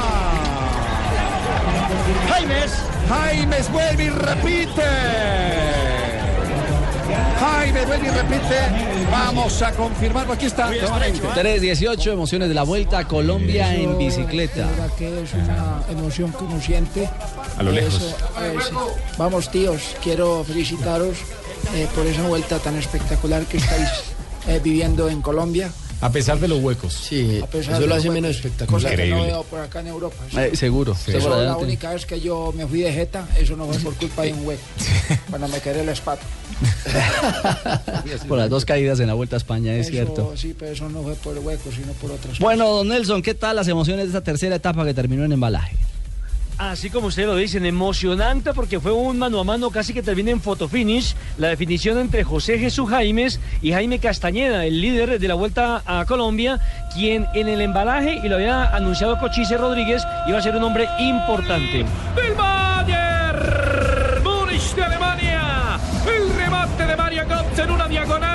Jaimes. 2.30 2.71
Jaimes 3.10 3.71
vuelve 3.71 4.04
y 4.06 4.10
repite. 4.10 5.82
Jaime 7.43 7.86
vuelve 7.86 8.08
y 8.08 8.10
repite. 8.10 8.58
Vamos 9.12 9.62
a 9.62 9.71
confirmarlo. 9.73 10.34
Aquí 10.34 10.45
está. 10.45 10.69
nuevamente. 10.69 11.27
3.18, 11.27 12.13
emociones 12.13 12.47
de 12.47 12.56
la 12.56 12.63
vuelta 12.63 12.99
a 12.99 13.08
Colombia 13.08 13.75
en 13.75 13.97
bicicleta. 13.97 14.69
que 14.97 15.23
es 15.23 15.34
una 15.34 15.84
emoción 15.89 16.32
que 16.32 16.43
uno 16.45 16.62
siente. 16.62 17.10
A 17.58 17.63
lo 17.63 17.71
lejos. 17.71 17.95
Eso, 17.95 18.15
eh, 18.41 18.56
sí. 18.62 18.75
Vamos, 19.17 19.51
tíos, 19.51 19.95
quiero 20.01 20.43
felicitaros 20.45 21.17
eh, 21.75 21.88
por 21.93 22.06
esa 22.08 22.25
vuelta 22.27 22.60
tan 22.60 22.75
espectacular 22.77 23.43
que 23.45 23.58
estáis 23.58 23.89
eh, 24.47 24.62
viviendo 24.63 25.10
en 25.10 25.21
Colombia. 25.21 25.69
A 26.03 26.11
pesar 26.11 26.37
de 26.39 26.47
los 26.49 26.59
huecos. 26.61 26.93
Sí, 26.93 27.39
A 27.41 27.47
pesar 27.47 27.73
eso 27.75 27.81
de 27.81 27.87
lo 27.87 27.95
hace 27.95 28.09
menos 28.09 28.35
Cosa 28.35 28.47
espectacular. 28.47 28.91
que 28.91 28.97
no 28.97 29.03
Increíble. 29.05 29.25
veo 29.31 29.43
por 29.43 29.59
acá 29.61 29.79
en 29.79 29.87
Europa. 29.87 30.17
sí. 30.29 30.37
Eh, 30.37 30.51
seguro. 30.55 30.95
Eso, 31.07 31.41
la 31.43 31.55
única 31.57 31.91
vez 31.93 32.05
que 32.05 32.19
yo 32.19 32.53
me 32.55 32.67
fui 32.67 32.81
de 32.81 32.91
jeta, 32.91 33.27
eso 33.39 33.55
no 33.55 33.65
fue 33.67 33.79
por 33.79 33.95
culpa 33.95 34.23
de 34.23 34.33
un 34.33 34.45
hueco. 34.45 34.61
Cuando 35.29 35.47
me 35.47 35.59
quedé 35.61 35.85
la 35.85 35.93
espalda. 35.93 36.23
Por 38.27 38.37
las 38.37 38.49
dos 38.49 38.63
caídas 38.65 38.99
en 38.99 39.07
la 39.07 39.13
Vuelta 39.15 39.35
a 39.35 39.37
España, 39.37 39.73
es 39.75 39.87
Eso, 39.87 39.91
cierto. 39.91 40.33
Sí, 40.37 40.55
pero 40.57 40.71
eso 40.71 40.87
no 40.89 41.01
fue 41.03 41.15
por 41.15 41.35
el 41.35 41.43
hueco, 41.43 41.71
sino 41.71 41.91
por 41.93 42.11
otras 42.11 42.37
Bueno, 42.39 42.67
don 42.69 42.87
Nelson, 42.87 43.21
¿qué 43.21 43.33
tal 43.33 43.55
las 43.55 43.67
emociones 43.67 44.05
de 44.05 44.09
esta 44.09 44.21
tercera 44.21 44.55
etapa 44.55 44.85
que 44.85 44.93
terminó 44.93 45.25
en 45.25 45.31
embalaje? 45.33 45.75
Así 46.57 46.89
como 46.89 47.07
ustedes 47.07 47.27
lo 47.27 47.35
dicen, 47.35 47.65
emocionante 47.65 48.53
porque 48.53 48.79
fue 48.79 48.91
un 48.91 49.17
mano 49.19 49.39
a 49.39 49.43
mano 49.43 49.69
casi 49.69 49.93
que 49.93 50.03
termina 50.03 50.31
en 50.31 50.41
fotofinish. 50.41 51.15
La 51.37 51.49
definición 51.49 51.97
entre 51.97 52.23
José 52.23 52.59
Jesús 52.59 52.89
Jaimes 52.89 53.39
y 53.61 53.71
Jaime 53.71 53.99
Castañeda, 53.99 54.65
el 54.65 54.81
líder 54.81 55.19
de 55.19 55.27
la 55.27 55.33
Vuelta 55.33 55.81
a 55.85 56.05
Colombia, 56.05 56.59
quien 56.93 57.27
en 57.33 57.47
el 57.47 57.61
embalaje, 57.61 58.19
y 58.23 58.29
lo 58.29 58.35
había 58.35 58.65
anunciado 58.75 59.19
Cochise 59.19 59.57
Rodríguez, 59.57 60.03
iba 60.27 60.37
a 60.37 60.41
ser 60.41 60.55
un 60.55 60.63
hombre 60.63 60.87
importante. 60.99 61.85
del 62.15 62.33
Bayern 62.37 64.23
Múnich 64.23 64.75
de 64.75 64.83
Alemania. 64.83 65.79
El 66.05 66.97
María 66.97 67.23
Götze 67.25 67.63
en 67.63 67.71
una 67.71 67.87
diagonal 67.87 68.32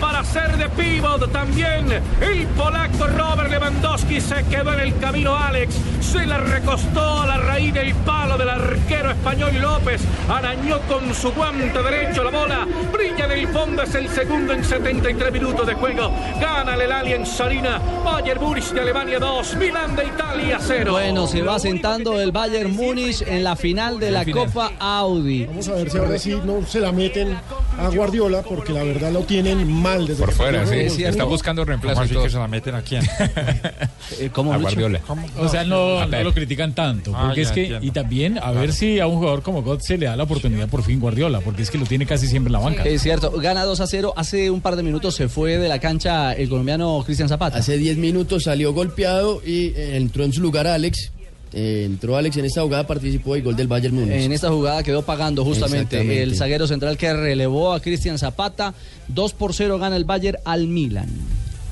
para 0.00 0.24
ser 0.24 0.56
de 0.56 0.68
pivot 0.70 1.30
también. 1.32 1.86
El 2.20 2.46
polaco 2.48 3.06
Robert 3.06 3.50
Lewandowski 3.50 4.20
se 4.20 4.44
quedó 4.44 4.72
en 4.74 4.80
el 4.80 4.96
camino 4.98 5.36
Alex. 5.36 5.74
Se 6.00 6.26
la 6.26 6.38
recostó 6.38 7.22
a 7.22 7.26
la 7.26 7.38
raíz 7.38 7.74
del 7.74 7.94
palo 7.94 8.36
del 8.36 8.48
arquero 8.48 9.10
español 9.10 9.52
López. 9.60 10.02
Arañó 10.28 10.80
con 10.88 11.14
su 11.14 11.32
guante 11.32 11.82
derecho 11.82 12.24
la 12.24 12.30
bola. 12.30 12.66
Brilla 12.92 13.26
en 13.26 13.32
el 13.32 13.48
fondo. 13.48 13.82
Es 13.82 13.94
el 13.94 14.08
segundo 14.08 14.52
en 14.52 14.64
73 14.64 15.32
minutos 15.32 15.66
de 15.66 15.74
juego. 15.74 16.10
Gana 16.40 16.74
el 16.74 16.92
Alien 16.92 17.26
Sarina. 17.26 17.80
Bayern 18.04 18.40
Múnich 18.40 18.70
de 18.70 18.80
Alemania 18.80 19.18
2. 19.18 19.56
Milán 19.56 19.96
de 19.96 20.06
Italia 20.06 20.58
0. 20.60 20.92
Bueno, 20.92 21.26
se 21.26 21.42
va 21.42 21.58
sentando 21.58 22.20
el 22.20 22.32
Bayern 22.32 22.74
Múnich 22.74 23.22
en 23.22 23.44
la 23.44 23.56
final 23.56 23.98
de 23.98 24.10
la 24.10 24.24
Copa 24.24 24.72
Audi. 24.78 25.46
Vamos 25.46 25.68
a 25.68 25.74
ver 25.74 25.90
si 25.90 25.98
ahora 25.98 26.18
sí 26.18 26.40
no 26.44 26.64
se 26.66 26.80
la 26.80 26.92
meten 26.92 27.36
a 27.78 27.88
Guardiola, 27.88 28.42
porque 28.42 28.72
la 28.72 28.82
verdad 28.82 29.12
lo 29.12 29.20
tienen 29.20 29.77
mal 29.78 30.06
desde 30.06 30.20
Por 30.20 30.30
que 30.30 30.34
fuera, 30.34 30.66
sí. 30.66 30.90
sí. 30.90 31.04
Está 31.04 31.24
buscando 31.24 31.64
reemplazo 31.64 32.04
y 32.04 32.08
todo. 32.08 32.24
que 32.24 32.30
se 32.30 32.38
la 32.38 32.48
meten 32.48 32.74
a 32.74 32.82
quién? 32.82 33.02
¿Cómo, 34.32 34.52
a 34.52 34.58
Lucho? 34.58 34.70
Guardiola. 34.70 35.00
O 35.38 35.48
sea, 35.48 35.64
no, 35.64 36.06
lo 36.06 36.34
critican 36.34 36.74
tanto. 36.74 37.12
Ah, 37.14 37.26
Porque 37.26 37.42
ya 37.42 37.48
es 37.48 37.52
que, 37.52 37.62
entiendo. 37.62 37.86
y 37.86 37.90
también 37.90 38.38
a 38.38 38.50
ver 38.52 38.72
si 38.72 39.00
a 39.00 39.06
un 39.06 39.16
jugador 39.16 39.42
como 39.42 39.62
God 39.62 39.80
se 39.80 39.96
le 39.98 40.06
da 40.06 40.16
la 40.16 40.24
oportunidad 40.24 40.68
por 40.68 40.82
fin 40.82 41.00
Guardiola, 41.00 41.40
porque 41.40 41.62
es 41.62 41.70
que 41.70 41.78
lo 41.78 41.86
tiene 41.86 42.06
casi 42.06 42.26
siempre 42.26 42.48
en 42.48 42.52
la 42.52 42.58
banca. 42.60 42.84
Es 42.84 43.02
cierto, 43.02 43.30
gana 43.32 43.64
2 43.64 43.80
a 43.80 43.86
0. 43.86 44.14
Hace 44.16 44.50
un 44.50 44.60
par 44.60 44.76
de 44.76 44.82
minutos 44.82 45.14
se 45.14 45.28
fue 45.28 45.58
de 45.58 45.68
la 45.68 45.78
cancha 45.78 46.32
el 46.32 46.48
colombiano 46.48 47.02
Cristian 47.04 47.28
Zapata. 47.28 47.58
Hace 47.58 47.76
10 47.76 47.98
minutos 47.98 48.44
salió 48.44 48.72
golpeado 48.72 49.40
y 49.44 49.68
eh, 49.68 49.96
entró 49.96 50.24
en 50.24 50.32
su 50.32 50.40
lugar 50.40 50.66
Alex. 50.66 51.12
Eh, 51.52 51.84
entró 51.86 52.16
Alex 52.16 52.36
en 52.36 52.44
esta 52.44 52.62
jugada, 52.62 52.86
participó 52.86 53.36
y 53.36 53.40
gol 53.40 53.56
del 53.56 53.68
Bayern 53.68 53.94
Múnich. 53.94 54.22
En 54.22 54.32
esta 54.32 54.50
jugada 54.50 54.82
quedó 54.82 55.02
pagando 55.02 55.44
justamente 55.44 56.22
el 56.22 56.36
zaguero 56.36 56.66
central 56.66 56.96
que 56.96 57.12
relevó 57.12 57.72
a 57.72 57.80
Cristian 57.80 58.18
Zapata. 58.18 58.74
2 59.08 59.32
por 59.34 59.54
0 59.54 59.78
gana 59.78 59.96
el 59.96 60.04
Bayern 60.04 60.38
al 60.44 60.66
Milan. 60.68 61.08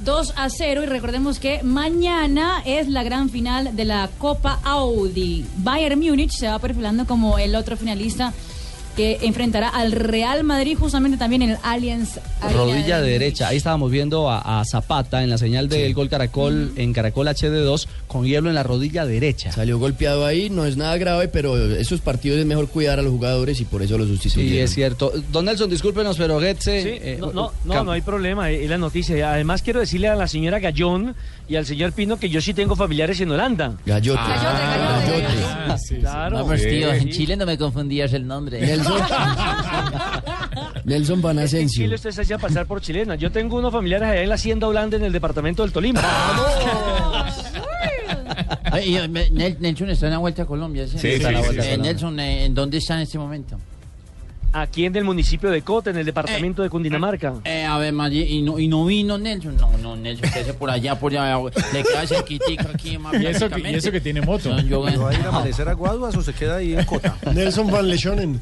2 0.05 0.35
a 0.37 0.51
0 0.51 0.83
y 0.85 0.87
recordemos 0.87 1.39
que 1.39 1.63
mañana 1.63 2.63
es 2.65 2.89
la 2.89 3.03
gran 3.03 3.29
final 3.29 3.75
de 3.75 3.85
la 3.85 4.09
Copa 4.19 4.61
Audi. 4.63 5.45
Bayern 5.59 5.99
Múnich 5.99 6.33
se 6.33 6.47
va 6.47 6.59
perfilando 6.59 7.07
como 7.07 7.39
el 7.39 7.55
otro 7.57 7.77
finalista 7.77 8.33
que 8.97 9.19
enfrentará 9.23 9.69
al 9.69 9.93
Real 9.93 10.43
Madrid 10.43 10.77
justamente 10.79 11.19
también 11.19 11.43
en 11.43 11.51
el 11.51 11.59
Allianz 11.63 12.19
Rodilla 12.53 13.01
de 13.01 13.11
derecha. 13.11 13.49
Ahí 13.49 13.59
estábamos 13.59 13.91
viendo 13.91 14.31
a, 14.31 14.61
a 14.61 14.65
Zapata 14.65 15.23
en 15.23 15.31
la 15.31 15.39
señal 15.39 15.69
del 15.69 15.95
gol 15.95 16.09
Caracol 16.09 16.73
en 16.77 16.93
Caracol 16.93 17.29
HD2 17.29 17.87
con 18.07 18.25
hielo 18.25 18.49
en 18.49 18.55
la 18.55 18.63
rodilla 18.63 19.05
derecha. 19.05 19.53
Salió 19.53 19.79
golpeado 19.79 20.25
ahí, 20.25 20.51
no 20.51 20.65
es 20.65 20.77
nada 20.77 20.97
grave, 20.97 21.29
pero 21.29 21.57
esos 21.77 22.01
partidos 22.01 22.39
es 22.39 22.47
mejor 22.47 22.69
cuidar 22.69 22.99
a 22.99 23.03
los 23.03 23.13
jugadores 23.13 23.61
y 23.61 23.65
por 23.65 23.83
eso 23.83 23.99
lo 23.99 24.07
sustituyeron. 24.07 24.53
Sí, 24.53 24.59
es 24.59 24.75
cierto. 24.75 25.13
Don 25.31 25.45
Nelson, 25.45 25.69
discúlpenos, 25.69 26.17
pero 26.17 26.41
Getze. 26.41 26.83
Sí, 26.83 26.89
eh, 26.93 27.19
no, 27.21 27.33
no, 27.33 27.53
no, 27.65 27.85
no 27.85 27.93
hay 27.93 28.01
problema, 28.01 28.51
eh, 28.51 28.65
es 28.65 28.71
la 28.71 28.79
noticia. 28.79 29.33
Además 29.33 29.63
quiero 29.63 29.81
decirle 29.81 30.09
a 30.09 30.15
la 30.15 30.27
señora 30.29 30.59
Gallón 30.59 31.15
y 31.49 31.57
al 31.57 31.65
señor 31.67 31.93
Pino 31.93 32.19
que 32.19 32.29
yo 32.29 32.41
sí 32.41 32.53
tengo 32.55 32.75
familiares 32.77 33.21
en 33.21 33.31
Holanda. 33.31 33.75
Gallote. 33.87 34.21
Ah, 34.23 35.77
Claro. 36.01 36.37
Vamos, 36.39 36.61
tío, 36.63 36.93
en 36.93 37.11
Chile 37.11 37.37
no 37.37 37.45
me 37.47 37.57
confundías 37.59 38.13
el 38.13 38.27
nombre. 38.27 38.61
Nelson, 38.61 39.01
Nelson 40.85 41.21
Van 41.23 41.39
En 41.39 41.45
Asensio. 41.45 41.85
Chile 41.85 41.95
usted 41.97 42.11
se 42.11 42.23
hacía 42.23 42.39
pasar 42.39 42.67
por 42.67 42.81
chilena. 42.81 43.15
Yo 43.17 43.31
tengo 43.31 43.59
unos 43.59 43.73
familiares 43.73 44.09
allá 44.09 44.23
en 44.23 44.29
la 44.29 44.35
Hacienda 44.37 44.67
Holanda 44.69 44.97
en 44.97 45.05
el 45.05 45.13
departamento 45.13 45.63
del 45.63 45.73
Tolima. 45.73 46.01
Me- 49.09 49.31
Nel- 49.31 49.59
Nelson 49.59 49.91
está 49.91 50.07
en 50.07 50.13
la 50.13 50.19
vuelta 50.19 50.43
a 50.43 50.47
Colombia. 50.47 50.87
¿sí? 50.87 50.99
Sí, 50.99 51.09
Está 51.09 51.29
en 51.29 51.35
la 51.35 51.41
sí, 51.41 51.47
vuelta 51.47 51.63
a 51.63 51.67
Eh, 51.67 51.69
Colombia. 51.71 51.93
Nelson, 51.93 52.21
eh, 52.21 52.45
¿en 52.45 52.55
dónde 52.55 52.79
está 52.79 52.95
en 52.95 53.01
este 53.01 53.19
momento? 53.19 53.59
Aquí 54.59 54.87
en 54.87 54.97
el 54.97 55.05
municipio 55.05 55.51
de 55.51 55.61
Cota, 55.61 55.91
en 55.91 55.99
el 55.99 56.07
departamento 56.07 56.63
de 56.63 56.71
Cundinamarca. 56.71 57.35
Eh, 57.45 57.65
a 57.65 57.77
ver, 57.77 57.93
Maggi, 57.93 58.23
¿y 58.23 58.41
no, 58.43 58.59
¿y 58.59 58.69
no 58.69 58.87
vino 58.87 59.19
Nelson? 59.19 59.57
No, 59.57 59.71
no, 59.83 59.97
Nelson, 59.97 60.31
que 60.31 60.41
ese 60.41 60.55
por 60.55 60.71
allá, 60.71 60.99
por 60.99 61.13
allá, 61.13 61.39
le 61.75 61.83
queda 61.83 62.07
cerquitica 62.07 62.69
aquí 62.73 62.97
más 62.99 63.21
Y 63.21 63.27
eso, 63.27 63.51
que, 63.51 63.61
y 63.71 63.75
eso 63.75 63.93
que 63.93 64.01
tiene 64.01 64.23
moto. 64.23 64.49
No, 64.49 64.61
yo- 64.63 64.81
¿Va 64.81 65.11
a 65.11 65.15
ir 65.15 65.21
a 65.21 65.29
amanecer 65.29 65.69
a 65.69 65.75
Guaduas 65.75 66.17
o 66.17 66.23
se 66.23 66.33
queda 66.33 66.57
ahí 66.57 66.73
en 66.75 66.85
Cota? 66.87 67.17
Nelson 67.35 67.71
Van 67.71 67.87
Lechonen. 67.87 68.41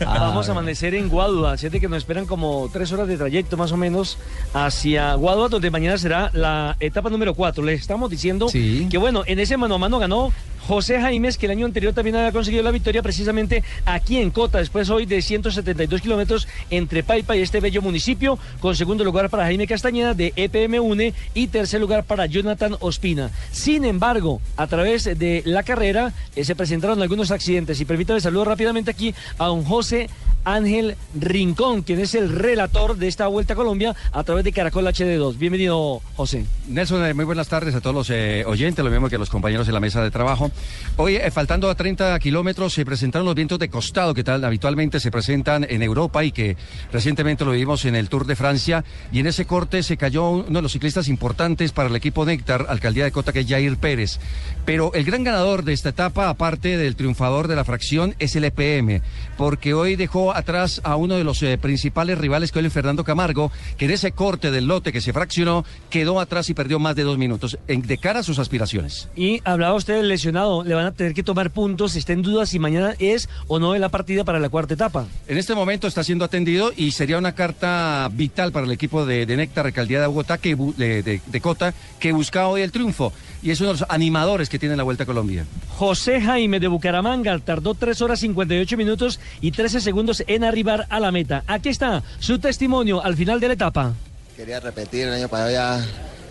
Vamos 0.00 0.48
a 0.48 0.52
amanecer 0.52 0.94
en 0.94 1.08
Guadua, 1.08 1.56
siete 1.56 1.80
que 1.80 1.88
nos 1.88 1.98
esperan 1.98 2.26
como 2.26 2.68
tres 2.72 2.90
horas 2.92 3.08
de 3.08 3.16
trayecto 3.16 3.56
más 3.56 3.72
o 3.72 3.76
menos 3.76 4.18
hacia 4.54 5.14
Guadua, 5.14 5.48
donde 5.48 5.70
mañana 5.70 5.98
será 5.98 6.30
la 6.34 6.76
etapa 6.80 7.10
número 7.10 7.34
cuatro. 7.34 7.64
Les 7.64 7.80
estamos 7.80 8.10
diciendo 8.10 8.46
que 8.52 8.98
bueno, 8.98 9.22
en 9.26 9.38
ese 9.38 9.56
mano 9.56 9.74
a 9.74 9.78
mano 9.78 9.98
ganó 9.98 10.32
José 10.68 11.00
Jaimes, 11.00 11.38
que 11.38 11.46
el 11.46 11.52
año 11.52 11.64
anterior 11.64 11.94
también 11.94 12.16
había 12.16 12.30
conseguido 12.30 12.62
la 12.62 12.70
victoria 12.70 13.02
precisamente 13.02 13.64
aquí 13.86 14.18
en 14.18 14.30
Cota, 14.30 14.58
después 14.58 14.90
hoy 14.90 15.06
de 15.06 15.22
172 15.22 16.02
kilómetros 16.02 16.46
entre 16.68 17.02
Paipa 17.02 17.34
y 17.34 17.40
este 17.40 17.60
bello 17.60 17.80
municipio, 17.80 18.38
con 18.60 18.76
segundo 18.76 19.02
lugar 19.02 19.30
para 19.30 19.44
Jaime 19.44 19.66
Castañeda 19.66 20.12
de 20.12 20.34
EPM 20.36 20.78
UNE 20.78 21.14
y 21.32 21.46
tercer 21.46 21.80
lugar 21.80 22.04
para 22.04 22.26
Jonathan 22.26 22.76
Ospina. 22.80 23.30
Sin 23.50 23.86
embargo, 23.86 24.42
a 24.58 24.66
través 24.66 25.04
de 25.04 25.42
la 25.46 25.62
carrera 25.62 26.12
eh, 26.36 26.44
se 26.44 26.54
presentaron 26.54 27.00
algunos 27.00 27.30
accidentes 27.30 27.80
y 27.80 27.86
permítame 27.86 28.20
saludar 28.20 28.48
rápidamente 28.48 28.90
aquí 28.90 29.14
a 29.38 29.46
don 29.46 29.64
José 29.64 30.10
Ángel 30.54 30.96
Rincón, 31.14 31.82
quien 31.82 32.00
es 32.00 32.14
el 32.14 32.30
relator 32.30 32.96
de 32.96 33.06
esta 33.06 33.26
Vuelta 33.26 33.52
a 33.52 33.56
Colombia 33.56 33.94
a 34.12 34.24
través 34.24 34.44
de 34.44 34.52
Caracol 34.52 34.86
HD2. 34.86 35.36
Bienvenido, 35.36 36.00
José. 36.16 36.46
Nelson, 36.68 37.04
eh, 37.04 37.12
muy 37.12 37.26
buenas 37.26 37.48
tardes 37.48 37.74
a 37.74 37.80
todos 37.82 37.94
los 37.94 38.10
eh, 38.10 38.44
oyentes, 38.46 38.82
lo 38.82 38.90
mismo 38.90 39.10
que 39.10 39.16
a 39.16 39.18
los 39.18 39.28
compañeros 39.28 39.68
en 39.68 39.74
la 39.74 39.80
mesa 39.80 40.02
de 40.02 40.10
trabajo. 40.10 40.50
Hoy, 40.96 41.16
eh, 41.16 41.30
faltando 41.30 41.68
a 41.68 41.74
30 41.74 42.18
kilómetros, 42.18 42.72
se 42.72 42.86
presentaron 42.86 43.26
los 43.26 43.34
vientos 43.34 43.58
de 43.58 43.68
costado 43.68 44.14
que 44.14 44.24
tal 44.24 44.42
habitualmente 44.42 45.00
se 45.00 45.10
presentan 45.10 45.66
en 45.68 45.82
Europa 45.82 46.24
y 46.24 46.32
que 46.32 46.56
recientemente 46.90 47.44
lo 47.44 47.52
vimos 47.52 47.84
en 47.84 47.94
el 47.94 48.08
Tour 48.08 48.26
de 48.26 48.34
Francia. 48.34 48.84
Y 49.12 49.20
en 49.20 49.26
ese 49.26 49.44
corte 49.44 49.82
se 49.82 49.98
cayó 49.98 50.30
uno 50.30 50.58
de 50.58 50.62
los 50.62 50.72
ciclistas 50.72 51.08
importantes 51.08 51.72
para 51.72 51.90
el 51.90 51.96
equipo 51.96 52.24
Néctar, 52.24 52.66
alcaldía 52.70 53.04
de 53.04 53.12
Cota, 53.12 53.34
que 53.34 53.40
es 53.40 53.48
Jair 53.48 53.76
Pérez. 53.76 54.18
Pero 54.64 54.92
el 54.94 55.04
gran 55.04 55.24
ganador 55.24 55.62
de 55.64 55.74
esta 55.74 55.90
etapa, 55.90 56.30
aparte 56.30 56.78
del 56.78 56.96
triunfador 56.96 57.48
de 57.48 57.56
la 57.56 57.64
fracción, 57.64 58.14
es 58.18 58.34
el 58.34 58.44
EPM, 58.44 59.02
porque 59.36 59.74
hoy 59.74 59.96
dejó 59.96 60.37
atrás 60.38 60.80
a 60.84 60.96
uno 60.96 61.16
de 61.16 61.24
los 61.24 61.42
eh, 61.42 61.58
principales 61.58 62.18
rivales, 62.18 62.50
que 62.52 62.58
es 62.58 62.64
el 62.64 62.70
Fernando 62.70 63.04
Camargo, 63.04 63.50
que 63.76 63.84
en 63.84 63.90
ese 63.92 64.12
corte 64.12 64.50
del 64.50 64.66
lote 64.66 64.92
que 64.92 65.00
se 65.00 65.12
fraccionó, 65.12 65.64
quedó 65.90 66.20
atrás 66.20 66.48
y 66.50 66.54
perdió 66.54 66.78
más 66.78 66.96
de 66.96 67.02
dos 67.02 67.18
minutos, 67.18 67.58
en- 67.68 67.82
de 67.82 67.98
cara 67.98 68.20
a 68.20 68.22
sus 68.22 68.38
aspiraciones. 68.38 69.08
Y 69.16 69.40
hablaba 69.44 69.74
usted 69.74 69.94
del 69.96 70.08
lesionado, 70.08 70.64
le 70.64 70.74
van 70.74 70.86
a 70.86 70.92
tener 70.92 71.14
que 71.14 71.22
tomar 71.22 71.50
puntos, 71.50 71.96
está 71.96 72.12
en 72.12 72.22
duda 72.22 72.46
si 72.46 72.58
mañana 72.58 72.94
es 72.98 73.28
o 73.46 73.58
no 73.58 73.72
de 73.72 73.78
la 73.78 73.88
partida 73.88 74.24
para 74.24 74.38
la 74.40 74.48
cuarta 74.48 74.74
etapa. 74.74 75.06
En 75.26 75.38
este 75.38 75.54
momento 75.54 75.86
está 75.86 76.02
siendo 76.04 76.24
atendido 76.24 76.72
y 76.76 76.92
sería 76.92 77.18
una 77.18 77.32
carta 77.34 78.08
vital 78.12 78.52
para 78.52 78.66
el 78.66 78.72
equipo 78.72 79.04
de, 79.04 79.26
de 79.26 79.36
Néctar, 79.36 79.66
alcaldía 79.66 80.00
de 80.00 80.06
Bogotá, 80.06 80.38
que, 80.38 80.54
de- 80.56 81.20
de 81.24 81.40
Cota, 81.40 81.74
que 81.98 82.12
busca 82.12 82.48
hoy 82.48 82.62
el 82.62 82.72
triunfo. 82.72 83.12
Y 83.42 83.50
es 83.52 83.60
uno 83.60 83.72
de 83.72 83.80
los 83.80 83.88
animadores 83.90 84.48
que 84.48 84.58
tiene 84.58 84.76
la 84.76 84.82
Vuelta 84.82 85.04
a 85.04 85.06
Colombia. 85.06 85.44
José 85.76 86.20
Jaime 86.20 86.58
de 86.58 86.66
Bucaramanga 86.68 87.38
tardó 87.38 87.74
3 87.74 88.02
horas 88.02 88.20
58 88.20 88.76
minutos 88.76 89.20
y 89.40 89.52
13 89.52 89.80
segundos 89.80 90.24
en 90.26 90.42
arribar 90.44 90.86
a 90.90 90.98
la 90.98 91.12
meta. 91.12 91.44
Aquí 91.46 91.68
está 91.68 92.02
su 92.18 92.38
testimonio 92.38 93.02
al 93.04 93.16
final 93.16 93.38
de 93.38 93.48
la 93.48 93.54
etapa. 93.54 93.94
Quería 94.36 94.58
repetir, 94.60 95.06
el 95.06 95.14
año 95.14 95.28
pasado 95.28 95.50
ya, 95.52 95.84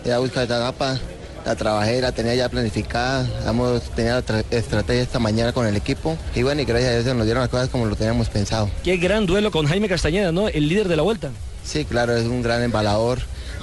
ya 0.04 0.18
buscar 0.18 0.42
esta 0.42 0.56
etapa, 0.58 0.98
la 1.46 1.56
trabajé, 1.56 2.00
la 2.02 2.12
tenía 2.12 2.34
ya 2.34 2.48
planificada, 2.48 3.26
hemos 3.48 3.82
tenido 3.94 4.16
la 4.16 4.24
tra- 4.24 4.44
estrategia 4.50 5.02
esta 5.02 5.18
mañana 5.18 5.52
con 5.52 5.66
el 5.66 5.76
equipo 5.76 6.16
y 6.34 6.42
bueno, 6.42 6.60
y 6.60 6.64
gracias 6.66 6.90
a 6.90 6.92
Dios 6.94 7.04
se 7.04 7.14
nos 7.14 7.24
dieron 7.24 7.40
las 7.42 7.48
cosas 7.50 7.68
como 7.70 7.86
lo 7.86 7.96
teníamos 7.96 8.28
pensado. 8.28 8.70
Qué 8.84 8.96
gran 8.98 9.24
duelo 9.24 9.50
con 9.50 9.66
Jaime 9.66 9.88
Castañeda, 9.88 10.30
¿no? 10.32 10.48
El 10.48 10.68
líder 10.68 10.88
de 10.88 10.96
la 10.96 11.02
vuelta. 11.02 11.30
Sí, 11.64 11.84
claro, 11.86 12.14
es 12.16 12.24
un 12.26 12.42
gran 12.42 12.62
embalador, 12.62 13.20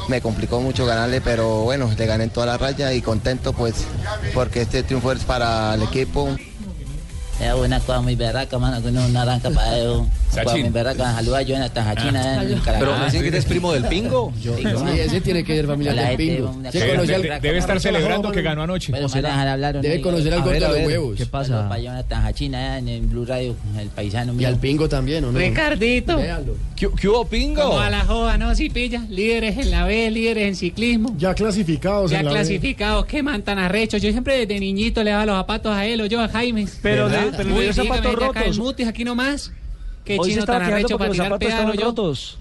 me 0.08 0.22
complicó 0.22 0.62
mucho 0.62 0.86
ganarle, 0.86 1.22
pero 1.22 1.64
bueno, 1.64 1.90
le 1.98 2.06
gané 2.06 2.26
en 2.26 2.30
toda 2.30 2.46
la 2.46 2.58
raya 2.58 2.94
y 2.94 3.02
contento 3.02 3.54
pues 3.54 3.86
porque 4.34 4.62
este 4.62 4.84
triunfo 4.84 5.12
es 5.12 5.24
para 5.24 5.74
el 5.76 5.84
equipo. 5.84 6.36
Es 7.40 7.54
una 7.54 7.80
cosa 7.82 8.02
muy 8.02 8.16
berraca, 8.16 8.58
mano, 8.58 8.82
que 8.82 8.88
uno 8.88 9.08
no 9.10 9.20
arranca 9.20 9.50
para 9.50 9.78
eso. 9.78 10.08
Una 10.36 10.52
muy 10.52 10.70
berraca. 10.70 11.14
Saluda 11.14 11.38
a 11.38 11.42
Jonathan 11.44 11.88
Hachina 11.88 12.44
en 12.44 12.60
Caracas. 12.60 12.76
Pero 12.80 12.98
me 12.98 13.06
dicen 13.06 13.22
que 13.22 13.28
eres 13.30 13.46
primo 13.46 13.72
del 13.72 13.86
Pingo. 13.86 14.34
Yo- 14.42 14.58
¿no? 14.60 14.92
Sí, 14.92 15.00
ese 15.00 15.22
tiene 15.22 15.46
que 15.46 15.56
ser 15.56 15.66
familiar 15.66 15.96
La 15.96 16.10
del 16.10 16.18
Pingo. 16.18 16.54
Debe 17.42 17.58
estar 17.58 17.80
celebrando 17.80 18.32
que 18.32 18.42
ganó 18.42 18.64
anoche. 18.64 18.92
Pero 18.92 19.08
me 19.08 19.22
dejan 19.22 19.48
hablar, 19.48 19.82
Debe 19.82 20.02
conocer 20.02 20.34
al 20.34 20.42
a 20.42 20.46
de 20.46 20.60
los 20.60 20.72
huevos. 20.88 21.18
¿qué 21.18 21.26
pasa? 21.26 21.70
Para 21.70 21.80
Jonathan 21.82 22.26
Hachina 22.26 22.78
en 22.80 22.90
el 22.90 23.02
Blue 23.02 23.26
Radio, 23.26 23.56
el 23.80 23.88
paisano 23.90 24.34
Y 24.34 24.38
mío. 24.38 24.48
al 24.50 24.58
Pingo 24.58 24.90
también, 24.90 25.24
¿o 25.24 25.32
no? 25.32 25.40
Ricardito. 25.40 26.20
¿Qué, 26.76 26.90
qué 27.00 27.08
hubo, 27.08 27.26
Pingo? 27.26 27.62
Como 27.62 27.80
a 27.80 27.90
la 27.90 28.02
joda, 28.02 28.38
¿no? 28.38 28.54
Si 28.56 28.70
pilla. 28.70 29.04
Líderes 29.10 29.58
en 29.58 29.72
la 29.72 29.86
B, 29.86 30.12
líderes 30.12 30.48
en 30.50 30.56
ciclismo. 30.56 31.16
Ya 31.18 31.34
clasificados 31.34 32.12
Ya 32.12 32.22
clasificados, 32.22 33.06
qué 33.06 33.24
man 33.24 33.42
tan 33.42 33.58
arrechos. 33.58 34.02
Yo 34.02 34.12
siempre 34.12 34.38
desde 34.46 34.60
niñito 34.60 35.02
le 35.04 35.12
daba 35.12 35.26
los 35.26 35.38
zapatos 35.38 35.74
a 35.74 35.86
él 35.86 36.02
o 36.02 36.06
yo 36.06 36.22
a 36.22 36.28
Jaime. 36.28 36.68
Pero 36.82 37.06
¿Verdad? 37.06 37.25
Pero 37.36 37.50
le 37.50 37.56
Uy, 37.56 37.64
dio 37.66 37.74
zapatos 37.74 38.16
rotos. 38.16 38.58
Mutis, 38.60 38.88
aquí 38.88 39.04
nomás. 39.04 39.52
Qué 40.04 40.18
Hoy 40.20 40.26
se 40.26 40.30
chino 40.32 40.40
estaba 40.42 40.60
tan 40.60 40.68
quedando 40.68 40.76
arrecho 40.86 40.98
porque 40.98 40.98
para 40.98 41.08
los 41.08 41.16
tirar 41.16 41.30
zapatos 41.30 41.50
estaban 41.50 41.78
yo. 41.78 41.86
rotos. 41.86 42.38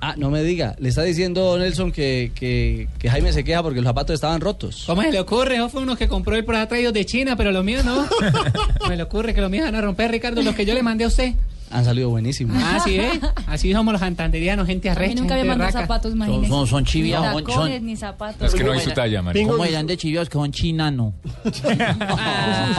Ah, 0.00 0.14
no 0.18 0.30
me 0.30 0.42
diga. 0.42 0.76
Le 0.78 0.88
está 0.90 1.02
diciendo 1.02 1.56
Nelson 1.58 1.90
que, 1.90 2.30
que, 2.34 2.88
que 2.98 3.08
Jaime 3.08 3.32
se 3.32 3.42
queja 3.42 3.62
porque 3.62 3.80
los 3.80 3.86
zapatos 3.88 4.12
estaban 4.14 4.40
rotos. 4.40 4.84
¿Cómo 4.86 5.00
se 5.00 5.10
le 5.12 5.20
ocurre? 5.20 5.54
Eso 5.56 5.68
fue 5.70 5.82
unos 5.82 5.96
que 5.96 6.08
compró 6.08 6.36
él 6.36 6.44
por 6.44 6.54
allá 6.56 6.68
traídos 6.68 6.92
de 6.92 7.06
China, 7.06 7.36
pero 7.36 7.52
los 7.52 7.64
míos 7.64 7.84
no. 7.84 8.06
me 8.88 8.96
le 8.96 9.02
ocurre 9.02 9.32
que 9.34 9.40
los 9.40 9.50
míos 9.50 9.64
van 9.64 9.76
a 9.76 9.80
romper, 9.80 10.10
Ricardo, 10.10 10.42
los 10.42 10.54
que 10.54 10.66
yo 10.66 10.74
le 10.74 10.82
mandé 10.82 11.04
a 11.04 11.08
usted. 11.08 11.32
Han 11.74 11.84
salido 11.84 12.08
buenísimos. 12.08 12.56
Ah, 12.62 12.78
sí, 12.84 13.00
¿eh? 13.00 13.20
Así 13.48 13.72
somos 13.72 13.90
los 13.92 14.00
santanderianos, 14.00 14.64
gente 14.66 14.88
A 14.88 14.92
arrecha. 14.92 15.14
mí 15.16 15.20
nunca 15.20 15.34
me 15.34 15.42
berraca. 15.42 15.72
zapatos, 15.72 16.12
imagínese. 16.12 16.48
son- 16.48 16.66
son 16.68 16.84
chivias, 16.84 17.20
Ni 17.20 17.26
son- 17.32 17.44
tacones, 17.44 17.76
son- 17.78 17.86
ni 17.86 17.96
zapatos. 17.96 18.48
Es 18.48 18.54
que 18.54 18.62
no 18.64 18.72
hay 18.72 18.80
su 18.80 18.90
talla, 18.92 19.22
María. 19.22 19.46
¿Cómo 19.48 19.64
eran 19.64 19.86
de 19.86 19.96
chivios 19.96 20.28
que 20.28 20.38
son 20.38 20.52
chinano? 20.52 21.14
¿Usted 21.44 21.70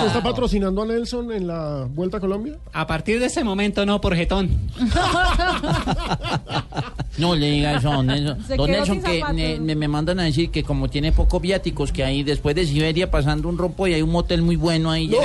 está 0.08 0.24
patrocinando 0.24 0.82
a 0.82 0.86
Nelson 0.86 1.32
en 1.34 1.48
la 1.48 1.86
Vuelta 1.90 2.18
a 2.18 2.20
Colombia? 2.22 2.56
A 2.72 2.88
partir 2.88 3.20
de 3.20 3.26
ese 3.26 3.44
momento 3.44 3.86
no, 3.86 4.00
por 4.00 4.16
jetón. 4.16 4.50
No 7.18 7.34
le 7.36 7.50
diga 7.52 7.78
eso 7.78 7.92
a 7.92 7.96
don 7.96 8.08
Nelson. 8.08 8.38
Don 8.58 8.70
Nelson, 8.72 9.02
que 9.02 9.24
me, 9.34 9.60
me- 9.60 9.76
me 9.76 9.88
mandan 9.88 10.20
a 10.20 10.24
decir 10.24 10.50
que 10.52 10.64
como 10.64 10.90
tiene 10.90 11.12
pocos 11.12 11.42
viáticos, 11.42 11.92
que 11.92 12.04
ahí 12.04 12.24
después 12.24 12.56
de 12.56 12.66
Siberia 12.66 13.10
pasando 13.10 13.48
un 13.50 13.58
rompo 13.58 13.88
y 13.88 13.94
hay 13.94 14.02
un 14.02 14.12
motel 14.12 14.42
muy 14.42 14.56
bueno 14.56 14.92
ahí. 14.92 15.10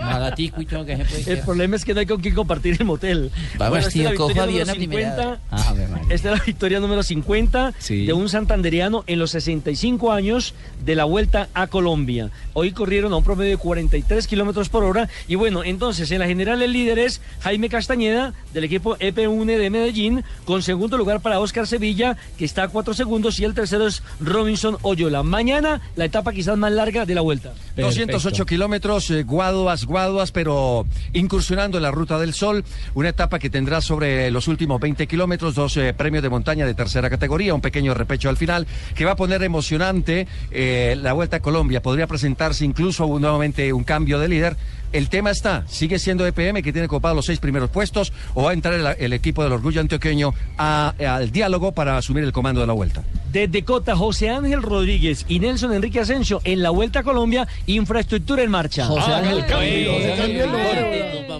Baratico 0.00 0.60
y 0.62 0.66
todo 0.66 0.84
que 0.84 0.96
se 0.96 1.04
puede 1.04 1.18
El 1.20 1.24
quedar. 1.24 1.44
problema 1.44 1.76
es 1.76 1.84
que 1.84 1.94
no 1.94 2.00
hay 2.00 2.06
con 2.06 2.20
quién 2.20 2.34
compartir 2.34 2.76
el 2.78 2.84
motel. 2.86 3.30
Va 3.60 3.68
Bueno, 3.68 3.84
vestido, 3.84 4.10
cojo 4.14 4.28
victoria 4.28 4.42
avión 4.64 4.70
a 4.70 4.74
número 4.74 4.88
primera. 4.88 5.10
50. 5.16 5.40
Ah, 5.50 5.68
a 5.68 5.72
ver, 5.74 5.88
María. 5.88 6.14
Esta 6.14 6.32
es 6.32 6.38
la 6.38 6.44
victoria 6.44 6.80
número 6.80 7.02
50 7.02 7.74
Sí. 7.78 8.06
de 8.06 8.12
un 8.12 8.28
santanderiano 8.28 9.04
en 9.06 9.18
los 9.18 9.30
65 9.32 10.12
años 10.12 10.54
de 10.84 10.94
la 10.94 11.04
vuelta 11.04 11.48
a 11.54 11.66
Colombia. 11.66 12.30
Hoy 12.54 12.72
corrieron 12.72 13.12
a 13.12 13.16
un 13.16 13.24
promedio 13.24 13.50
de 13.52 13.56
43 13.56 14.26
kilómetros 14.26 14.68
por 14.68 14.84
hora. 14.84 15.08
Y 15.26 15.34
bueno, 15.34 15.64
entonces 15.64 16.10
en 16.10 16.20
la 16.20 16.26
general 16.26 16.62
el 16.62 16.72
líder 16.72 16.98
es 16.98 17.20
Jaime 17.40 17.68
Castañeda 17.68 18.34
del 18.54 18.64
equipo 18.64 18.96
EP1 18.98 19.58
de 19.58 19.70
Medellín, 19.70 20.24
con 20.44 20.62
segundo 20.62 20.96
lugar 20.96 21.20
para 21.20 21.40
Oscar 21.40 21.66
Sevilla, 21.66 22.16
que 22.36 22.44
está 22.44 22.64
a 22.64 22.68
4 22.68 22.94
segundos, 22.94 23.38
y 23.40 23.44
el 23.44 23.54
tercero 23.54 23.86
es 23.86 24.02
Robinson 24.20 24.76
Oyola. 24.82 25.22
Mañana 25.22 25.80
la 25.96 26.04
etapa 26.06 26.32
quizás 26.32 26.56
más 26.56 26.72
larga 26.72 27.04
de 27.06 27.14
la 27.14 27.20
vuelta. 27.20 27.52
208 27.76 28.46
kilómetros, 28.46 29.10
eh, 29.10 29.22
Guaduas, 29.22 29.84
Guaduas, 29.84 30.32
pero 30.32 30.86
incursionando 31.12 31.78
en 31.78 31.82
la 31.82 31.90
Ruta 31.90 32.18
del 32.18 32.34
Sol, 32.34 32.64
una 32.94 33.10
etapa 33.10 33.38
que 33.38 33.50
tendrá 33.50 33.80
sobre 33.80 34.30
los 34.30 34.48
últimos 34.48 34.80
20 34.80 35.06
kilómetros 35.06 35.54
dos 35.54 35.76
eh, 35.76 35.92
premios 35.94 36.22
de 36.22 36.28
montaña 36.30 36.66
de 36.66 36.74
tercera 36.74 37.08
categoría, 37.10 37.54
un 37.54 37.60
pequeño 37.60 37.94
repecho 37.94 38.28
al 38.28 38.36
final, 38.36 38.66
que 38.94 39.04
va 39.04 39.12
a 39.12 39.16
poner 39.16 39.42
emocionante 39.42 40.26
eh, 40.50 40.96
la 41.00 41.12
Vuelta 41.12 41.36
a 41.36 41.40
Colombia. 41.40 41.82
Podría 41.82 42.06
presentarse 42.06 42.64
incluso 42.64 43.06
un- 43.06 43.22
nuevamente 43.22 43.72
un 43.72 43.84
cambio 43.84 44.18
de 44.18 44.28
líder. 44.28 44.56
El 44.92 45.08
tema 45.08 45.30
está, 45.30 45.64
¿sigue 45.68 45.98
siendo 45.98 46.26
EPM 46.26 46.62
que 46.62 46.72
tiene 46.72 46.88
copados 46.88 47.16
los 47.16 47.26
seis 47.26 47.38
primeros 47.40 47.70
puestos 47.70 48.12
o 48.34 48.44
va 48.44 48.50
a 48.50 48.54
entrar 48.54 48.74
el, 48.74 48.86
el 48.98 49.12
equipo 49.12 49.42
del 49.42 49.52
orgullo 49.52 49.80
antioqueño 49.80 50.32
a- 50.56 50.94
al 50.98 51.30
diálogo 51.30 51.72
para 51.72 51.96
asumir 51.98 52.24
el 52.24 52.32
comando 52.32 52.60
de 52.60 52.66
la 52.66 52.72
Vuelta? 52.72 53.02
Desde 53.32 53.62
Cota, 53.64 53.94
José 53.94 54.30
Ángel 54.30 54.62
Rodríguez 54.62 55.26
y 55.28 55.38
Nelson 55.40 55.74
Enrique 55.74 56.00
Asensio 56.00 56.40
en 56.44 56.62
la 56.62 56.70
Vuelta 56.70 57.00
a 57.00 57.02
Colombia, 57.02 57.46
infraestructura 57.66 58.42
en 58.42 58.50
marcha. 58.50 58.86
José 58.86 59.12
Ángel, 59.12 59.42
José 59.42 60.12
Ángel 60.22 60.48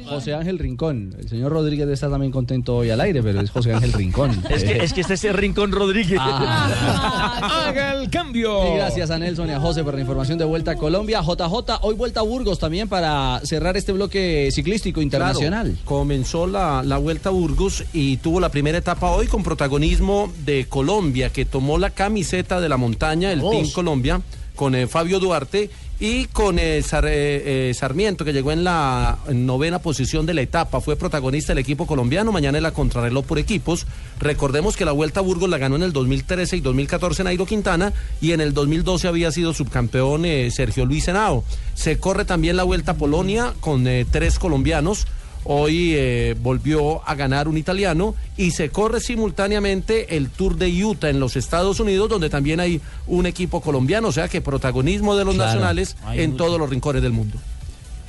José 0.08 0.34
Ángel 0.34 0.58
Rincón. 0.58 1.14
El 1.18 1.28
señor 1.28 1.52
Rodríguez 1.52 1.88
está 1.88 2.08
también 2.10 2.32
contento 2.32 2.76
hoy 2.76 2.90
al 2.90 3.00
aire, 3.00 3.22
pero 3.22 3.40
es 3.40 3.50
José 3.50 3.72
Ángel 3.74 3.92
Rincón. 3.92 4.30
Es 4.50 4.64
que, 4.64 4.78
es 4.82 4.92
que 4.92 5.00
este 5.02 5.14
es 5.14 5.24
el 5.24 5.34
Rincón 5.34 5.70
Rodríguez. 5.72 6.18
Haga 6.20 7.92
el 8.00 8.10
cambio. 8.10 8.72
Y 8.74 8.76
gracias 8.76 9.10
a 9.10 9.18
Nelson 9.18 9.48
y 9.48 9.52
a 9.52 9.60
José 9.60 9.84
por 9.84 9.94
la 9.94 10.00
información 10.00 10.38
de 10.38 10.44
Vuelta 10.44 10.72
a 10.72 10.76
Colombia. 10.76 11.20
JJ, 11.22 11.78
hoy 11.82 11.94
Vuelta 11.94 12.20
a 12.20 12.22
Burgos 12.22 12.58
también 12.58 12.88
para 12.88 13.37
cerrar 13.44 13.76
este 13.76 13.92
bloque 13.92 14.48
ciclístico 14.52 15.02
internacional. 15.02 15.66
Claro, 15.66 15.84
comenzó 15.84 16.46
la, 16.46 16.82
la 16.84 16.98
Vuelta 16.98 17.28
a 17.28 17.32
Burgos 17.32 17.84
y 17.92 18.18
tuvo 18.18 18.40
la 18.40 18.50
primera 18.50 18.78
etapa 18.78 19.10
hoy 19.10 19.26
con 19.26 19.42
protagonismo 19.42 20.32
de 20.44 20.66
Colombia, 20.68 21.30
que 21.30 21.44
tomó 21.44 21.78
la 21.78 21.90
camiseta 21.90 22.60
de 22.60 22.68
la 22.68 22.76
montaña, 22.76 23.32
el. 23.32 23.40
Team 23.40 23.70
Colombia, 23.72 24.20
con 24.54 24.74
eh, 24.74 24.86
Fabio 24.86 25.20
Duarte 25.20 25.70
y 26.00 26.26
con 26.26 26.58
eh, 26.58 26.78
eh, 26.78 26.82
eh, 26.92 27.72
Sarmiento, 27.74 28.24
que 28.24 28.32
llegó 28.32 28.52
en 28.52 28.62
la 28.62 29.18
novena 29.32 29.80
posición 29.80 30.26
de 30.26 30.34
la 30.34 30.42
etapa. 30.42 30.80
Fue 30.80 30.96
protagonista 30.96 31.52
del 31.52 31.58
equipo 31.58 31.86
colombiano. 31.86 32.30
Mañana 32.30 32.60
la 32.60 32.70
contrarreloj 32.70 33.24
por 33.24 33.38
equipos. 33.38 33.86
Recordemos 34.20 34.76
que 34.76 34.84
la 34.84 34.92
Vuelta 34.92 35.20
a 35.20 35.22
Burgos 35.24 35.50
la 35.50 35.58
ganó 35.58 35.76
en 35.76 35.82
el 35.82 35.92
2013 35.92 36.56
y 36.56 36.60
2014 36.60 37.24
Nairo 37.24 37.46
Quintana 37.46 37.92
y 38.20 38.32
en 38.32 38.40
el 38.40 38.54
2012 38.54 39.08
había 39.08 39.32
sido 39.32 39.52
subcampeón 39.52 40.24
Sergio 40.50 40.86
Luis 40.86 41.08
Henao. 41.08 41.44
Se 41.74 41.98
corre 41.98 42.24
también 42.24 42.56
la 42.56 42.64
Vuelta 42.64 42.92
a 42.92 42.96
Polonia 42.96 43.54
con 43.60 43.86
tres 44.10 44.38
colombianos. 44.38 45.06
Hoy 45.50 45.94
eh, 45.96 46.36
volvió 46.42 47.00
a 47.08 47.14
ganar 47.14 47.48
un 47.48 47.56
italiano 47.56 48.14
y 48.36 48.50
se 48.50 48.68
corre 48.68 49.00
simultáneamente 49.00 50.14
el 50.16 50.28
Tour 50.28 50.56
de 50.56 50.84
Utah 50.84 51.08
en 51.08 51.20
los 51.20 51.36
Estados 51.36 51.80
Unidos, 51.80 52.10
donde 52.10 52.28
también 52.28 52.60
hay 52.60 52.82
un 53.06 53.24
equipo 53.24 53.62
colombiano, 53.62 54.08
o 54.08 54.12
sea 54.12 54.28
que 54.28 54.42
protagonismo 54.42 55.16
de 55.16 55.24
los 55.24 55.36
Claro. 55.36 55.48
nacionales 55.52 55.96
en 56.12 56.32
mucho. 56.32 56.44
todos 56.44 56.60
los 56.60 56.68
rincones 56.68 57.00
del 57.02 57.12
mundo. 57.12 57.38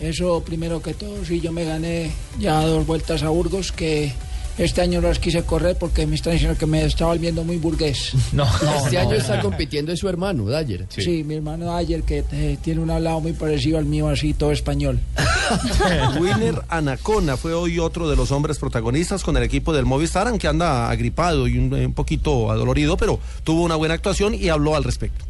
Eso 0.02 0.44
primero 0.46 0.82
que 0.82 0.94
todo, 0.94 1.24
sí, 1.24 1.40
yo 1.40 1.54
me 1.54 1.64
gané 1.64 2.12
ya 2.40 2.62
dos 2.66 2.86
vueltas 2.86 3.24
a 3.24 3.30
Burgos 3.30 3.72
que 3.72 4.12
este 4.60 4.82
año 4.82 5.01
las 5.01 5.20
quise 5.20 5.43
correr 5.43 5.78
porque 5.78 6.05
me 6.05 6.16
están 6.16 6.34
diciendo 6.34 6.57
que 6.57 6.66
me 6.66 6.84
estaba 6.84 7.12
volviendo 7.12 7.43
muy 7.43 7.57
burgués. 7.57 8.14
No, 8.34 8.45
este 8.86 8.97
año 8.97 9.16
está 9.16 9.41
compitiendo 9.41 9.91
es 9.91 9.99
su 9.99 10.07
hermano, 10.07 10.45
Dyer. 10.45 10.86
Sí, 10.89 11.24
mi 11.24 11.36
hermano 11.36 11.76
ayer 11.76 12.03
que 12.03 12.24
eh, 12.32 12.57
tiene 12.62 12.80
un 12.80 12.91
hablado 12.91 13.20
muy 13.22 13.34
parecido 13.34 13.78
al 13.78 13.86
mío, 13.86 14.07
así 14.07 14.34
todo 14.34 14.51
español. 14.51 14.99
Winner 16.20 16.62
Anacona 16.70 17.38
fue 17.38 17.53
hoy 17.53 17.80
otro 17.80 18.10
de 18.10 18.16
los 18.16 18.32
hombres 18.32 18.60
protagonistas 18.60 19.24
con 19.24 19.36
el 19.38 19.43
equipo 19.43 19.74
del 19.74 19.86
Movistar, 19.86 20.28
aunque 20.28 20.47
anda 20.47 20.89
agripado 20.89 21.47
y 21.47 21.57
un, 21.57 21.74
un 21.74 21.93
poquito 21.93 22.51
adolorido, 22.51 22.97
pero 22.97 23.20
tuvo 23.43 23.64
una 23.64 23.76
buena 23.76 23.95
actuación 23.95 24.36
y 24.36 24.49
habló 24.49 24.76
al 24.76 24.84
respecto. 24.84 25.26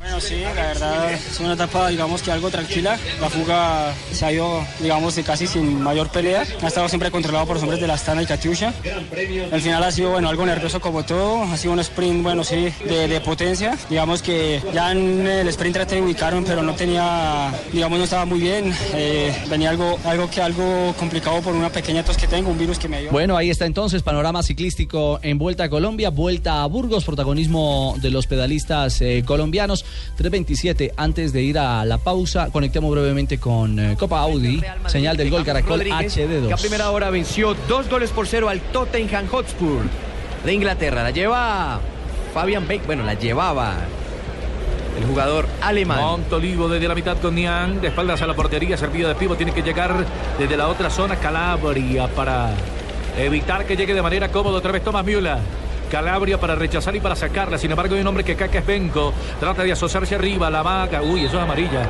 Bueno, 0.00 0.18
sí, 0.18 0.40
la 0.40 0.54
verdad 0.54 1.12
es 1.12 1.38
una 1.40 1.52
etapa, 1.52 1.88
digamos 1.88 2.22
que 2.22 2.32
algo 2.32 2.48
tranquila. 2.48 2.98
La 3.20 3.28
fuga 3.28 3.92
se 4.10 4.24
ha 4.24 4.32
ido, 4.32 4.66
digamos, 4.80 5.14
de 5.14 5.22
casi 5.22 5.46
sin 5.46 5.78
mayor 5.82 6.08
pelea. 6.08 6.46
Ha 6.62 6.68
estado 6.68 6.88
siempre 6.88 7.10
controlado 7.10 7.44
por 7.44 7.56
los 7.56 7.62
hombres 7.62 7.82
de 7.82 7.86
la 7.86 7.94
Astana 7.94 8.22
y 8.22 8.26
Katyusha. 8.26 8.72
El 9.52 9.60
final 9.60 9.84
ha 9.84 9.92
sido, 9.92 10.12
bueno, 10.12 10.30
algo 10.30 10.46
nervioso 10.46 10.80
como 10.80 11.04
todo. 11.04 11.42
Ha 11.42 11.54
sido 11.58 11.74
un 11.74 11.80
sprint, 11.80 12.22
bueno, 12.22 12.44
sí, 12.44 12.72
de, 12.88 13.20
potencia. 13.20 13.76
Digamos 13.90 14.22
que 14.22 14.62
ya 14.72 14.90
en 14.90 15.26
el 15.26 15.46
sprint 15.48 15.74
traté 15.74 15.96
de 15.96 16.02
ubicarme, 16.02 16.44
pero 16.46 16.62
no 16.62 16.74
tenía, 16.74 17.52
digamos, 17.70 17.98
no 17.98 18.04
estaba 18.04 18.24
muy 18.24 18.40
bien. 18.40 18.72
Eh, 18.94 19.36
venía 19.50 19.68
algo, 19.68 19.98
algo 20.06 20.30
que 20.30 20.40
algo 20.40 20.94
complicado 20.98 21.42
por 21.42 21.54
una 21.54 21.68
pequeña 21.68 22.02
tos 22.02 22.16
que 22.16 22.26
tengo, 22.26 22.48
un 22.48 22.58
virus 22.58 22.78
que 22.78 22.88
me 22.88 23.02
dio. 23.02 23.10
Bueno, 23.10 23.36
ahí 23.36 23.50
está 23.50 23.66
entonces 23.66 24.02
panorama 24.02 24.42
ciclístico 24.42 25.20
en 25.22 25.36
Vuelta 25.36 25.64
a 25.64 25.68
Colombia, 25.68 26.08
Vuelta 26.08 26.62
a 26.62 26.66
Burgos, 26.66 27.04
protagonismo 27.04 27.96
de 28.00 28.08
los 28.08 28.26
pedalistas 28.26 29.02
eh, 29.02 29.22
colombianos. 29.26 29.84
3.27, 30.18 30.92
antes 30.96 31.32
de 31.32 31.42
ir 31.42 31.58
a 31.58 31.84
la 31.84 31.98
pausa, 31.98 32.50
conectemos 32.50 32.90
brevemente 32.90 33.38
con 33.38 33.78
eh, 33.78 33.96
Copa 33.98 34.20
Audi, 34.20 34.62
señal 34.86 35.16
del 35.16 35.30
gol 35.30 35.44
Caracol 35.44 35.78
Rodríguez, 35.78 36.14
que 36.14 36.24
a 36.24 36.26
HD2. 36.26 36.60
primera 36.60 36.90
hora 36.90 37.10
venció 37.10 37.54
dos 37.68 37.88
goles 37.88 38.10
por 38.10 38.26
cero 38.26 38.48
al 38.48 38.60
Tottenham 38.60 39.26
Hotspur 39.28 39.82
de 40.44 40.52
Inglaterra. 40.52 41.02
La 41.02 41.10
lleva 41.10 41.80
Fabian 42.34 42.66
Beck, 42.66 42.86
bueno, 42.86 43.04
la 43.04 43.14
llevaba 43.14 43.76
el 44.98 45.04
jugador 45.06 45.46
alemán. 45.62 46.00
Montolivo 46.00 46.68
desde 46.68 46.88
la 46.88 46.94
mitad 46.94 47.16
con 47.18 47.34
Niang, 47.34 47.80
de 47.80 47.88
espaldas 47.88 48.20
a 48.22 48.26
la 48.26 48.34
portería, 48.34 48.76
servido 48.76 49.08
de 49.08 49.14
pivo, 49.14 49.36
tiene 49.36 49.52
que 49.52 49.62
llegar 49.62 50.04
desde 50.38 50.56
la 50.56 50.68
otra 50.68 50.90
zona 50.90 51.16
Calabria 51.16 52.08
para 52.08 52.50
evitar 53.18 53.64
que 53.66 53.76
llegue 53.76 53.94
de 53.94 54.02
manera 54.02 54.30
cómoda 54.30 54.58
otra 54.58 54.72
vez 54.72 54.82
Thomas 54.84 55.04
Müller. 55.04 55.38
Calabria 55.90 56.38
para 56.40 56.54
rechazar 56.54 56.94
y 56.96 57.00
para 57.00 57.16
sacarla. 57.16 57.58
Sin 57.58 57.70
embargo, 57.70 57.94
hay 57.94 58.00
un 58.00 58.06
hombre 58.06 58.24
que 58.24 58.36
que 58.36 58.58
es 58.58 58.66
Benco. 58.66 59.12
Trata 59.38 59.62
de 59.62 59.72
asociarse 59.72 60.14
arriba, 60.14 60.48
la 60.48 60.62
vaca. 60.62 61.02
Uy, 61.02 61.24
eso 61.24 61.36
es 61.36 61.42
amarilla. 61.42 61.86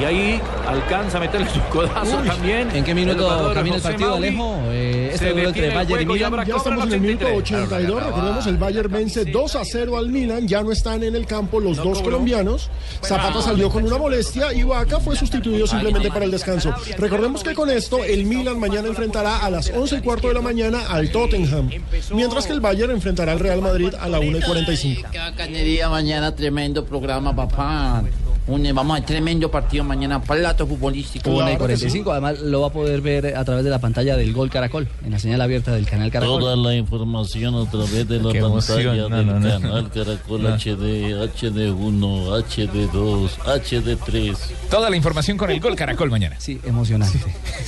Y 0.00 0.04
ahí 0.04 0.40
alcanza 0.68 1.18
a 1.18 1.20
meterle 1.20 1.48
su 1.48 1.60
codazo 1.70 2.18
Uy, 2.22 2.28
también. 2.28 2.70
¿En 2.72 2.84
qué 2.84 2.94
minuto 2.94 3.50
camina 3.52 3.76
el 3.76 3.82
José 3.82 3.94
partido. 3.94 4.14
Alejo? 4.14 4.58
Eh, 4.70 4.97
este 5.08 5.32
duelo 5.32 5.48
entre 5.48 5.68
el 5.68 5.74
Bayern 5.74 6.02
y 6.02 6.06
Milan. 6.06 6.46
Ya 6.46 6.56
estamos 6.56 6.86
en 6.86 6.92
el 6.92 7.00
minuto 7.00 7.26
83. 7.26 7.68
82. 7.68 8.06
Recordemos, 8.06 8.46
el 8.46 8.56
Bayern 8.56 8.92
vence 8.92 9.24
2 9.24 9.56
a 9.56 9.64
0 9.64 9.96
al 9.96 10.08
Milan. 10.08 10.46
Ya 10.46 10.62
no 10.62 10.72
están 10.72 11.02
en 11.02 11.14
el 11.14 11.26
campo 11.26 11.60
los 11.60 11.76
dos 11.76 12.02
colombianos. 12.02 12.70
Zapata 13.02 13.42
salió 13.42 13.70
con 13.70 13.84
una 13.84 13.98
molestia 13.98 14.52
y 14.52 14.62
Vaca 14.62 15.00
fue 15.00 15.16
sustituido 15.16 15.66
simplemente 15.66 16.08
para 16.10 16.24
el 16.24 16.30
descanso. 16.30 16.74
Recordemos 16.96 17.42
que 17.42 17.54
con 17.54 17.70
esto 17.70 18.04
el 18.04 18.24
Milan 18.24 18.58
mañana 18.58 18.88
enfrentará 18.88 19.38
a 19.38 19.50
las 19.50 19.70
11 19.70 19.96
y 19.96 20.00
cuarto 20.00 20.28
de 20.28 20.34
la 20.34 20.40
mañana 20.40 20.86
al 20.88 21.10
Tottenham. 21.10 21.70
Mientras 22.12 22.46
que 22.46 22.52
el 22.52 22.60
Bayern 22.60 22.92
enfrentará 22.92 23.32
al 23.32 23.40
Real 23.40 23.60
Madrid 23.60 23.92
a 23.98 24.08
la 24.08 24.20
1 24.20 24.38
y 24.38 24.42
45. 24.42 25.08
Qué 25.10 25.18
bacanería 25.18 25.88
mañana, 25.88 26.34
tremendo 26.34 26.84
programa, 26.84 27.34
papá. 27.34 28.02
Un, 28.48 28.66
vamos 28.74 28.98
a 28.98 29.04
tremendo 29.04 29.50
partido 29.50 29.84
mañana, 29.84 30.22
plato 30.22 30.66
futbolístico. 30.66 31.30
Una 31.30 31.52
y 31.52 31.56
45, 31.58 32.10
además 32.12 32.40
lo 32.40 32.62
va 32.62 32.68
a 32.68 32.72
poder 32.72 33.02
ver 33.02 33.36
a 33.36 33.44
través 33.44 33.62
de 33.62 33.68
la 33.70 33.78
pantalla 33.78 34.16
del 34.16 34.32
Gol 34.32 34.48
Caracol, 34.48 34.88
en 35.04 35.10
la 35.10 35.18
señal 35.18 35.42
abierta 35.42 35.72
del 35.72 35.84
canal 35.86 36.10
Caracol. 36.10 36.40
Toda 36.40 36.56
la 36.56 36.74
información 36.74 37.54
a 37.54 37.70
través 37.70 38.08
de 38.08 38.16
la 38.20 38.32
Qué 38.32 38.40
pantalla 38.40 38.80
emoción. 38.80 39.10
Del 39.12 39.26
no, 39.26 39.38
no. 39.40 39.60
canal 39.60 39.90
Caracol 39.90 40.42
No. 40.42 40.48
HD, 40.56 41.12
HD1, 41.36 42.42
HD2, 42.42 43.28
HD3. 43.38 44.36
Toda 44.70 44.88
la 44.88 44.96
información 44.96 45.36
con 45.36 45.50
el 45.50 45.60
gol 45.60 45.76
Caracol 45.76 46.10
mañana. 46.10 46.36
Sí, 46.38 46.58
emocionante. 46.64 47.18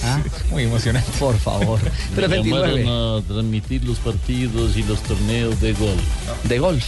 ¿Ah? 0.02 0.22
Muy 0.50 0.64
emocionante. 0.64 1.10
Por 1.18 1.36
favor. 1.36 1.78
Me 1.82 2.16
329. 2.16 2.84
llamaron 2.84 3.18
a 3.18 3.26
transmitir 3.28 3.84
los 3.84 3.98
partidos 3.98 4.78
y 4.78 4.82
los 4.84 5.02
torneos 5.02 5.60
de 5.60 5.74
golf. 5.74 6.02
De 6.44 6.58
golf. 6.58 6.86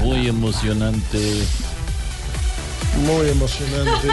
Muy 0.00 0.28
emocionante. 0.28 1.18
Muy 3.02 3.28
emocionante. 3.28 4.08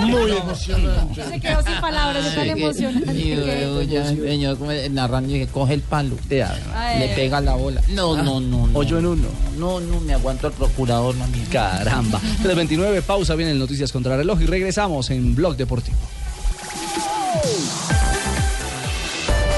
Muy 0.00 0.30
emocionante. 0.32 1.24
Se 1.24 1.40
quedó 1.40 1.62
sin 1.62 1.80
palabras, 1.80 2.26
es 2.26 2.34
tan 2.34 2.48
emocionante. 2.48 4.14
Señor, 4.14 4.58
como 4.58 4.72
narrando, 4.90 5.34
coge 5.52 5.74
el 5.74 5.80
palo, 5.80 6.16
le 6.28 7.08
pega 7.14 7.40
la 7.40 7.54
bola. 7.54 7.80
No, 7.90 8.16
no, 8.16 8.40
no. 8.40 8.66
no. 8.66 8.78
Ocho 8.78 8.98
en 8.98 9.06
uno. 9.06 9.28
No, 9.58 9.80
no, 9.80 10.00
me 10.00 10.14
aguanto 10.14 10.48
el 10.48 10.52
procurador, 10.52 11.14
mami. 11.16 11.38
Caramba. 11.50 12.18
329, 12.18 13.02
pausa, 13.02 13.34
vienen 13.34 13.58
noticias 13.58 13.92
contra 13.92 14.16
reloj 14.16 14.40
y 14.42 14.46
regresamos 14.46 15.10
en 15.10 15.34
Blog 15.34 15.56
Deportivo. 15.56 15.96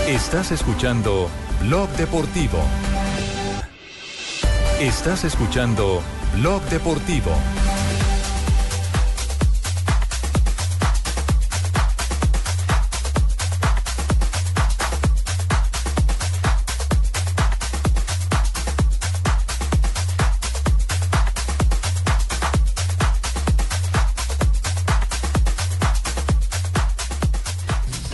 Estás 0.07 0.53
escuchando 0.53 1.29
Blog 1.63 1.89
Deportivo. 1.97 2.59
Estás 4.81 5.25
escuchando 5.25 6.03
Blog 6.37 6.63
Deportivo. 6.69 7.33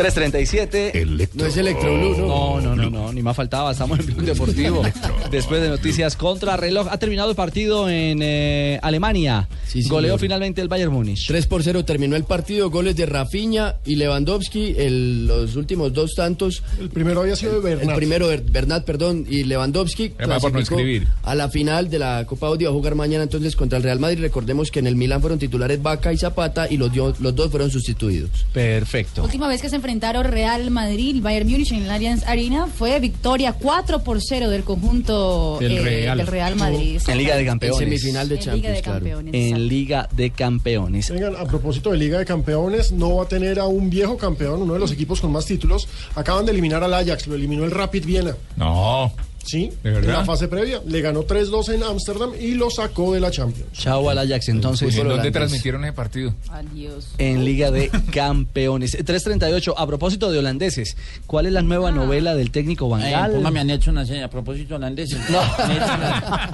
¿337? 0.03 0.92
337. 0.92 1.28
No 1.34 1.46
es 1.46 1.57
Electroblue, 1.57 2.16
¿no? 2.18 2.26
No, 2.26 2.61
no, 2.61 2.76
no, 2.76 2.90
no, 2.90 3.12
ni 3.12 3.22
más 3.22 3.36
faltaba. 3.36 3.72
Estamos 3.72 3.98
en 4.00 4.07
Blog 4.07 4.20
Deportivo. 4.22 4.82
Después 5.30 5.62
de 5.62 5.68
noticias 5.68 6.16
contra 6.16 6.57
reloj. 6.57 6.88
Ha 6.90 6.98
terminado 6.98 7.30
el 7.30 7.36
partido 7.36 7.88
en 7.88 8.20
eh, 8.22 8.78
Alemania. 8.82 9.48
Sí, 9.66 9.82
Goleó 9.88 10.11
señor. 10.12 10.20
finalmente 10.20 10.61
el 10.61 10.68
Bayern 10.68 10.92
Múnich. 10.92 11.26
3 11.26 11.46
por 11.46 11.62
0 11.62 11.84
terminó 11.84 12.16
el 12.16 12.24
partido, 12.24 12.70
goles 12.70 12.96
de 12.96 13.07
Rafinha 13.07 13.76
y 13.84 13.96
Lewandowski, 13.96 14.74
el- 14.76 15.26
los 15.26 15.57
últimos 15.57 15.92
dos 15.92 16.14
tantos. 16.14 16.62
El 16.80 16.90
primero 16.90 17.20
había 17.22 17.36
sido 17.36 17.55
de 17.55 17.61
Bernat. 17.61 17.88
El 17.90 17.94
primero, 17.96 18.26
Ber- 18.28 18.42
Bernat, 18.42 18.84
perdón, 18.84 19.24
y 19.28 19.44
Lewandowski 19.44 20.09
por 20.11 20.20
no 20.20 20.26
clasificó 20.38 20.59
escribir. 20.59 21.07
a 21.22 21.34
la 21.34 21.48
final 21.48 21.88
de 21.88 21.98
la 21.98 22.24
Copa 22.26 22.48
Audi. 22.48 22.64
Va 22.64 22.70
a 22.70 22.74
jugar 22.74 22.94
mañana 22.94 23.22
entonces 23.24 23.57
contra 23.57 23.78
el 23.78 23.84
Real 23.84 24.00
Madrid. 24.00 24.20
Recordemos 24.20 24.70
que 24.70 24.80
en 24.80 24.86
el 24.88 24.96
Milan 24.96 25.20
fueron 25.20 25.38
titulares 25.38 25.80
Vaca 25.82 26.12
y 26.12 26.18
Zapata 26.18 26.66
y 26.70 26.76
los, 26.76 26.92
dio- 26.92 27.14
los 27.20 27.34
dos 27.34 27.50
fueron 27.50 27.70
sustituidos. 27.70 28.30
Perfecto. 28.53 29.22
Última 29.22 29.48
vez 29.48 29.62
que 29.62 29.68
se 29.68 29.76
enfrentaron 29.76 29.91
Real 30.01 30.70
Madrid 30.70 31.16
y 31.16 31.20
Bayern 31.20 31.49
Múnich 31.49 31.72
en 31.72 31.82
el 31.82 31.90
Allianz 31.90 32.26
Arena 32.26 32.66
fue 32.66 32.99
victoria 33.01 33.53
4 33.53 34.03
por 34.03 34.20
0 34.20 34.49
del 34.49 34.64
conjunto 34.64 35.59
Del 35.61 35.78
eh, 35.78 35.82
Real. 35.82 36.18
del 36.18 36.26
Real 36.26 36.57
Madrid. 36.57 37.01
En 37.07 37.18
Liga 37.18 37.36
de 37.36 37.45
Campeones. 37.45 37.80
En 37.80 37.84
semifinal 37.84 38.28
de 38.28 38.34
En 38.36 38.40
Liga 38.40 38.53
Champions, 38.53 38.76
de 38.76 38.82
claro. 38.82 38.99
Campeones. 38.99 39.34
En 39.34 39.68
Liga 39.68 40.09
de 40.12 40.30
Campeones. 40.30 41.11
Vengan, 41.11 41.36
a 41.36 41.45
propósito 41.45 41.90
de 41.90 41.99
Liga 41.99 42.18
de 42.18 42.24
Campeones, 42.24 42.93
no 42.93 43.16
va 43.16 43.24
a 43.24 43.28
tener 43.28 43.59
a 43.59 43.66
un 43.66 43.90
viejo 43.90 44.16
campeón, 44.16 44.62
uno 44.62 44.74
de 44.74 44.80
los 44.80 44.93
equipos 44.93 45.20
con 45.20 45.32
más 45.32 45.47
títulos. 45.47 45.88
Acaban 46.14 46.45
de 46.47 46.53
eliminar 46.53 46.82
al 46.82 46.95
Ajax, 46.95 47.26
lo 47.26 47.34
eliminó 47.34 47.64
el 47.64 47.70
Rapid 47.70 48.05
Viena. 48.05 48.34
No. 48.57 49.12
Sí, 49.45 49.72
¿De 49.82 49.90
en 49.99 50.07
la 50.07 50.24
fase 50.24 50.49
previa. 50.49 50.80
Le 50.86 51.01
ganó 51.01 51.24
3-2 51.24 51.74
en 51.74 51.82
Ámsterdam 51.82 52.30
y 52.40 52.53
lo 52.55 52.70
sacó 52.70 53.12
de 53.12 53.20
la 53.20 53.30
Champions. 53.30 53.72
Chao 53.72 54.09
al 54.09 54.18
Ajax 54.18 54.49
entonces. 54.49 54.97
¿En 54.97 55.09
dónde 55.09 55.30
transmitieron 55.30 55.84
ese 55.84 55.93
partido? 55.93 56.34
Adiós. 56.51 57.09
En 57.18 57.45
Liga 57.45 57.70
de 57.70 57.90
Campeones. 58.12 58.93
338. 58.93 59.78
A 59.78 59.86
propósito 59.86 60.30
de 60.30 60.38
holandeses, 60.38 60.97
¿cuál 61.26 61.47
es 61.47 61.53
la 61.53 61.62
nueva 61.62 61.90
novela 61.90 62.34
del 62.34 62.51
técnico 62.51 62.88
Van 62.88 63.03
Ay, 63.03 63.11
Gaal? 63.12 63.32
póngame 63.32 63.61
a 63.61 63.64
Nelson 63.64 63.99
Asensio, 63.99 64.24
a 64.24 64.28
propósito 64.28 64.76
holandés. 64.76 65.11
No. 65.30 65.40
Nelson, 65.68 66.01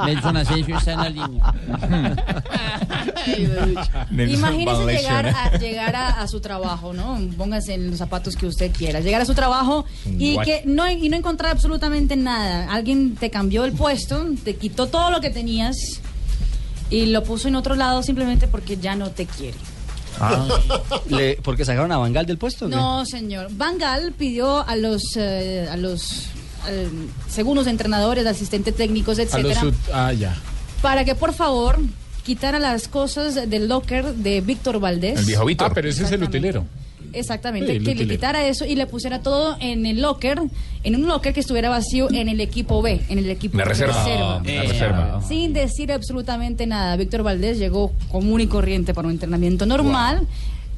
Nelson 0.06 0.36
Asensio 0.36 0.78
está 0.78 0.92
en 0.92 0.98
la 0.98 1.08
línea. 1.10 1.54
Imagínese 4.10 4.86
llegar, 4.86 5.26
a, 5.26 5.58
llegar 5.58 5.96
a, 5.96 6.20
a 6.22 6.28
su 6.28 6.40
trabajo, 6.40 6.92
¿no? 6.92 7.18
Póngase 7.36 7.74
en 7.74 7.90
los 7.90 7.98
zapatos 7.98 8.36
que 8.36 8.46
usted 8.46 8.70
quiera. 8.72 9.00
Llegar 9.00 9.20
a 9.20 9.24
su 9.24 9.34
trabajo 9.34 9.84
y 10.18 10.36
What? 10.36 10.44
que 10.44 10.62
no 10.64 10.90
y 10.90 11.08
no 11.08 11.16
encontrar 11.16 11.52
absolutamente 11.52 12.16
nada. 12.16 12.72
Alguien 12.78 13.16
te 13.16 13.28
cambió 13.30 13.64
el 13.64 13.72
puesto, 13.72 14.24
te 14.44 14.54
quitó 14.56 14.86
todo 14.86 15.10
lo 15.10 15.20
que 15.20 15.30
tenías 15.30 15.76
y 16.90 17.06
lo 17.06 17.22
puso 17.24 17.48
en 17.48 17.56
otro 17.56 17.74
lado 17.74 18.02
simplemente 18.02 18.46
porque 18.48 18.76
ya 18.76 18.94
no 18.94 19.10
te 19.10 19.26
quiere. 19.26 19.58
Ah. 20.20 20.46
Le- 21.08 21.36
¿Porque 21.42 21.64
sacaron 21.64 21.90
a 21.92 21.98
Van 21.98 22.12
Gaal 22.12 22.26
del 22.26 22.38
puesto? 22.38 22.68
No, 22.68 23.04
señor. 23.04 23.48
Van 23.50 23.78
Gaal 23.78 24.12
pidió 24.12 24.66
a 24.66 24.74
los 24.76 25.02
eh, 25.16 25.68
a 25.70 25.76
los 25.76 26.26
eh, 26.68 26.88
segundos 27.28 27.66
entrenadores, 27.66 28.26
asistentes 28.26 28.74
técnicos, 28.76 29.18
los 29.18 29.26
etcétera, 29.26 29.62
Ah, 29.92 30.12
ya. 30.12 30.36
para 30.82 31.04
que 31.04 31.14
por 31.14 31.34
favor 31.34 31.78
quitara 32.24 32.58
las 32.58 32.88
cosas 32.88 33.34
del 33.50 33.68
locker 33.68 34.14
de 34.14 34.40
Víctor 34.40 34.78
Valdés. 34.80 35.18
El 35.18 35.24
viejo 35.26 35.44
Víctor. 35.44 35.68
Ah, 35.70 35.74
pero 35.74 35.88
ese 35.88 36.04
es 36.04 36.12
el 36.12 36.22
utilero. 36.22 36.64
Exactamente, 37.12 37.78
Sí, 37.78 37.84
que 37.84 37.94
le 37.94 38.06
quitara 38.08 38.46
eso 38.46 38.64
y 38.64 38.74
le 38.74 38.86
pusiera 38.86 39.20
todo 39.22 39.56
en 39.60 39.86
el 39.86 40.00
locker, 40.02 40.40
en 40.84 40.94
un 40.96 41.06
locker 41.08 41.32
que 41.32 41.40
estuviera 41.40 41.68
vacío 41.68 42.08
en 42.10 42.28
el 42.28 42.40
equipo 42.40 42.82
B, 42.82 43.00
en 43.08 43.18
el 43.18 43.28
equipo 43.30 43.56
La 43.58 43.64
reserva. 43.64 43.94
reserva. 44.04 44.42
La 44.44 44.62
reserva. 44.62 45.22
Sin 45.26 45.52
decir 45.52 45.92
absolutamente 45.92 46.66
nada. 46.66 46.96
Víctor 46.96 47.22
Valdés 47.22 47.58
llegó 47.58 47.92
común 48.10 48.40
y 48.40 48.46
corriente 48.46 48.94
para 48.94 49.08
un 49.08 49.12
entrenamiento 49.14 49.66
normal. 49.66 50.26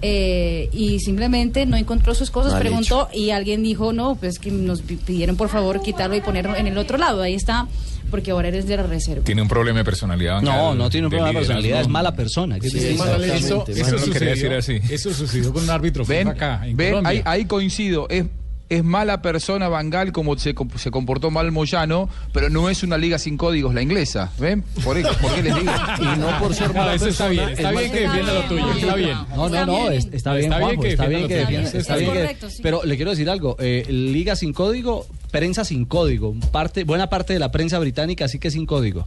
eh, 0.02 0.70
y 0.72 0.98
simplemente 1.00 1.66
no 1.66 1.76
encontró 1.76 2.14
sus 2.14 2.30
cosas, 2.30 2.52
Mal 2.54 2.62
preguntó 2.62 3.08
y 3.12 3.30
alguien 3.32 3.62
dijo, 3.62 3.92
no, 3.92 4.14
pues 4.14 4.38
que 4.38 4.50
nos 4.50 4.80
pi- 4.80 4.96
pidieron 4.96 5.36
por 5.36 5.50
favor 5.50 5.82
quitarlo 5.82 6.16
y 6.16 6.22
ponerlo 6.22 6.56
en 6.56 6.66
el 6.66 6.78
otro 6.78 6.96
lado. 6.96 7.20
Ahí 7.20 7.34
está, 7.34 7.68
porque 8.10 8.30
ahora 8.32 8.48
eres 8.48 8.66
de 8.66 8.76
la 8.76 8.82
reserva. 8.82 9.24
Tiene 9.24 9.42
un 9.42 9.48
problema 9.48 9.78
de 9.78 9.84
personalidad. 9.84 10.42
No, 10.42 10.74
no 10.74 10.90
tiene 10.90 11.06
un 11.06 11.10
problema 11.10 11.28
de 11.30 11.36
personalidad, 11.36 11.80
es 11.80 11.88
mala 11.88 12.14
persona. 12.14 12.56
es 12.56 12.98
mala. 12.98 13.16
Eso, 13.26 13.64
eso 13.66 13.66
quería 13.66 13.98
sucedió, 13.98 14.28
decir 14.30 14.52
así. 14.52 14.80
eso 14.92 15.12
sucedió 15.14 15.52
con 15.52 15.62
un 15.62 15.70
árbitro 15.70 16.04
Ven, 16.04 16.28
acá 16.28 16.60
en 16.66 16.76
ven, 16.76 16.90
Colombia. 16.94 17.10
ahí, 17.10 17.22
ahí 17.24 17.44
coincido. 17.46 18.06
Es, 18.10 18.24
es 18.68 18.84
mala 18.84 19.20
persona 19.20 19.68
Bangal 19.68 20.12
como 20.12 20.38
se, 20.38 20.54
se 20.76 20.90
comportó 20.92 21.32
mal 21.32 21.50
Moyano, 21.50 22.08
pero 22.32 22.50
no 22.50 22.70
es 22.70 22.84
una 22.84 22.96
liga 22.98 23.18
sin 23.18 23.36
códigos 23.36 23.74
la 23.74 23.82
inglesa. 23.82 24.30
¿Ven? 24.38 24.62
¿Por, 24.84 24.96
qué- 24.96 25.08
por 25.20 25.34
qué 25.34 25.42
les 25.42 25.54
digo? 25.56 25.72
Y 26.00 26.18
no 26.20 26.38
por 26.38 26.54
ser 26.54 26.68
No, 26.68 26.74
mala 26.74 26.94
eso 26.94 27.08
está 27.08 27.28
bien. 27.28 27.48
Está 27.48 27.72
es 27.72 27.78
bien 27.80 27.90
que 27.92 28.00
defienda 28.02 28.32
lo 28.32 28.42
tuyo. 28.44 28.70
Está 28.72 28.94
bien. 28.94 29.18
No, 29.34 29.48
no, 29.48 29.66
no, 29.66 29.90
es- 29.90 30.08
está 30.12 30.34
bien, 30.34 30.44
Está 30.52 30.58
bien 30.58 30.60
Juanjo, 30.60 30.82
que 30.82 30.88
está 30.92 31.08
defienda 31.08 31.08
bien 31.08 31.22
lo 31.22 31.28
que 31.28 31.34
tuyo. 31.34 31.58
defienda, 31.62 31.78
Está 31.80 31.96
bien. 31.96 32.36
Pero 32.62 32.82
le 32.84 32.94
quiero 32.96 33.10
decir 33.10 33.28
algo, 33.28 33.56
eh, 33.58 33.84
liga 33.88 34.36
sin 34.36 34.52
código, 34.52 35.04
prensa 35.30 35.64
sin 35.64 35.84
código, 35.84 36.34
parte, 36.52 36.84
buena 36.84 37.08
parte 37.08 37.32
de 37.32 37.38
la 37.38 37.50
prensa 37.50 37.78
británica 37.78 38.28
sí 38.28 38.38
que 38.38 38.50
sin 38.50 38.66
código, 38.66 39.06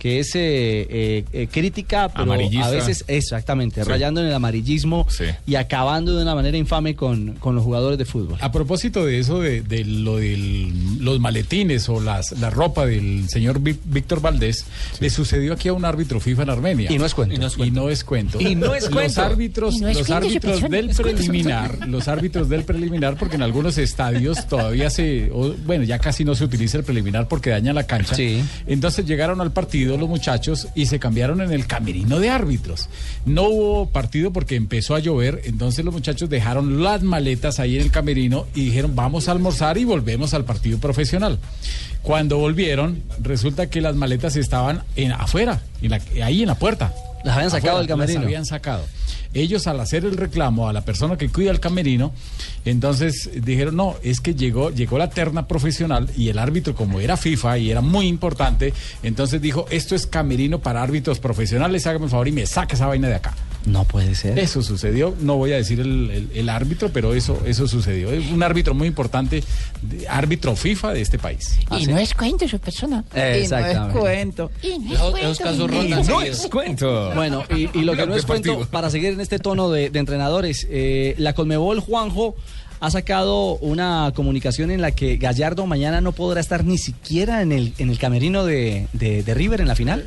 que 0.00 0.18
es 0.18 0.34
eh, 0.34 0.40
eh, 0.90 1.24
eh, 1.34 1.48
crítica, 1.52 2.08
pero 2.08 2.32
a 2.32 2.70
veces, 2.70 3.04
exactamente, 3.06 3.84
Sí. 3.84 3.88
rayando 3.88 4.22
en 4.22 4.28
el 4.28 4.34
amarillismo 4.34 5.06
Sí. 5.10 5.24
y 5.46 5.56
acabando 5.56 6.16
de 6.16 6.22
una 6.22 6.34
manera 6.34 6.56
infame 6.56 6.96
con, 6.96 7.34
con 7.34 7.54
los 7.54 7.62
jugadores 7.62 7.98
de 7.98 8.06
fútbol. 8.06 8.38
A 8.40 8.50
propósito 8.50 9.04
de 9.04 9.18
eso, 9.18 9.40
de, 9.40 9.60
de 9.60 9.84
lo 9.84 10.16
de 10.16 10.72
los 11.00 11.20
maletines 11.20 11.86
o 11.90 12.00
las, 12.00 12.32
la 12.40 12.48
ropa 12.48 12.86
del 12.86 13.28
señor 13.28 13.60
Ví- 13.60 13.76
Víctor 13.84 14.22
Valdés, 14.22 14.64
le 15.00 15.10
sucedió 15.10 15.52
aquí 15.52 15.68
a 15.68 15.74
un 15.74 15.84
árbitro 15.84 16.18
FIFA 16.18 16.44
en 16.44 16.50
Armenia. 16.50 16.90
Y 16.90 16.98
no 16.98 17.04
es 17.04 17.14
cuento. 17.14 17.34
Y 17.34 17.38
no 17.38 17.46
es 17.46 17.54
cuento. 17.56 17.70
Y 17.70 17.70
no 17.76 17.90
es 17.90 18.02
cuento. 18.04 18.40
Y 18.40 18.54
no 18.54 18.74
es 18.74 18.84
Los 18.84 18.90
cuento. 18.90 19.22
árbitros, 19.22 19.80
no 19.80 19.88
es 19.88 19.98
los 19.98 20.06
cuento, 20.06 20.26
árbitros 20.26 20.62
del 20.70 20.88
preliminar, 20.90 21.78
los 21.88 22.08
árbitros 22.08 22.48
del 22.48 22.64
preliminar, 22.64 23.16
porque 23.18 23.36
en 23.36 23.42
algunos 23.42 23.76
estadios 23.76 24.48
todavía 24.48 24.88
se, 24.88 25.30
o, 25.30 25.52
bueno, 25.66 25.84
ya 25.84 25.98
casi 25.98 26.24
no 26.24 26.34
se 26.34 26.44
utiliza 26.44 26.78
el 26.78 26.84
preliminar 26.84 27.28
porque 27.28 27.50
daña 27.50 27.74
la 27.74 27.86
cancha. 27.86 28.14
Sí. 28.14 28.42
Entonces 28.66 29.04
llegaron 29.04 29.42
al 29.42 29.52
partido 29.52 29.89
los 29.98 30.08
muchachos 30.08 30.68
y 30.74 30.86
se 30.86 30.98
cambiaron 30.98 31.40
en 31.40 31.50
el 31.52 31.66
camerino 31.66 32.20
de 32.20 32.30
árbitros. 32.30 32.88
No 33.24 33.44
hubo 33.48 33.88
partido 33.90 34.32
porque 34.32 34.56
empezó 34.56 34.94
a 34.94 34.98
llover, 35.00 35.40
entonces 35.44 35.84
los 35.84 35.94
muchachos 35.94 36.28
dejaron 36.30 36.82
las 36.82 37.02
maletas 37.02 37.58
ahí 37.58 37.76
en 37.76 37.82
el 37.82 37.90
camerino 37.90 38.46
y 38.54 38.66
dijeron 38.66 38.94
vamos 38.94 39.28
a 39.28 39.32
almorzar 39.32 39.78
y 39.78 39.84
volvemos 39.84 40.34
al 40.34 40.44
partido 40.44 40.78
profesional. 40.78 41.38
Cuando 42.02 42.38
volvieron, 42.38 43.02
resulta 43.20 43.68
que 43.68 43.80
las 43.80 43.94
maletas 43.94 44.36
estaban 44.36 44.82
en, 44.96 45.12
afuera, 45.12 45.60
en 45.82 45.90
la- 45.90 46.00
ahí 46.24 46.42
en 46.42 46.48
la 46.48 46.54
puerta. 46.54 46.94
Las 47.24 47.36
habían 47.36 47.50
sacado 47.50 47.78
del 47.78 47.86
camerino. 47.88 48.20
Las 48.20 48.26
habían 48.26 48.46
sacado. 48.46 48.84
Ellos 49.32 49.66
al 49.66 49.78
hacer 49.80 50.04
el 50.04 50.16
reclamo 50.16 50.68
a 50.68 50.72
la 50.72 50.80
persona 50.80 51.16
que 51.16 51.28
cuida 51.28 51.50
el 51.50 51.60
camerino, 51.60 52.12
entonces 52.64 53.30
dijeron, 53.44 53.76
no, 53.76 53.96
es 54.02 54.20
que 54.20 54.34
llegó, 54.34 54.70
llegó 54.70 54.98
la 54.98 55.10
terna 55.10 55.46
profesional 55.46 56.10
y 56.16 56.28
el 56.28 56.38
árbitro 56.38 56.74
como 56.74 57.00
era 57.00 57.16
FIFA 57.16 57.58
y 57.58 57.70
era 57.70 57.80
muy 57.80 58.06
importante, 58.06 58.72
entonces 59.02 59.40
dijo, 59.40 59.66
esto 59.70 59.94
es 59.94 60.06
camerino 60.06 60.58
para 60.58 60.82
árbitros 60.82 61.20
profesionales, 61.20 61.86
hágame 61.86 62.06
el 62.06 62.10
favor 62.10 62.28
y 62.28 62.32
me 62.32 62.46
saca 62.46 62.74
esa 62.74 62.86
vaina 62.86 63.08
de 63.08 63.14
acá. 63.14 63.34
No 63.66 63.84
puede 63.84 64.14
ser. 64.14 64.38
Eso 64.38 64.62
sucedió, 64.62 65.14
no 65.20 65.36
voy 65.36 65.52
a 65.52 65.56
decir 65.56 65.80
el, 65.80 66.10
el- 66.10 66.30
el 66.34 66.48
árbitro, 66.48 66.90
pero 66.92 67.14
eso, 67.14 67.40
eso 67.46 67.68
sucedió. 67.68 68.10
Es 68.10 68.30
un 68.30 68.42
árbitro 68.42 68.72
muy 68.74 68.88
importante, 68.88 69.42
de- 69.82 70.08
árbitro 70.08 70.56
FIFA 70.56 70.92
de 70.94 71.02
este 71.02 71.18
país. 71.18 71.58
Y 71.78 71.86
no 71.86 71.98
es 71.98 72.14
cuento 72.14 72.48
su 72.48 72.58
persona. 72.58 73.04
Exactamente. 73.14 73.98
Y 73.98 73.98
no 73.98 73.98
es 73.98 74.00
cuento. 74.00 74.50
Y 74.62 74.78
no 74.78 74.92
es 74.94 75.00
cuento. 75.10 75.44
casos 75.44 75.58
mi 75.58 75.66
rondan 75.76 76.00
hijo. 76.00 76.18
seguidos. 76.20 76.46
cuento. 76.50 77.14
Bueno, 77.14 77.44
y, 77.54 77.68
y 77.78 77.82
lo 77.82 77.94
que 77.96 78.06
no 78.06 78.14
es 78.14 78.24
cuento, 78.24 78.66
para 78.70 78.88
seguir 78.90 79.12
en 79.12 79.20
este 79.20 79.38
tono 79.38 79.70
de, 79.70 79.90
de 79.90 79.98
entrenadores, 79.98 80.66
eh, 80.70 81.14
la 81.18 81.34
Colmebol 81.34 81.80
Juanjo 81.80 82.34
ha 82.82 82.90
sacado 82.90 83.56
una 83.56 84.10
comunicación 84.14 84.70
en 84.70 84.80
la 84.80 84.92
que 84.92 85.18
Gallardo 85.18 85.66
mañana 85.66 86.00
no 86.00 86.12
podrá 86.12 86.40
estar 86.40 86.64
ni 86.64 86.78
siquiera 86.78 87.42
en 87.42 87.52
el, 87.52 87.74
en 87.76 87.90
el 87.90 87.98
camerino 87.98 88.46
de, 88.46 88.86
de- 88.94 89.22
de 89.22 89.34
River 89.34 89.60
en 89.60 89.68
la 89.68 89.74
final. 89.74 90.06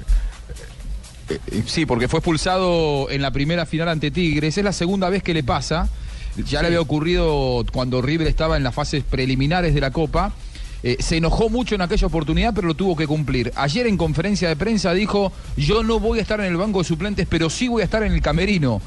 Eh, 1.29 1.63
Sí, 1.65 1.85
porque 1.85 2.07
fue 2.07 2.19
expulsado 2.19 3.09
en 3.09 3.21
la 3.21 3.31
primera 3.31 3.65
final 3.65 3.89
ante 3.89 4.11
Tigres. 4.11 4.57
Es 4.57 4.63
la 4.63 4.73
segunda 4.73 5.09
vez 5.09 5.23
que 5.23 5.33
le 5.33 5.43
pasa. 5.43 5.89
Ya 6.35 6.61
le 6.61 6.67
había 6.67 6.81
ocurrido 6.81 7.63
cuando 7.71 8.01
River 8.01 8.27
estaba 8.27 8.57
en 8.57 8.63
las 8.63 8.73
fases 8.73 9.03
preliminares 9.03 9.73
de 9.73 9.81
la 9.81 9.91
Copa. 9.91 10.33
Eh, 10.81 10.97
se 10.99 11.17
enojó 11.17 11.49
mucho 11.49 11.75
en 11.75 11.81
aquella 11.81 12.07
oportunidad, 12.07 12.53
pero 12.53 12.67
lo 12.67 12.73
tuvo 12.73 12.95
que 12.95 13.07
cumplir. 13.07 13.53
Ayer 13.55 13.87
en 13.87 13.95
conferencia 13.97 14.49
de 14.49 14.55
prensa 14.55 14.93
dijo, 14.93 15.31
yo 15.55 15.83
no 15.83 15.99
voy 15.99 16.19
a 16.19 16.21
estar 16.21 16.39
en 16.41 16.47
el 16.47 16.57
banco 16.57 16.79
de 16.79 16.85
suplentes, 16.85 17.25
pero 17.29 17.49
sí 17.49 17.69
voy 17.69 17.83
a 17.83 17.85
estar 17.85 18.03
en 18.03 18.11
el 18.11 18.21
camerino. 18.21 18.81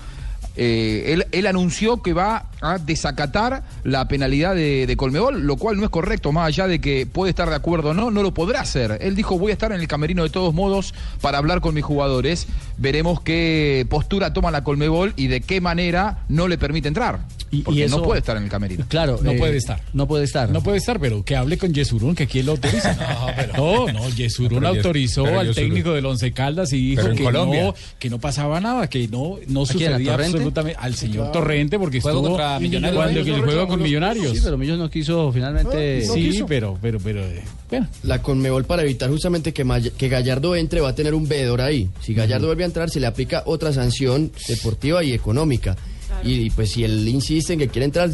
Eh, 0.57 1.23
él, 1.33 1.47
anunció 1.47 2.03
que 2.03 2.13
va 2.13 2.47
a 2.61 2.79
desacatar 2.79 3.63
la 3.85 4.09
penalidad 4.09 4.55
de, 4.55 4.87
de 4.87 4.97
Colmebol, 4.97 5.47
lo 5.47 5.57
cual 5.57 5.77
no 5.77 5.85
es 5.85 5.91
correcto, 5.91 6.33
más 6.33 6.49
allá 6.49 6.67
de 6.67 6.81
que 6.81 7.07
puede 7.07 7.31
estar 7.31 7.49
de 7.49 7.55
acuerdo 7.55 7.91
o 7.91 7.95
no, 7.95 8.11
no 8.11 8.23
lo 8.23 8.33
podrá 8.33 8.61
hacer. 8.61 8.99
Él 9.01 9.15
dijo, 9.15 9.39
voy 9.39 9.51
a 9.51 9.53
estar 9.53 9.73
en 9.73 9.81
el 9.81 9.89
camerino 9.89 10.23
de 10.23 10.31
todos 10.31 10.55
modos 10.55 10.95
para 11.21 11.39
hablar 11.39 11.61
con 11.61 11.75
mis 11.75 11.85
jugadores. 11.85 12.47
Veremos 12.79 13.21
qué 13.21 13.87
postura 13.89 14.33
toma 14.33 14.51
la 14.51 14.65
Colmebol 14.65 15.13
y 15.17 15.27
de 15.27 15.41
qué 15.41 15.61
manera 15.61 16.25
no 16.29 16.49
le 16.49 16.59
permite 16.59 16.89
entrar. 16.89 17.21
Porque 17.63 17.85
eso- 17.85 17.97
no 17.99 18.03
puede 18.03 18.21
estar 18.21 18.37
en 18.37 18.45
el 18.45 18.49
camerino. 18.49 18.85
Claro, 18.89 19.19
No 19.23 19.31
eh, 19.33 19.39
puede 19.39 19.57
estar. 19.57 19.81
No 19.93 20.07
puede 20.09 20.25
estar. 20.25 20.51
No 20.51 20.63
puede 20.63 20.79
estar, 20.79 20.99
pero 21.01 21.25
que 21.25 21.37
hable 21.37 21.59
con 21.59 21.73
Yesurún, 21.73 22.15
que 22.15 22.27
quién 22.27 22.47
lo 22.47 22.53
autoriza. 22.53 22.97
No, 23.57 23.87
no, 23.93 24.09
Yesurún 24.11 24.61
Pero 24.61 24.73
Yes- 24.73 24.77
autorizó 24.85 25.25
pero 25.25 25.41
al 25.41 25.47
Yesurún- 25.49 25.55
técnico 25.55 25.93
del 25.93 26.07
Once 26.07 26.33
Caldas 26.33 26.73
y 26.73 26.91
dijo 26.91 27.03
Pero 27.03 27.15
que 27.15 27.25
Colombia. 27.25 27.65
no, 27.65 27.75
que 27.99 28.11
no 28.11 28.19
pasaba 28.19 28.61
nada, 28.61 28.89
que 28.89 29.09
no, 29.09 29.37
no 29.49 29.63
¿A 29.63 29.67
quién, 29.67 29.93
a 29.93 29.97
sucedía 29.97 30.15
absolutamente 30.15 30.79
al 30.81 30.95
señor 30.95 31.17
Claro. 31.17 31.33
Torrente 31.33 31.79
porque 31.79 32.01
Juego 32.01 32.19
estuvo 32.19 32.37
contra 32.37 32.59
Millonarios. 32.61 32.97
cuando 32.97 33.13
Millonarios 33.21 33.37
el 33.39 33.41
no 33.47 33.53
juego 33.53 33.69
con 33.69 33.83
Millonarios. 33.83 34.33
Sí, 34.33 34.41
pero 34.45 34.59
Millos 34.59 34.79
no 34.79 34.91
quiso 34.91 35.33
finalmente. 35.33 36.03
sí, 36.07 36.45
pero, 36.47 36.79
pero, 36.81 36.99
pero, 37.01 37.21
eh, 37.25 37.43
bueno. 37.71 37.89
La 38.03 38.23
Conmebol 38.23 38.65
para 38.65 38.83
evitar 38.83 39.11
justamente 39.11 39.53
que, 39.53 39.65
May- 39.65 39.91
que 39.91 40.09
Gallardo 40.09 40.55
entre 40.57 40.81
va 40.81 40.91
a 40.91 40.95
tener 40.95 41.15
un 41.15 41.27
veedor 41.29 41.61
ahí. 41.61 41.89
Si 42.01 42.15
Gallardo 42.15 42.47
vuelve 42.47 42.65
a 42.65 42.67
entrar 42.67 42.91
se 42.91 43.01
le 43.01 43.07
aplica 43.07 43.43
otra 43.47 43.73
sanción 43.73 44.33
deportiva 44.49 45.03
y 45.05 45.13
económica. 45.13 45.77
Y, 46.23 46.51
pues 46.51 46.73
si 46.73 46.85
él 46.85 47.07
insiste 47.09 47.53
en 47.53 47.59
que 47.59 47.69
quiere 47.69 47.87
entrar, 47.87 48.11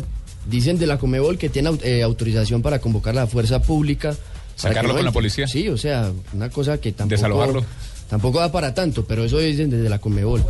dicen 0.48 0.78
de 0.78 0.86
la 0.86 0.98
Conmebol 0.98 1.38
que 1.38 1.48
tiene 1.48 1.70
eh, 1.82 2.02
autorización 2.02 2.62
para 2.62 2.80
convocar 2.80 3.14
la 3.14 3.26
fuerza 3.26 3.62
pública. 3.62 4.16
¿Sacarlo 4.56 4.90
no 4.90 4.96
con 4.96 5.04
la 5.04 5.12
policía? 5.12 5.46
Sí, 5.46 5.68
o 5.68 5.78
sea, 5.78 6.12
una 6.32 6.50
cosa 6.50 6.78
que 6.78 6.92
tampoco... 6.92 7.16
Desalojarlo. 7.16 7.64
Tampoco 8.08 8.40
da 8.40 8.52
para 8.52 8.74
tanto, 8.74 9.06
pero 9.06 9.24
eso 9.24 9.38
dicen 9.38 9.70
desde 9.70 9.88
la 9.88 9.98
Conmebol. 9.98 10.44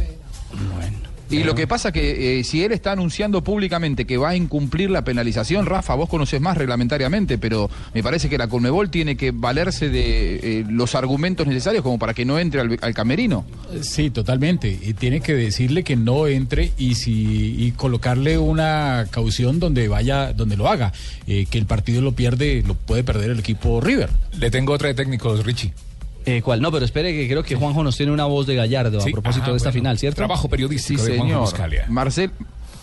Y 1.33 1.45
lo 1.45 1.55
que 1.55 1.66
pasa 1.66 1.93
que 1.93 2.39
eh, 2.39 2.45
si 2.45 2.62
él 2.62 2.72
está 2.72 2.93
anunciando 2.93 3.43
públicamente 3.43 4.05
que 4.05 4.16
va 4.16 4.30
a 4.30 4.37
incumplir 4.37 4.91
la 4.91 5.03
penalización, 5.03 5.66
Rafa, 5.66 5.95
vos 5.95 6.09
conoces 6.09 6.41
más 6.41 6.57
reglamentariamente, 6.57 7.39
pero 7.39 7.70
me 7.95 8.03
parece 8.03 8.28
que 8.28 8.39
la 8.39 8.49
Conmebol 8.49 8.91
tiene 8.91 9.16
que 9.16 9.30
valerse 9.30 9.89
de 9.89 10.37
eh, 10.37 10.64
los 10.68 10.95
argumentos 10.95 11.47
necesarios 11.47 11.83
como 11.83 11.99
para 11.99 12.14
que 12.14 12.24
no 12.24 12.39
entre 12.39 12.61
al, 12.61 12.78
al 12.80 12.95
camerino. 12.95 13.45
Sí, 13.80 14.11
totalmente. 14.11 14.68
Y 14.68 14.95
tiene 14.95 15.20
que 15.20 15.35
decirle 15.35 15.85
que 15.85 15.97
no 15.97 16.26
entre 16.26 16.72
y 16.76 16.95
si 16.95 17.57
y 17.59 17.72
colocarle 17.72 18.39
una 18.39 19.07
caución 19.11 19.59
donde 19.59 19.89
vaya, 19.89 20.33
donde 20.33 20.57
lo 20.57 20.68
haga. 20.68 20.93
Eh, 21.26 21.47
que 21.51 21.59
el 21.59 21.66
partido 21.66 22.03
lo 22.03 22.12
pierde, 22.12 22.62
lo 22.66 22.74
puede 22.74 23.05
perder 23.05 23.30
el 23.30 23.39
equipo 23.39 23.80
River. 23.80 24.11
Le 24.39 24.51
tengo 24.51 24.72
otra 24.72 24.89
de 24.89 24.95
técnicos, 24.95 25.45
Richie. 25.45 25.72
Eh, 26.26 26.40
¿Cuál? 26.42 26.60
No, 26.60 26.70
pero 26.70 26.84
espere 26.84 27.12
que 27.12 27.28
creo 27.28 27.42
que 27.42 27.54
Juanjo 27.56 27.82
nos 27.82 27.96
tiene 27.96 28.12
una 28.12 28.24
voz 28.26 28.46
de 28.46 28.54
Gallardo 28.54 29.00
Sí, 29.00 29.10
a 29.10 29.12
propósito 29.12 29.42
ajá, 29.44 29.50
de 29.52 29.56
esta 29.56 29.68
bueno. 29.70 29.80
final, 29.80 29.98
¿cierto? 29.98 30.16
Trabajo 30.16 30.48
periodístico 30.48 31.00
Sí, 31.02 31.10
de 31.12 31.16
Juanjo 31.18 31.26
señor. 31.34 31.40
Buscalia. 31.42 31.86
Marcel, 31.88 32.30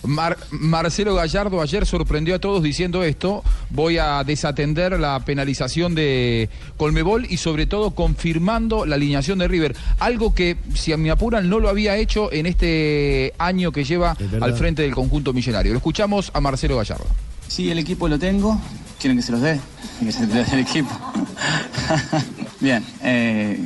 Mar- 0.03 0.37
Marcelo 0.51 1.13
Gallardo 1.15 1.61
ayer 1.61 1.85
sorprendió 1.85 2.35
a 2.35 2.39
todos 2.39 2.63
diciendo 2.63 3.03
esto. 3.03 3.43
Voy 3.69 3.97
a 3.97 4.23
desatender 4.23 4.97
la 4.99 5.19
penalización 5.25 5.93
de 5.95 6.49
Colmebol 6.77 7.25
y 7.29 7.35
sobre 7.37 7.65
todo 7.65 7.91
confirmando 7.91 8.85
la 8.85 8.95
alineación 8.95 9.39
de 9.39 9.47
River. 9.49 9.75
Algo 9.99 10.33
que, 10.33 10.55
si 10.73 10.93
a 10.93 10.97
mi 10.97 11.09
apuran, 11.09 11.49
no 11.49 11.59
lo 11.59 11.67
había 11.69 11.97
hecho 11.97 12.31
en 12.31 12.45
este 12.45 13.33
año 13.39 13.71
que 13.73 13.83
lleva 13.83 14.15
al 14.41 14.53
frente 14.53 14.81
del 14.83 14.93
conjunto 14.95 15.33
millonario. 15.33 15.73
Lo 15.73 15.77
escuchamos 15.79 16.31
a 16.33 16.39
Marcelo 16.41 16.77
Gallardo. 16.77 17.05
Sí, 17.49 17.69
el 17.69 17.79
equipo 17.79 18.07
lo 18.07 18.17
tengo. 18.19 18.59
¿Quieren 19.01 19.17
que 19.17 19.23
se 19.23 19.31
los 19.31 19.41
dé? 19.41 19.59
Que 20.03 20.11
se 20.11 20.21
los 20.27 20.33
dé 20.33 20.45
el 20.53 20.59
equipo. 20.59 20.89
Bien. 22.59 22.83
Eh, 23.03 23.57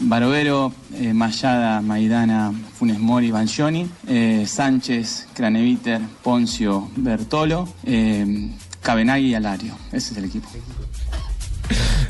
Barovero, 0.00 0.72
eh, 0.94 1.14
Mayada, 1.14 1.80
Maidana, 1.80 2.52
Funes 2.78 2.98
Mori, 2.98 3.30
Banjoni, 3.30 3.88
eh, 4.06 4.44
Sánchez, 4.46 5.28
Craneviter, 5.32 6.00
Poncio, 6.22 6.90
Bertolo, 6.96 7.66
eh, 7.84 8.50
Cabenagui 8.82 9.28
y 9.30 9.34
Alario. 9.34 9.74
Ese 9.92 10.12
es 10.12 10.18
el 10.18 10.24
equipo. 10.26 10.48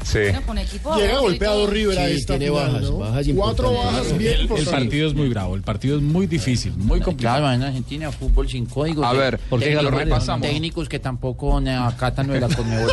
Sí. 0.03 0.19
Llega 0.19 1.19
golpeado. 1.21 1.67
River 1.69 1.99
a 1.99 2.07
Sí, 2.09 2.13
esta 2.15 2.37
tiene 2.39 2.53
final, 2.53 2.73
bajas, 2.73 2.91
¿no? 2.91 2.99
bajas 2.99 3.27
Cuatro 3.35 3.73
bajas 3.73 4.19
bien 4.19 4.41
El, 4.41 4.53
el 4.59 4.65
partido 4.67 5.09
es 5.09 5.15
muy 5.15 5.29
bravo, 5.29 5.55
el 5.55 5.63
partido 5.63 5.97
es 5.97 6.03
muy 6.03 6.27
difícil, 6.27 6.73
muy 6.77 7.01
complicado. 7.01 7.39
Claro, 7.39 7.53
en 7.55 7.63
Argentina, 7.63 8.11
fútbol 8.13 8.49
sin 8.49 8.67
códigos. 8.67 9.07
A 9.07 9.13
ver, 9.13 9.39
¿por 9.39 9.61
qué 9.61 9.67
técnicos- 9.77 9.83
lo 9.85 9.91
repasamos? 9.93 10.47
Técnicos 10.49 10.89
que 10.89 10.99
tampoco 10.99 11.57
acatan 11.59 12.27
lo 12.27 12.33
de 12.35 12.41
la 12.41 12.49
Conmebol. 12.49 12.91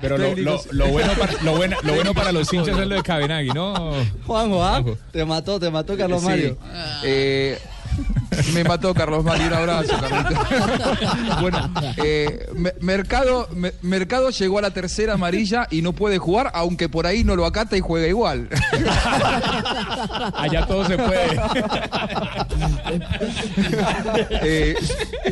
Pero 0.00 0.16
lo, 0.18 0.34
lo- 0.36 0.60
lo 0.70 0.88
bueno 0.88 1.12
para, 1.18 1.32
lo, 1.42 1.56
bueno, 1.56 1.76
lo 1.82 1.94
bueno 1.94 2.14
para 2.14 2.32
los 2.32 2.52
hinchas 2.52 2.78
es 2.78 2.86
lo 2.86 2.94
de 2.96 3.02
Cabenagui, 3.02 3.50
¿no? 3.50 3.92
Juanjo, 4.26 4.64
¿ah? 4.64 4.82
Te 5.12 5.24
mató, 5.24 5.58
te 5.60 5.70
mató 5.70 5.96
Carlos 5.96 6.20
Sí. 6.22 6.26
Mario. 6.26 6.58
Eh, 7.04 7.58
me 8.54 8.62
mató 8.64 8.94
Carlos 8.94 9.22
Mario, 9.24 9.48
un 9.48 9.52
abrazo, 9.52 9.92
Carlito. 10.00 10.40
bueno, 11.40 11.70
eh, 11.98 12.46
Me- 12.54 12.72
Mercado, 12.80 13.48
Me- 13.52 13.72
Mercado 13.82 14.30
llegó 14.30 14.58
a 14.58 14.62
la 14.62 14.70
tercera 14.70 15.14
amarilla 15.14 15.66
y 15.70 15.82
no 15.82 15.92
puede 15.92 16.18
jugar, 16.18 16.50
aunque 16.54 16.88
por 16.88 17.06
ahí 17.06 17.24
no 17.24 17.36
lo 17.36 17.44
acata 17.44 17.76
y 17.76 17.80
juega 17.80 18.06
igual. 18.06 18.48
Allá 20.34 20.66
todo 20.66 20.86
se 20.86 20.96
puede. 20.96 21.40
Eh, 24.42 24.74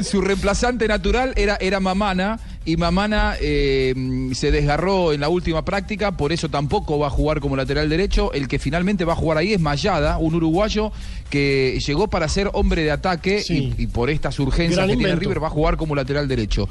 su 0.03 0.21
reemplazante 0.21 0.87
natural 0.89 1.33
era, 1.37 1.57
era 1.61 1.81
Mamana 1.81 2.39
y 2.69 2.77
Mamana 2.77 3.35
eh, 3.41 3.95
se 4.35 4.51
desgarró 4.51 5.12
en 5.12 5.21
la 5.21 5.29
última 5.29 5.64
práctica, 5.64 6.12
por 6.12 6.33
eso 6.33 6.49
tampoco 6.49 6.99
va 6.99 7.07
a 7.07 7.11
jugar 7.11 7.41
como 7.41 7.57
lateral 7.57 7.89
derecho. 7.89 8.33
El 8.33 8.47
que 8.47 8.59
finalmente 8.59 9.05
va 9.05 9.14
a 9.14 9.16
jugar 9.16 9.39
ahí 9.39 9.55
es 9.55 9.61
Mayada, 9.61 10.19
un 10.19 10.35
uruguayo 10.35 10.93
que 11.31 11.79
llegó 11.87 12.09
para 12.09 12.29
ser 12.29 12.51
hombre 12.53 12.83
de 12.83 12.91
ataque 12.91 13.41
Sí. 13.41 13.73
y, 13.79 13.85
y 13.85 13.87
por 13.87 14.11
estas 14.11 14.39
urgencias 14.39 14.77
Gran 14.87 14.91
que 14.91 14.97
tiene. 14.97 15.16
River 15.16 15.43
va 15.43 15.47
a 15.47 15.51
jugar 15.51 15.77
como 15.77 15.95
lateral 15.95 16.29
derecho. 16.29 16.69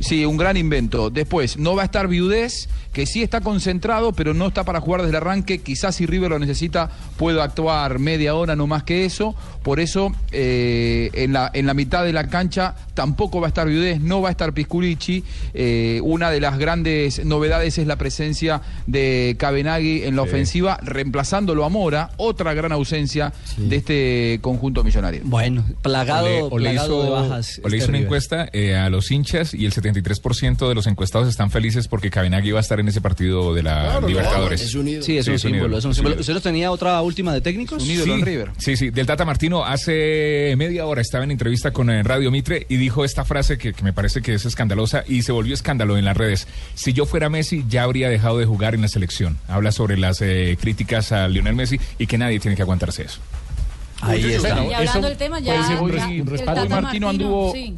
Sí, 0.00 0.24
un 0.24 0.36
gran 0.36 0.56
invento. 0.56 1.10
Después, 1.10 1.56
no 1.58 1.74
va 1.76 1.82
a 1.82 1.84
estar 1.86 2.08
Viudés, 2.08 2.68
que 2.92 3.06
sí 3.06 3.22
está 3.22 3.40
concentrado, 3.40 4.12
pero 4.12 4.34
no 4.34 4.46
está 4.48 4.64
para 4.64 4.80
jugar 4.80 5.02
desde 5.02 5.10
el 5.10 5.16
arranque. 5.16 5.58
Quizás 5.62 5.96
si 5.96 6.06
River 6.06 6.30
lo 6.30 6.38
necesita, 6.38 6.90
pueda 7.16 7.44
actuar 7.44 7.98
media 7.98 8.34
hora, 8.34 8.56
no 8.56 8.66
más 8.66 8.82
que 8.84 9.04
eso. 9.04 9.34
Por 9.62 9.80
eso, 9.80 10.12
eh, 10.32 11.10
en, 11.14 11.32
la, 11.32 11.50
en 11.54 11.66
la 11.66 11.74
mitad 11.74 12.04
de 12.04 12.12
la 12.12 12.28
cancha 12.28 12.74
tampoco 12.94 13.40
va 13.40 13.46
a 13.46 13.48
estar 13.48 13.66
Viudés, 13.66 14.00
no 14.00 14.20
va 14.20 14.28
a 14.28 14.30
estar 14.32 14.52
Pisculici. 14.52 15.24
Eh, 15.54 16.00
una 16.02 16.30
de 16.30 16.40
las 16.40 16.58
grandes 16.58 17.24
novedades 17.24 17.78
es 17.78 17.86
la 17.86 17.96
presencia 17.96 18.60
de 18.86 19.36
Cabenagui 19.38 20.02
en 20.04 20.16
la 20.16 20.22
Sí. 20.24 20.28
ofensiva, 20.28 20.78
reemplazándolo 20.82 21.64
a 21.64 21.68
Mora, 21.68 22.10
otra 22.16 22.54
gran 22.54 22.72
ausencia 22.72 23.32
de 23.56 23.76
este 23.76 24.38
conjunto 24.42 24.84
millonario. 24.84 25.22
Bueno, 25.24 25.64
plagado, 25.82 26.26
O 26.26 26.28
le- 26.28 26.42
o 26.42 26.58
le 26.58 26.70
plagado 26.70 27.02
de 27.04 27.10
bajas. 27.10 27.60
o 27.64 27.68
le 27.68 27.76
este 27.76 27.76
hizo 27.76 27.84
una 27.88 27.98
River. 27.98 28.02
encuesta 28.06 28.48
eh, 28.52 28.76
a 28.76 28.88
los 28.90 29.10
hinchas 29.10 29.54
y 29.54 29.64
el 29.66 29.72
73% 29.92 30.68
de 30.68 30.74
los 30.74 30.86
encuestados 30.86 31.28
están 31.28 31.50
felices 31.50 31.88
porque 31.88 32.10
Cabenagui 32.10 32.50
va 32.52 32.58
a 32.58 32.62
estar 32.62 32.80
en 32.80 32.88
ese 32.88 33.00
partido 33.00 33.54
de 33.54 33.62
la 33.62 33.82
Claro, 33.82 34.08
Libertadores. 34.08 34.60
es 34.62 34.74
un 34.74 34.88
ídolo. 34.88 35.04
Sí, 35.04 35.18
es 35.18 35.28
un 35.28 35.38
símbolo, 35.38 35.78
es 35.78 35.84
un 35.84 35.94
símbolo. 35.94 36.16
¿Usted 36.20 36.40
tenía 36.40 36.70
otra 36.70 37.00
última 37.02 37.32
de 37.32 37.40
técnicos? 37.40 37.82
Un 37.82 37.90
ídolo 37.90 38.14
sí, 38.14 38.20
en 38.20 38.26
River. 38.26 38.50
Sí, 38.58 38.76
sí. 38.76 38.90
Del 38.90 39.06
Tata 39.06 39.24
Martino 39.24 39.64
hace 39.64 40.54
media 40.56 40.86
hora 40.86 41.00
estaba 41.00 41.24
en 41.24 41.30
entrevista 41.30 41.72
con 41.72 41.90
eh, 41.90 42.02
Radio 42.02 42.30
Mitre 42.30 42.66
y 42.68 42.76
dijo 42.76 43.04
esta 43.04 43.24
frase 43.24 43.58
que, 43.58 43.72
que 43.72 43.82
me 43.82 43.92
parece 43.92 44.22
que 44.22 44.34
es 44.34 44.44
escandalosa 44.44 45.04
y 45.06 45.22
se 45.22 45.32
volvió 45.32 45.54
escándalo 45.54 45.96
en 45.98 46.04
las 46.04 46.16
redes. 46.16 46.46
Si 46.74 46.92
yo 46.92 47.06
fuera 47.06 47.28
Messi, 47.28 47.64
ya 47.68 47.82
habría 47.84 48.08
dejado 48.08 48.38
de 48.38 48.46
jugar 48.46 48.74
en 48.74 48.82
la 48.82 48.88
selección. 48.88 49.38
Habla 49.48 49.72
sobre 49.72 49.96
las 49.98 50.20
eh, 50.22 50.56
críticas 50.60 51.12
a 51.12 51.28
Lionel 51.28 51.54
Messi 51.54 51.78
y 51.98 52.06
que 52.06 52.18
nadie 52.18 52.40
tiene 52.40 52.56
que 52.56 52.62
aguantarse 52.62 53.02
eso. 53.02 53.20
Ahí 54.00 54.22
está. 54.32 54.64
Y 54.64 54.72
hablando 54.74 55.08
del 55.08 55.16
tema, 55.16 55.40
ya. 55.40 55.54
un 55.80 55.90
ya- 55.92 56.06
un 56.06 56.10
el 56.20 56.26
respaldo. 56.26 56.62
Tata 56.62 56.76
Hoy 56.76 56.82
Martino 56.82 57.08
anduvo- 57.10 57.52
Sí. 57.52 57.74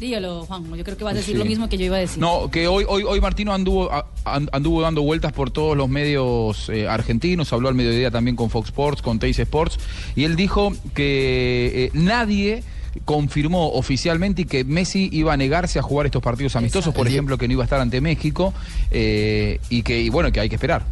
Dígalo, 0.00 0.44
Juan. 0.46 0.64
Yo 0.76 0.84
creo 0.84 0.96
que 0.96 1.04
va 1.04 1.10
a 1.10 1.14
decir 1.14 1.34
Sí. 1.34 1.38
lo 1.38 1.44
mismo 1.44 1.68
que 1.68 1.78
yo 1.78 1.84
iba 1.86 1.96
a 1.96 2.00
decir. 2.00 2.18
No, 2.18 2.50
que 2.50 2.66
hoy, 2.66 2.84
hoy, 2.88 3.04
hoy 3.04 3.20
Martino 3.20 3.52
anduvo, 3.54 3.88
anduvo 4.24 4.82
dando 4.82 5.02
vueltas 5.02 5.32
por 5.32 5.50
todos 5.50 5.76
los 5.76 5.88
medios 5.88 6.68
eh, 6.68 6.88
argentinos, 6.88 7.52
habló 7.52 7.68
al 7.68 7.74
mediodía 7.74 8.10
también 8.10 8.34
con 8.36 8.50
Fox 8.50 8.68
Sports, 8.68 9.02
con 9.02 9.18
Teis 9.18 9.38
Sports, 9.38 9.78
y 10.16 10.24
él 10.24 10.34
dijo 10.34 10.72
que 10.94 11.84
eh, 11.86 11.90
nadie 11.94 12.64
confirmó 13.04 13.70
oficialmente 13.72 14.42
y 14.42 14.44
que 14.44 14.64
Messi 14.64 15.08
iba 15.12 15.32
a 15.32 15.36
negarse 15.36 15.78
a 15.78 15.82
jugar 15.82 16.06
estos 16.06 16.22
partidos 16.22 16.54
amistosos, 16.56 16.94
por 16.94 17.06
ejemplo, 17.08 17.38
que 17.38 17.46
no 17.48 17.52
iba 17.54 17.62
a 17.62 17.66
estar 17.66 17.80
ante 17.80 18.00
México, 18.00 18.52
eh, 18.90 19.60
y 19.70 19.82
que, 19.82 20.00
y 20.00 20.08
bueno, 20.10 20.30
que 20.32 20.40
hay 20.40 20.48
que 20.48 20.54
esperar. 20.56 20.84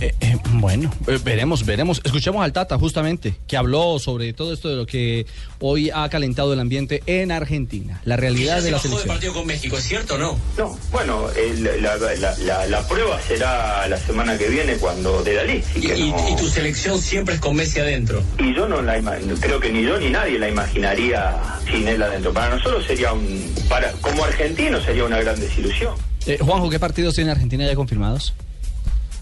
Eh, 0.00 0.12
eh, 0.20 0.36
bueno, 0.54 0.92
eh, 1.06 1.18
veremos, 1.24 1.64
veremos. 1.64 2.00
Escuchemos 2.04 2.44
al 2.44 2.52
Tata 2.52 2.76
justamente, 2.78 3.36
que 3.46 3.56
habló 3.56 3.98
sobre 4.00 4.32
todo 4.32 4.52
esto 4.52 4.68
de 4.68 4.76
lo 4.76 4.86
que 4.86 5.24
hoy 5.60 5.90
ha 5.94 6.08
calentado 6.08 6.52
el 6.52 6.58
ambiente 6.60 7.02
en 7.06 7.30
Argentina, 7.30 8.00
la 8.04 8.16
realidad 8.16 8.60
de 8.62 8.72
la 8.72 8.78
selección. 8.80 9.08
partido 9.08 9.32
con 9.32 9.46
México, 9.46 9.78
¿es 9.78 9.84
cierto 9.84 10.14
o 10.14 10.18
no? 10.18 10.38
No, 10.58 10.76
bueno, 10.90 11.26
la, 11.80 11.96
la- 11.96 12.36
la- 12.38 12.66
la 12.66 12.88
prueba 12.88 13.20
será 13.22 13.86
la 13.86 13.96
semana 13.96 14.36
que 14.36 14.48
viene 14.48 14.74
cuando 14.76 15.22
de 15.22 15.34
Dalí. 15.34 15.62
Y, 15.76 15.86
y- 15.92 16.14
y 16.32 16.36
tu 16.36 16.48
selección 16.48 17.00
siempre 17.00 17.36
es 17.36 17.40
con 17.40 17.54
Messi 17.54 17.78
adentro. 17.78 18.22
Y 18.38 18.52
yo 18.54 18.68
no 18.68 18.82
la 18.82 19.00
creo 19.40 19.60
que 19.60 19.70
ni 19.72 19.82
yo 19.84 19.98
ni 19.98 20.10
nadie 20.10 20.38
la 20.38 20.48
imaginaría 20.48 21.36
sin 21.70 21.86
él 21.86 22.02
adentro. 22.02 22.32
Para 22.32 22.56
nosotros 22.56 22.84
sería 22.84 23.12
un, 23.12 23.54
para 23.68 23.92
como 23.92 24.24
argentino 24.24 24.80
sería 24.82 25.04
una 25.04 25.20
gran 25.20 25.38
desilusión. 25.38 25.94
Eh, 26.26 26.38
Juanjo, 26.40 26.68
¿qué 26.68 26.80
partidos 26.80 27.14
tiene 27.14 27.30
Argentina 27.30 27.64
ya 27.66 27.74
confirmados? 27.74 28.34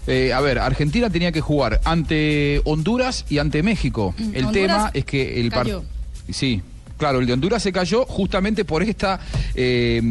Eh, 0.07 0.33
a 0.33 0.41
ver, 0.41 0.59
Argentina 0.59 1.09
tenía 1.09 1.31
que 1.31 1.41
jugar 1.41 1.79
ante 1.85 2.61
Honduras 2.65 3.25
y 3.29 3.37
ante 3.37 3.63
México. 3.63 4.13
Mm, 4.17 4.35
El 4.35 4.45
Honduras 4.45 4.53
tema 4.53 4.91
es 4.93 5.05
que 5.05 5.39
el 5.39 5.51
partido. 5.51 5.83
Sí. 6.31 6.61
Claro, 7.03 7.19
el 7.19 7.25
de 7.25 7.33
Honduras 7.33 7.61
se 7.61 7.73
cayó 7.73 8.05
justamente 8.05 8.63
por 8.63 8.81
esta, 8.81 9.19
eh, 9.55 10.01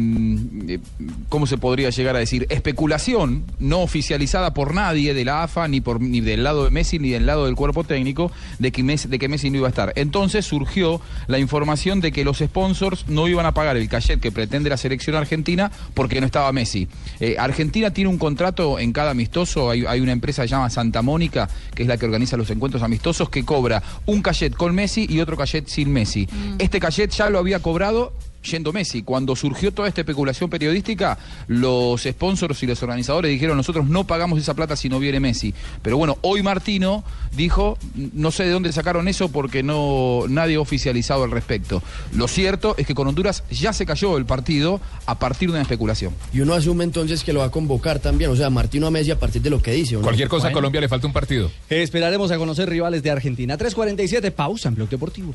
eh, 0.67 0.79
¿cómo 1.27 1.47
se 1.47 1.57
podría 1.57 1.89
llegar 1.89 2.15
a 2.15 2.19
decir? 2.19 2.45
Especulación 2.51 3.45
no 3.57 3.79
oficializada 3.79 4.53
por 4.53 4.75
nadie 4.75 5.15
de 5.15 5.25
la 5.25 5.41
AFA, 5.41 5.67
ni, 5.67 5.81
por, 5.81 5.99
ni 5.99 6.21
del 6.21 6.43
lado 6.43 6.65
de 6.65 6.69
Messi, 6.69 6.99
ni 6.99 7.09
del 7.09 7.25
lado 7.25 7.47
del 7.47 7.55
cuerpo 7.55 7.83
técnico, 7.83 8.31
de 8.59 8.71
que, 8.71 8.83
Messi, 8.83 9.07
de 9.07 9.17
que 9.17 9.27
Messi 9.27 9.49
no 9.49 9.57
iba 9.57 9.65
a 9.65 9.69
estar. 9.69 9.91
Entonces 9.95 10.45
surgió 10.45 11.01
la 11.25 11.39
información 11.39 11.99
de 11.99 12.11
que 12.11 12.23
los 12.23 12.37
sponsors 12.37 13.07
no 13.07 13.27
iban 13.27 13.47
a 13.47 13.55
pagar 13.55 13.75
el 13.75 13.89
cachet 13.89 14.19
que 14.19 14.31
pretende 14.31 14.69
la 14.69 14.77
selección 14.77 15.15
argentina 15.15 15.71
porque 15.95 16.19
no 16.19 16.27
estaba 16.27 16.51
Messi. 16.51 16.87
Eh, 17.19 17.37
Argentina 17.39 17.89
tiene 17.89 18.11
un 18.11 18.19
contrato 18.19 18.77
en 18.77 18.93
cada 18.93 19.09
amistoso, 19.09 19.71
hay, 19.71 19.83
hay 19.87 19.99
una 19.99 20.11
empresa 20.11 20.43
que 20.43 20.47
se 20.47 20.51
llama 20.51 20.69
Santa 20.69 21.01
Mónica, 21.01 21.49
que 21.73 21.81
es 21.81 21.89
la 21.89 21.97
que 21.97 22.05
organiza 22.05 22.37
los 22.37 22.51
encuentros 22.51 22.83
amistosos, 22.83 23.31
que 23.31 23.43
cobra 23.43 23.81
un 24.05 24.21
cachet 24.21 24.53
con 24.53 24.75
Messi 24.75 25.07
y 25.09 25.21
otro 25.21 25.35
cachet 25.35 25.65
sin 25.65 25.91
Messi. 25.91 26.29
Este 26.59 26.82
cachet 26.83 27.11
ya 27.11 27.29
lo 27.29 27.39
había 27.39 27.59
cobrado 27.59 28.11
yendo 28.43 28.73
Messi. 28.73 29.03
Cuando 29.03 29.37
surgió 29.37 29.71
toda 29.71 29.87
esta 29.87 30.01
especulación 30.01 30.49
periodística, 30.49 31.17
los 31.47 32.03
sponsors 32.03 32.61
y 32.61 32.67
los 32.67 32.83
organizadores 32.83 33.31
dijeron 33.31 33.55
nosotros 33.55 33.87
no 33.87 34.05
pagamos 34.05 34.37
esa 34.37 34.53
plata 34.53 34.75
si 34.75 34.89
no 34.89 34.99
viene 34.99 35.21
Messi. 35.21 35.53
Pero 35.81 35.97
bueno, 35.97 36.17
hoy 36.21 36.43
Martino 36.43 37.05
dijo, 37.31 37.77
no 37.95 38.31
sé 38.31 38.43
de 38.43 38.49
dónde 38.49 38.73
sacaron 38.73 39.07
eso 39.07 39.29
porque 39.29 39.63
no 39.63 40.25
nadie 40.27 40.57
ha 40.57 40.59
oficializado 40.59 41.23
al 41.23 41.31
respecto. 41.31 41.81
Lo 42.13 42.27
cierto 42.27 42.75
es 42.77 42.85
que 42.85 42.93
con 42.93 43.07
Honduras 43.07 43.45
ya 43.49 43.71
se 43.71 43.85
cayó 43.85 44.17
el 44.17 44.25
partido 44.25 44.81
a 45.05 45.17
partir 45.19 45.47
de 45.47 45.53
una 45.53 45.61
especulación. 45.61 46.13
Y 46.33 46.41
uno 46.41 46.53
asume 46.53 46.83
entonces 46.83 47.23
que 47.23 47.31
lo 47.31 47.39
va 47.39 47.45
a 47.45 47.51
convocar 47.51 47.99
también, 47.99 48.29
o 48.29 48.35
sea, 48.35 48.49
Martino 48.49 48.87
a 48.87 48.91
Messi 48.91 49.11
a 49.11 49.19
partir 49.19 49.41
de 49.41 49.51
lo 49.51 49.61
que 49.61 49.71
dice. 49.71 49.95
¿o 49.95 49.99
no? 49.99 50.03
Cualquier 50.03 50.27
cosa 50.27 50.49
a. 50.49 50.51
Colombia 50.51 50.81
le 50.81 50.89
falta 50.89 51.07
un 51.07 51.13
partido. 51.13 51.49
Esperaremos 51.69 52.29
a 52.31 52.37
conocer 52.37 52.69
rivales 52.69 53.01
de 53.03 53.09
Argentina. 53.09 53.57
3.47, 53.57 54.31
pausa 54.31 54.67
en 54.67 54.75
Blog 54.75 54.89
Deportivo. 54.89 55.33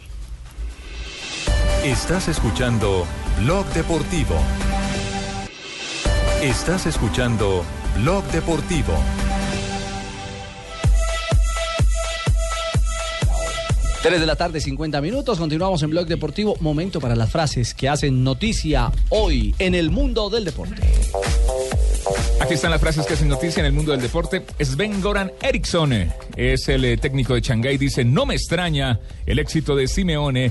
Estás 1.84 2.26
escuchando 2.26 3.06
Blog 3.38 3.64
Deportivo. 3.66 4.34
Estás 6.42 6.86
escuchando 6.86 7.64
Blog 7.96 8.24
Deportivo. 8.32 8.94
Tres 14.02 14.20
de 14.20 14.26
la 14.26 14.34
tarde, 14.34 14.60
50 14.60 15.00
minutos. 15.00 15.38
Continuamos 15.38 15.80
en 15.84 15.90
Blog 15.90 16.08
Deportivo. 16.08 16.56
Momento 16.58 17.00
para 17.00 17.14
las 17.14 17.30
frases 17.30 17.74
que 17.74 17.88
hacen 17.88 18.24
noticia 18.24 18.90
hoy 19.10 19.54
en 19.60 19.76
el 19.76 19.90
mundo 19.90 20.30
del 20.30 20.44
deporte. 20.44 20.82
Aquí 22.40 22.54
están 22.54 22.72
las 22.72 22.80
frases 22.80 23.06
que 23.06 23.14
hacen 23.14 23.28
noticia 23.28 23.60
en 23.60 23.66
el 23.66 23.72
mundo 23.72 23.92
del 23.92 24.00
deporte. 24.00 24.44
Sven 24.60 25.00
Goran 25.00 25.32
Eriksson 25.40 25.92
es 26.36 26.68
el 26.68 26.84
eh, 26.84 26.96
técnico 26.96 27.34
de 27.34 27.40
Shanghái. 27.40 27.78
Dice, 27.78 28.04
no 28.04 28.26
me 28.26 28.34
extraña 28.34 28.98
el 29.26 29.38
éxito 29.38 29.76
de 29.76 29.86
Simeone 29.86 30.50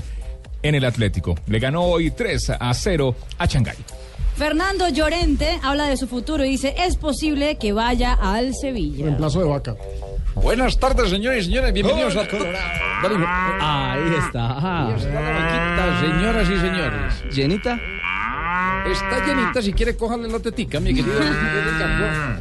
en 0.62 0.74
el 0.74 0.84
Atlético. 0.84 1.34
Le 1.46 1.58
ganó 1.58 1.82
hoy 1.82 2.10
3 2.10 2.52
a 2.58 2.74
0 2.74 3.14
a 3.38 3.46
Shanghái. 3.46 3.76
Fernando 4.36 4.88
Llorente 4.88 5.58
habla 5.64 5.86
de 5.86 5.96
su 5.96 6.06
futuro 6.06 6.44
y 6.44 6.50
dice, 6.50 6.74
es 6.78 6.96
posible 6.96 7.56
que 7.58 7.72
vaya 7.72 8.12
al 8.12 8.54
Sevilla. 8.54 9.06
Reemplazo 9.06 9.40
de 9.40 9.46
vaca. 9.46 9.74
Buenas 10.36 10.78
tardes, 10.78 11.10
señores 11.10 11.42
y 11.42 11.46
señores. 11.46 11.72
Bienvenidos 11.72 12.14
a... 12.14 12.22
Dale, 12.22 13.26
Ahí 13.60 14.14
está. 14.24 14.86
Ahí 14.86 14.94
está 14.94 15.20
la 15.20 15.30
vaquita, 15.30 16.00
señoras 16.00 16.48
y 16.48 16.56
señores. 16.56 17.34
¿Llenita? 17.34 17.80
Está 18.86 19.26
llenita, 19.26 19.60
si 19.60 19.72
quiere 19.72 19.96
cogerle 19.96 20.28
la 20.28 20.38
tetica, 20.38 20.78
mi 20.78 20.94
querido 20.94 21.18
Ricardo. 21.18 22.40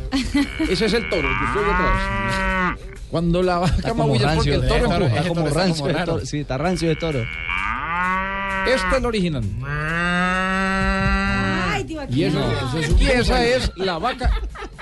Ese 0.69 0.85
es 0.85 0.93
el 0.93 1.09
toro, 1.09 1.27
el 1.27 1.37
que 1.37 1.45
usted 1.45 1.61
ve 1.61 1.73
atrás. 1.73 2.79
Cuando 3.09 3.41
la 3.41 3.57
vaca 3.59 3.75
es 3.75 3.93
porque 3.93 4.53
el 4.53 4.67
toro 4.67 4.83
está, 4.83 4.95
empuja. 4.95 5.15
está 5.17 5.27
como 5.27 5.47
rancio 5.47 5.85
de 5.87 5.93
toro. 5.93 6.25
Sí, 6.25 6.39
está 6.39 6.57
rancio 6.57 6.89
de 6.89 6.95
toro. 6.95 7.25
Este 8.67 8.87
es 8.89 8.97
el 8.97 9.05
original. 9.05 9.43
Ay, 11.69 11.83
tío, 11.83 12.01
Y, 12.09 12.23
eso, 12.23 12.39
y 12.99 13.05
esa 13.07 13.45
es 13.45 13.71
la 13.75 13.97
vaca, 13.97 14.31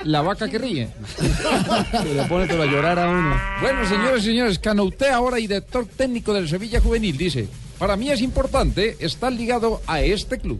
la 0.04 0.22
vaca 0.22 0.50
que 0.50 0.58
ríe. 0.58 0.90
Se 1.18 2.14
le 2.14 2.24
pone 2.26 2.48
todo 2.48 2.64
a 2.64 2.66
llorar 2.66 3.00
a 3.00 3.10
uno. 3.10 3.36
Bueno, 3.62 3.88
señores 3.88 4.24
y 4.24 4.28
señores, 4.28 4.60
Canouté 4.60 5.10
ahora 5.10 5.40
y 5.40 5.44
director 5.44 5.86
técnico 5.86 6.34
del 6.34 6.50
Sevilla 6.50 6.80
Juvenil 6.82 7.18
dice, 7.18 7.48
para 7.78 7.96
mí 7.96 8.10
es 8.10 8.22
importante 8.22 8.96
estar 9.00 9.32
ligado 9.32 9.82
a 9.88 10.02
este 10.02 10.40
club. 10.40 10.60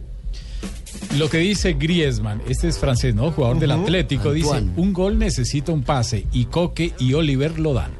Lo 1.16 1.28
que 1.30 1.38
dice 1.38 1.72
Griezmann, 1.74 2.42
este 2.48 2.68
es 2.68 2.78
francés, 2.78 3.14
¿no? 3.14 3.30
Jugador 3.30 3.58
del. 3.58 3.70
Atlético, 3.72 4.32
dice, 4.32 4.64
un 4.76 4.92
gol 4.92 5.18
necesita 5.18 5.72
un 5.72 5.82
pase 5.82 6.26
y 6.32 6.46
Coque 6.46 6.92
y 6.98 7.14
Oliver 7.14 7.58
lo 7.58 7.74
dan. 7.74 7.92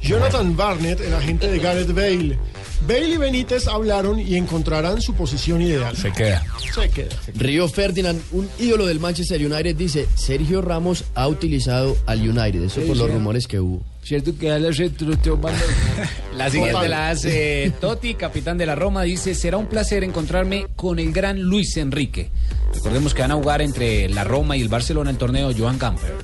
Jonathan 0.00 0.56
Barnett, 0.56 1.00
el 1.00 1.14
agente 1.14 1.50
de 1.50 1.58
Gareth 1.58 1.92
Bale. 1.94 2.38
Bale 2.86 3.08
y 3.08 3.16
Benítez 3.16 3.66
hablaron 3.66 4.20
y 4.20 4.36
encontrarán 4.36 5.02
su 5.02 5.12
posición 5.14 5.60
ideal. 5.60 5.96
Se 5.96 6.12
queda. 6.12 6.44
Se 6.72 6.88
queda. 6.88 7.08
Río 7.34 7.68
Ferdinand, 7.68 8.20
un 8.30 8.48
ídolo 8.60 8.86
del 8.86 9.00
Manchester 9.00 9.44
United, 9.44 9.74
dice, 9.74 10.06
Sergio 10.14 10.62
Ramos 10.62 11.04
ha 11.16 11.26
utilizado 11.26 11.96
al 12.06 12.20
United, 12.20 12.62
eso 12.62 12.80
Sí, 12.80 12.86
por 12.86 12.96
los 12.96 13.10
rumores 13.10 13.46
que 13.48 13.58
hubo. 13.58 13.82
Cierto 14.04 14.32
que 14.38 14.48
te 14.48 15.30
manda- 15.32 15.58
La 16.36 16.48
siguiente 16.48 16.72
Total. 16.72 16.90
la 16.90 17.10
hace 17.10 17.72
Totti, 17.80 18.14
capitán 18.14 18.56
de 18.56 18.64
la 18.64 18.76
Roma, 18.76 19.02
dice, 19.02 19.34
será 19.34 19.56
un 19.58 19.66
placer 19.66 20.04
encontrarme 20.04 20.68
con 20.76 20.98
el 21.00 21.12
gran 21.12 21.40
Luis 21.40 21.76
Enrique. 21.76 22.30
Recordemos 22.72 23.12
que 23.12 23.22
van 23.22 23.32
a 23.32 23.34
jugar 23.34 23.60
entre 23.60 24.08
la 24.08 24.22
Roma 24.24 24.56
y 24.56 24.62
el 24.62 24.68
Barcelona 24.68 25.10
el 25.10 25.18
torneo 25.18 25.50
Johan 25.58 25.78
Camper. 25.78 26.14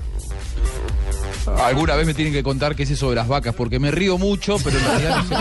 Alguna 1.46 1.96
vez 1.96 2.06
me 2.06 2.14
tienen 2.14 2.32
que 2.32 2.42
contar 2.42 2.74
qué 2.74 2.84
es 2.84 2.90
eso 2.90 3.10
de 3.10 3.16
las 3.16 3.28
vacas, 3.28 3.54
porque 3.54 3.78
me 3.78 3.90
río 3.90 4.18
mucho, 4.18 4.56
pero 4.62 4.78
en 4.78 4.84
realidad 4.84 5.16
no 5.16 5.28
sé. 5.28 5.34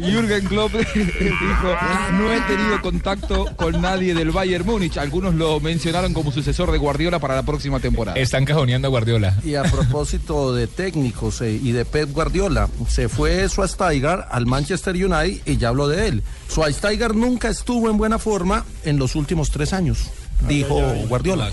Jürgen 0.00 0.44
Klopp 0.46 0.72
dijo, 0.94 1.76
no 2.12 2.32
he 2.32 2.40
tenido 2.42 2.80
contacto 2.82 3.46
con 3.56 3.80
nadie 3.80 4.14
del 4.14 4.30
Bayern 4.30 4.66
Múnich. 4.66 4.96
Algunos 4.98 5.34
lo 5.34 5.60
mencionaron 5.60 6.12
como 6.12 6.32
sucesor 6.32 6.70
de 6.72 6.78
Guardiola 6.78 7.18
para 7.18 7.34
la 7.34 7.42
próxima 7.42 7.80
temporada. 7.80 8.18
Están 8.18 8.44
cajoneando 8.44 8.88
a 8.88 8.90
Guardiola. 8.90 9.34
Y 9.44 9.54
a 9.54 9.62
propósito 9.64 10.54
de 10.54 10.66
técnicos 10.66 11.40
eh, 11.40 11.52
y 11.62 11.72
de 11.72 11.84
Pep 11.84 12.12
Guardiola, 12.12 12.68
se 12.88 13.08
fue 13.08 13.48
Schweinsteiger 13.48 14.24
al 14.30 14.46
Manchester 14.46 14.94
United 14.94 15.40
y 15.46 15.56
ya 15.56 15.68
habló 15.68 15.88
de 15.88 16.08
él. 16.08 16.22
Schweinsteiger 16.50 17.14
nunca 17.14 17.48
estuvo 17.48 17.90
en 17.90 17.96
buena 17.96 18.18
forma 18.18 18.64
en 18.84 18.98
los 18.98 19.14
últimos 19.14 19.50
tres 19.50 19.72
años, 19.72 20.10
dijo 20.48 20.80
Guardiola. 21.08 21.50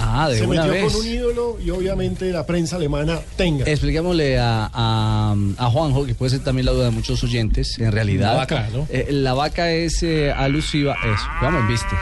Ah, 0.00 0.28
de 0.28 0.38
Se 0.38 0.46
una 0.46 0.64
metió 0.64 0.72
vez. 0.72 0.92
con 0.92 1.00
un 1.02 1.06
ídolo 1.08 1.58
y 1.64 1.70
obviamente 1.70 2.30
la 2.32 2.44
prensa 2.44 2.76
alemana 2.76 3.20
tenga. 3.36 3.64
Expliquémosle 3.66 4.38
a, 4.38 4.70
a, 4.72 5.36
a 5.58 5.70
Juanjo, 5.70 6.04
que 6.06 6.14
puede 6.14 6.30
ser 6.30 6.40
también 6.40 6.66
la 6.66 6.72
duda 6.72 6.86
de 6.86 6.90
muchos 6.90 7.22
oyentes, 7.22 7.78
en 7.78 7.92
realidad. 7.92 8.32
La 8.32 8.36
vaca, 8.38 8.68
¿no? 8.72 8.86
eh, 8.90 9.08
la 9.10 9.34
vaca 9.34 9.70
es 9.70 10.02
eh, 10.02 10.32
alusiva, 10.32 10.96
eso, 11.04 11.24
vamos, 11.40 11.66
viste. 11.68 11.94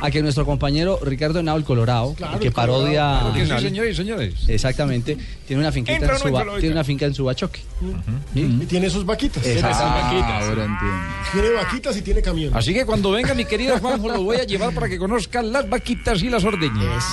A 0.00 0.10
que 0.12 0.22
nuestro 0.22 0.44
compañero 0.44 0.98
Ricardo 1.02 1.40
Henao, 1.40 1.56
el 1.56 1.64
Colorado, 1.64 2.14
Claro, 2.14 2.38
que 2.38 2.48
el 2.48 2.52
Colorado, 2.52 2.78
parodia. 2.84 3.18
claro 3.20 3.34
que 3.34 3.46
sí, 3.46 3.62
señores 3.68 3.92
y 3.92 3.96
señores. 3.96 4.34
Exactamente, 4.46 5.16
tiene 5.46 5.60
una 5.62 5.72
finquita 5.72 5.96
Entra 5.98 6.16
en 6.16 6.46
no 6.46 6.52
tiene 6.60 6.74
una 6.74 6.84
finca 6.84 7.06
en 7.06 7.14
Subachoque. 7.14 7.60
Y 8.34 8.44
tiene 8.66 8.88
sus 8.90 9.04
vaquitas. 9.04 9.44
Exacto. 9.44 9.78
Ah, 9.80 10.38
ahora 10.42 10.64
entiendo. 10.64 10.96
Tiene 11.32 11.50
vaquitas 11.50 11.96
y 11.96 12.02
tiene 12.02 12.22
camión. 12.22 12.56
Así 12.56 12.72
que 12.72 12.84
cuando 12.86 13.10
venga 13.10 13.34
mi 13.34 13.44
querido 13.44 13.78
Juanjo 13.78 14.08
lo 14.08 14.22
voy 14.22 14.36
a 14.36 14.44
llevar 14.44 14.72
para 14.74 14.88
que 14.88 14.98
conozcan 14.98 15.52
las 15.52 15.68
vaquitas 15.68 15.77
y 15.86 16.28
las 16.28 16.44
ordeñas. 16.44 17.04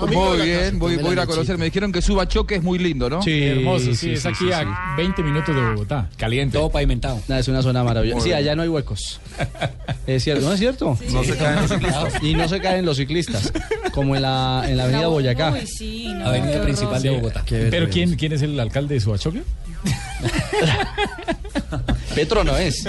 De 0.00 0.06
Muy 0.16 0.42
bien, 0.42 0.58
casa. 0.58 0.76
voy, 0.78 0.96
voy 0.96 1.10
a 1.10 1.12
ir 1.12 1.20
a 1.20 1.26
conocer. 1.26 1.58
Me 1.58 1.66
dijeron 1.66 1.92
que 1.92 2.00
Suba 2.00 2.26
Choque 2.28 2.56
es 2.56 2.62
muy 2.62 2.78
lindo, 2.78 3.10
¿no? 3.10 3.20
Sí, 3.22 3.42
hermoso, 3.42 3.86
sí, 3.86 3.94
sí, 3.94 4.10
es 4.12 4.22
sí, 4.22 4.28
aquí 4.28 4.44
sí, 4.46 4.52
a 4.52 4.94
20 4.96 5.22
minutos 5.22 5.54
de 5.54 5.60
Bogotá. 5.60 6.08
Caliente. 6.16 6.56
Todo 6.56 6.70
pavimentado. 6.70 7.20
Es 7.28 7.48
una 7.48 7.62
zona 7.62 7.84
maravillosa. 7.84 8.22
Sí, 8.22 8.32
allá 8.32 8.54
no 8.54 8.62
hay 8.62 8.68
huecos. 8.68 9.20
Es 10.06 10.24
cierto, 10.24 10.46
¿no 10.46 10.54
es 10.54 10.58
cierto? 10.58 10.98
No 11.12 11.22
se 11.22 11.36
caen 11.36 11.60
los 11.60 11.70
ciclistas. 11.70 12.22
Y 12.22 12.34
no 12.34 12.48
se 12.48 12.60
caen 12.60 12.86
los 12.86 12.96
ciclistas, 12.96 13.52
como 13.92 14.16
en 14.16 14.22
la, 14.22 14.64
en 14.66 14.78
la 14.78 14.84
avenida 14.84 15.08
Boyacá. 15.08 15.52
Uy, 15.52 15.66
sí, 15.66 16.08
no, 16.14 16.28
Avenida 16.28 16.54
qué 16.54 16.58
principal 16.60 17.02
de 17.02 17.10
Bogotá. 17.10 17.44
Pero 17.46 17.90
¿quién, 17.90 18.16
¿quién 18.16 18.32
es 18.32 18.40
el 18.40 18.58
alcalde 18.58 18.94
de 18.94 19.00
Suachoque? 19.00 19.42
Petro 22.14 22.44
no 22.44 22.56
es. 22.56 22.84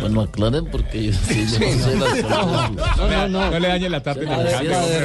Bueno, 0.00 0.22
aclaren 0.22 0.66
porque 0.66 1.04
yo, 1.04 1.12
sí, 1.12 1.46
yo 1.52 1.58
no 1.58 1.84
sé 1.84 1.96
las 1.96 2.22
No, 2.96 3.08
no, 3.08 3.28
no. 3.28 3.50
No 3.50 3.58
le 3.58 3.68
dañe 3.68 3.88
la 3.88 4.02
tarde. 4.02 4.26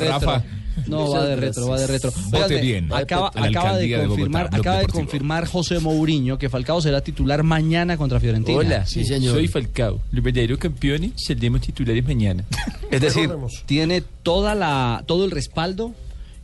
Rafa. 0.09 0.43
No, 0.87 1.09
va 1.09 1.25
de 1.25 1.35
retro, 1.35 1.67
va 1.67 1.79
de 1.79 1.87
retro. 1.87 2.11
Vote 2.11 2.45
Óigame, 2.45 2.61
bien. 2.61 2.93
Acaba, 2.93 3.27
acaba 3.27 3.41
de 3.41 3.47
alcaldía 3.47 3.97
de 3.99 4.07
Bogotá, 4.07 4.09
confirmar, 4.09 4.49
acaba 4.51 4.79
de 4.79 4.87
confirmar 4.87 5.45
José 5.45 5.79
Mourinho 5.79 6.37
que 6.37 6.49
Falcao 6.49 6.81
será 6.81 7.01
titular 7.01 7.43
mañana 7.43 7.95
contra 7.95 8.19
Fiorentina. 8.19 8.57
Hola, 8.57 8.85
soy 8.85 9.47
Falcao. 9.47 10.01
Los 10.11 10.23
verdaderos 10.23 10.57
campeones 10.57 11.11
saldremos 11.15 11.61
titulares 11.61 12.03
mañana. 12.05 12.43
Es 12.91 13.01
decir, 13.01 13.29
tiene 13.65 14.03
toda 14.23 14.55
la, 14.55 15.03
todo 15.05 15.25
el 15.25 15.31
respaldo 15.31 15.93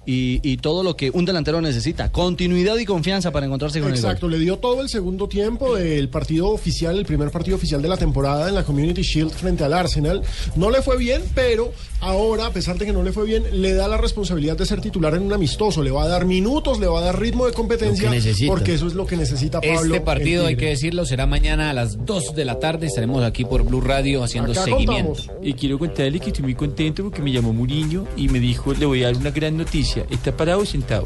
y, 0.05 0.39
y 0.43 0.57
todo 0.57 0.83
lo 0.83 0.95
que 0.95 1.11
un 1.11 1.25
delantero 1.25 1.61
necesita. 1.61 2.11
Continuidad 2.11 2.77
y 2.77 2.85
confianza 2.85 3.31
para 3.31 3.45
encontrarse 3.45 3.79
con 3.81 3.91
Exacto, 3.91 4.27
le 4.27 4.39
dio 4.39 4.57
todo 4.57 4.81
el 4.81 4.89
segundo 4.89 5.27
tiempo 5.27 5.75
del 5.75 6.09
partido 6.09 6.49
oficial, 6.49 6.97
el 6.97 7.05
primer 7.05 7.31
partido 7.31 7.57
oficial 7.57 7.81
de 7.81 7.89
la 7.89 7.97
temporada 7.97 8.49
en 8.49 8.55
la 8.55 8.63
Community 8.63 9.01
Shield 9.01 9.31
frente 9.31 9.63
al 9.63 9.73
Arsenal. 9.73 10.21
No 10.55 10.69
le 10.69 10.81
fue 10.81 10.97
bien, 10.97 11.21
pero 11.35 11.71
ahora, 11.99 12.47
a 12.47 12.51
pesar 12.53 12.77
de 12.77 12.85
que 12.85 12.93
no 12.93 13.03
le 13.03 13.11
fue 13.11 13.25
bien, 13.25 13.43
le 13.61 13.73
da 13.73 13.87
la 13.87 13.97
responsabilidad 13.97 14.57
de 14.57 14.65
ser 14.65 14.81
titular 14.81 15.13
en 15.15 15.23
un 15.23 15.33
amistoso. 15.33 15.83
Le 15.83 15.91
va 15.91 16.03
a 16.03 16.07
dar 16.07 16.25
minutos, 16.25 16.79
le 16.79 16.87
va 16.87 16.99
a 16.99 17.03
dar 17.03 17.19
ritmo 17.19 17.45
de 17.45 17.53
competencia, 17.53 18.11
porque 18.47 18.73
eso 18.73 18.87
es 18.87 18.93
lo 18.93 19.05
que 19.05 19.17
necesita 19.17 19.61
Pablo. 19.61 19.95
Este 19.95 20.01
partido, 20.01 20.45
hay 20.45 20.55
que 20.55 20.67
decirlo, 20.67 21.05
será 21.05 21.25
mañana 21.25 21.69
a 21.69 21.73
las 21.73 22.05
2 22.05 22.35
de 22.35 22.45
la 22.45 22.59
tarde. 22.59 22.87
Estaremos 22.87 23.23
aquí 23.23 23.45
por 23.45 23.63
Blue 23.63 23.81
Radio 23.81 24.23
haciendo 24.23 24.51
Acá 24.51 24.63
seguimiento. 24.63 25.13
contamos. 25.13 25.29
Y 25.43 25.53
quiero 25.53 25.77
contarle 25.77 26.19
que 26.19 26.27
estoy 26.27 26.43
muy 26.43 26.55
contento 26.55 27.03
porque 27.03 27.21
me 27.21 27.31
llamó 27.31 27.53
Muriño 27.53 28.05
y 28.15 28.29
me 28.29 28.39
dijo, 28.39 28.73
le 28.73 28.85
voy 28.85 29.03
a 29.03 29.07
dar 29.07 29.17
una 29.17 29.31
gran 29.31 29.57
noticia. 29.57 29.88
¿Está 29.97 30.31
parado 30.35 30.59
o 30.61 30.65
sentado? 30.65 31.03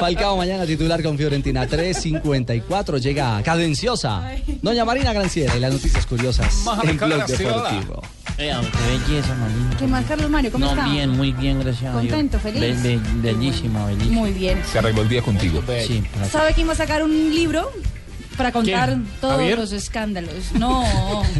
Falcao 0.00 0.36
mañana 0.36 0.64
titular 0.66 1.02
con 1.02 1.16
Fiorentina 1.18 1.66
3.54 1.68 2.98
llega 3.00 3.42
cadenciosa 3.42 4.22
Doña 4.62 4.84
Marina 4.84 5.12
Granciera 5.12 5.56
y 5.56 5.60
las 5.60 5.72
noticias 5.72 6.06
curiosas 6.06 6.64
en 6.84 6.96
Blog. 6.96 7.26
Deportivo. 7.26 8.02
Vea, 8.38 8.60
qué 8.60 9.08
belleza, 9.12 9.34
Marina. 9.34 9.76
¿Qué 9.78 9.86
más, 9.86 10.04
Carlos 10.04 10.28
Mario? 10.30 10.52
¿Cómo 10.52 10.66
no, 10.66 10.72
está? 10.72 10.84
bien, 10.88 11.08
muy 11.10 11.32
bien, 11.32 11.58
gracias 11.60 11.94
a 11.94 12.00
Dios. 12.00 12.12
Contento, 12.12 12.38
feliz. 12.38 12.60
Be- 12.82 12.96
be- 12.98 13.00
bellísimo, 13.32 13.86
bellísimo. 13.86 14.20
Muy 14.20 14.32
bien. 14.32 14.62
Se 14.70 14.78
arregló 14.78 15.02
el 15.02 15.08
día 15.08 15.22
contigo. 15.22 15.62
Sí, 15.86 16.02
¿Sabe 16.30 16.52
quién 16.52 16.68
va 16.68 16.72
a 16.72 16.76
sacar 16.76 17.02
un 17.02 17.10
libro 17.34 17.70
para 18.36 18.52
contar 18.52 18.88
¿Quién? 18.90 19.06
todos 19.20 19.36
¿Javier? 19.36 19.58
los 19.58 19.72
escándalos? 19.72 20.52
No. 20.54 20.84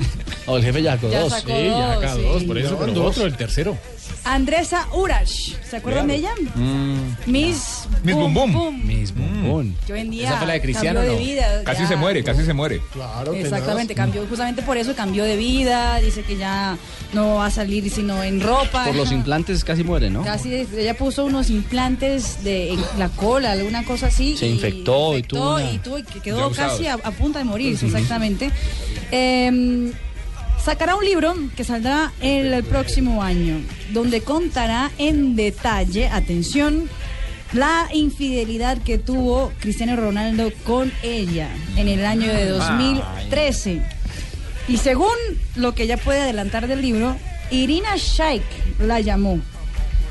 O 0.49 0.59
el 0.59 0.63
jefe 0.63 0.81
ya 0.81 0.93
sacó 0.95 1.11
Ya 1.11 1.21
dos. 1.23 1.33
sacó 1.33 1.49
Sí, 1.49 1.65
ya 1.67 1.93
acá 1.95 2.15
sí. 2.15 2.23
dos, 2.23 2.45
por 2.45 2.57
eso, 2.57 2.77
pero 2.79 2.93
dos. 2.93 3.07
otro, 3.17 3.27
el 3.27 3.37
tercero. 3.37 3.77
Andresa 4.27 4.89
Urash. 4.93 5.55
¿Se 5.69 5.77
acuerdan 5.77 6.09
de 6.09 6.17
ella? 6.17 6.31
Mm. 6.57 6.97
Miss, 7.27 7.85
Miss 8.03 8.15
Boom 8.17 8.35
Boom. 8.35 8.87
Miss 8.87 9.15
Boom. 9.15 9.75
Que 9.87 9.93
hoy 9.93 10.01
en 10.01 10.11
día 10.11 10.29
¿Esa 10.29 10.39
fue 10.39 10.47
la 10.49 10.53
de 10.55 10.61
Cristiano, 10.63 10.99
cambió 11.01 11.13
no? 11.15 11.19
de 11.21 11.25
vida. 11.25 11.63
Casi 11.65 11.83
ya- 11.83 11.89
se 11.89 11.97
muere, 11.97 12.25
casi 12.25 12.45
se 12.45 12.53
muere. 12.53 12.81
Claro, 12.93 13.33
Exactamente, 13.35 13.95
cambió, 13.95 14.27
justamente 14.27 14.63
por 14.63 14.77
eso 14.77 14.95
cambió 14.97 15.23
de 15.25 15.37
vida, 15.37 15.99
dice 16.01 16.23
que 16.23 16.37
ya 16.37 16.77
no 17.13 17.37
va 17.37 17.47
a 17.47 17.51
salir 17.51 17.89
sino 17.89 18.23
en 18.25 18.41
ropa. 18.41 18.85
Por 18.85 18.97
los 18.97 19.13
implantes 19.13 19.65
casi 19.65 19.85
muere, 19.85 20.11
¿no? 20.11 20.23
Casi, 20.25 20.53
ella 20.55 20.95
puso 20.95 21.25
unos 21.25 21.49
implantes 21.49 22.43
de 22.43 22.73
en 22.73 22.81
la 22.99 23.09
cola, 23.11 23.53
alguna 23.53 23.85
cosa 23.85 24.07
así. 24.09 24.37
Se 24.37 24.47
infectó 24.49 25.17
y 25.17 25.23
tuvo 25.23 25.55
una- 25.55 25.71
y 25.71 25.79
tuvo- 25.79 25.99
y 25.99 26.03
que 26.03 26.15
Ya 26.17 26.23
quedó 26.23 26.51
casi 26.51 26.87
a, 26.89 26.95
a 26.95 27.11
punto 27.13 27.39
de 27.39 27.45
morirse, 27.45 27.87
Ujú. 27.87 27.95
exactamente. 27.97 28.51
Eh, 29.13 29.93
sacará 30.67 30.97
un 30.97 31.05
libro 31.05 31.33
que 31.57 31.63
saldrá 31.63 32.13
el, 32.21 32.53
el 32.53 32.65
próximo 32.65 33.23
año, 33.23 33.61
donde 33.93 34.23
contará 34.23 34.91
en 34.99 35.37
detalle, 35.37 36.09
atención, 36.09 36.91
la 37.53 37.89
infidelidad 37.95 38.79
que 38.79 38.99
tuvo 38.99 39.53
Cristiano 39.61 39.95
Ronaldo 39.95 40.51
con 40.65 40.93
ella 41.05 41.49
en 41.77 41.87
el 41.87 42.05
año 42.05 42.27
de 42.33 42.47
2013. 42.47 43.81
Y 44.67 44.79
según 44.79 45.15
lo 45.55 45.73
que 45.73 45.85
ella 45.85 45.99
puede 45.99 46.23
adelantar 46.23 46.67
del 46.67 46.83
libro, 46.83 47.17
Irina 47.53 47.95
Shayk 47.97 48.43
la 48.81 48.99
llamó 48.99 49.39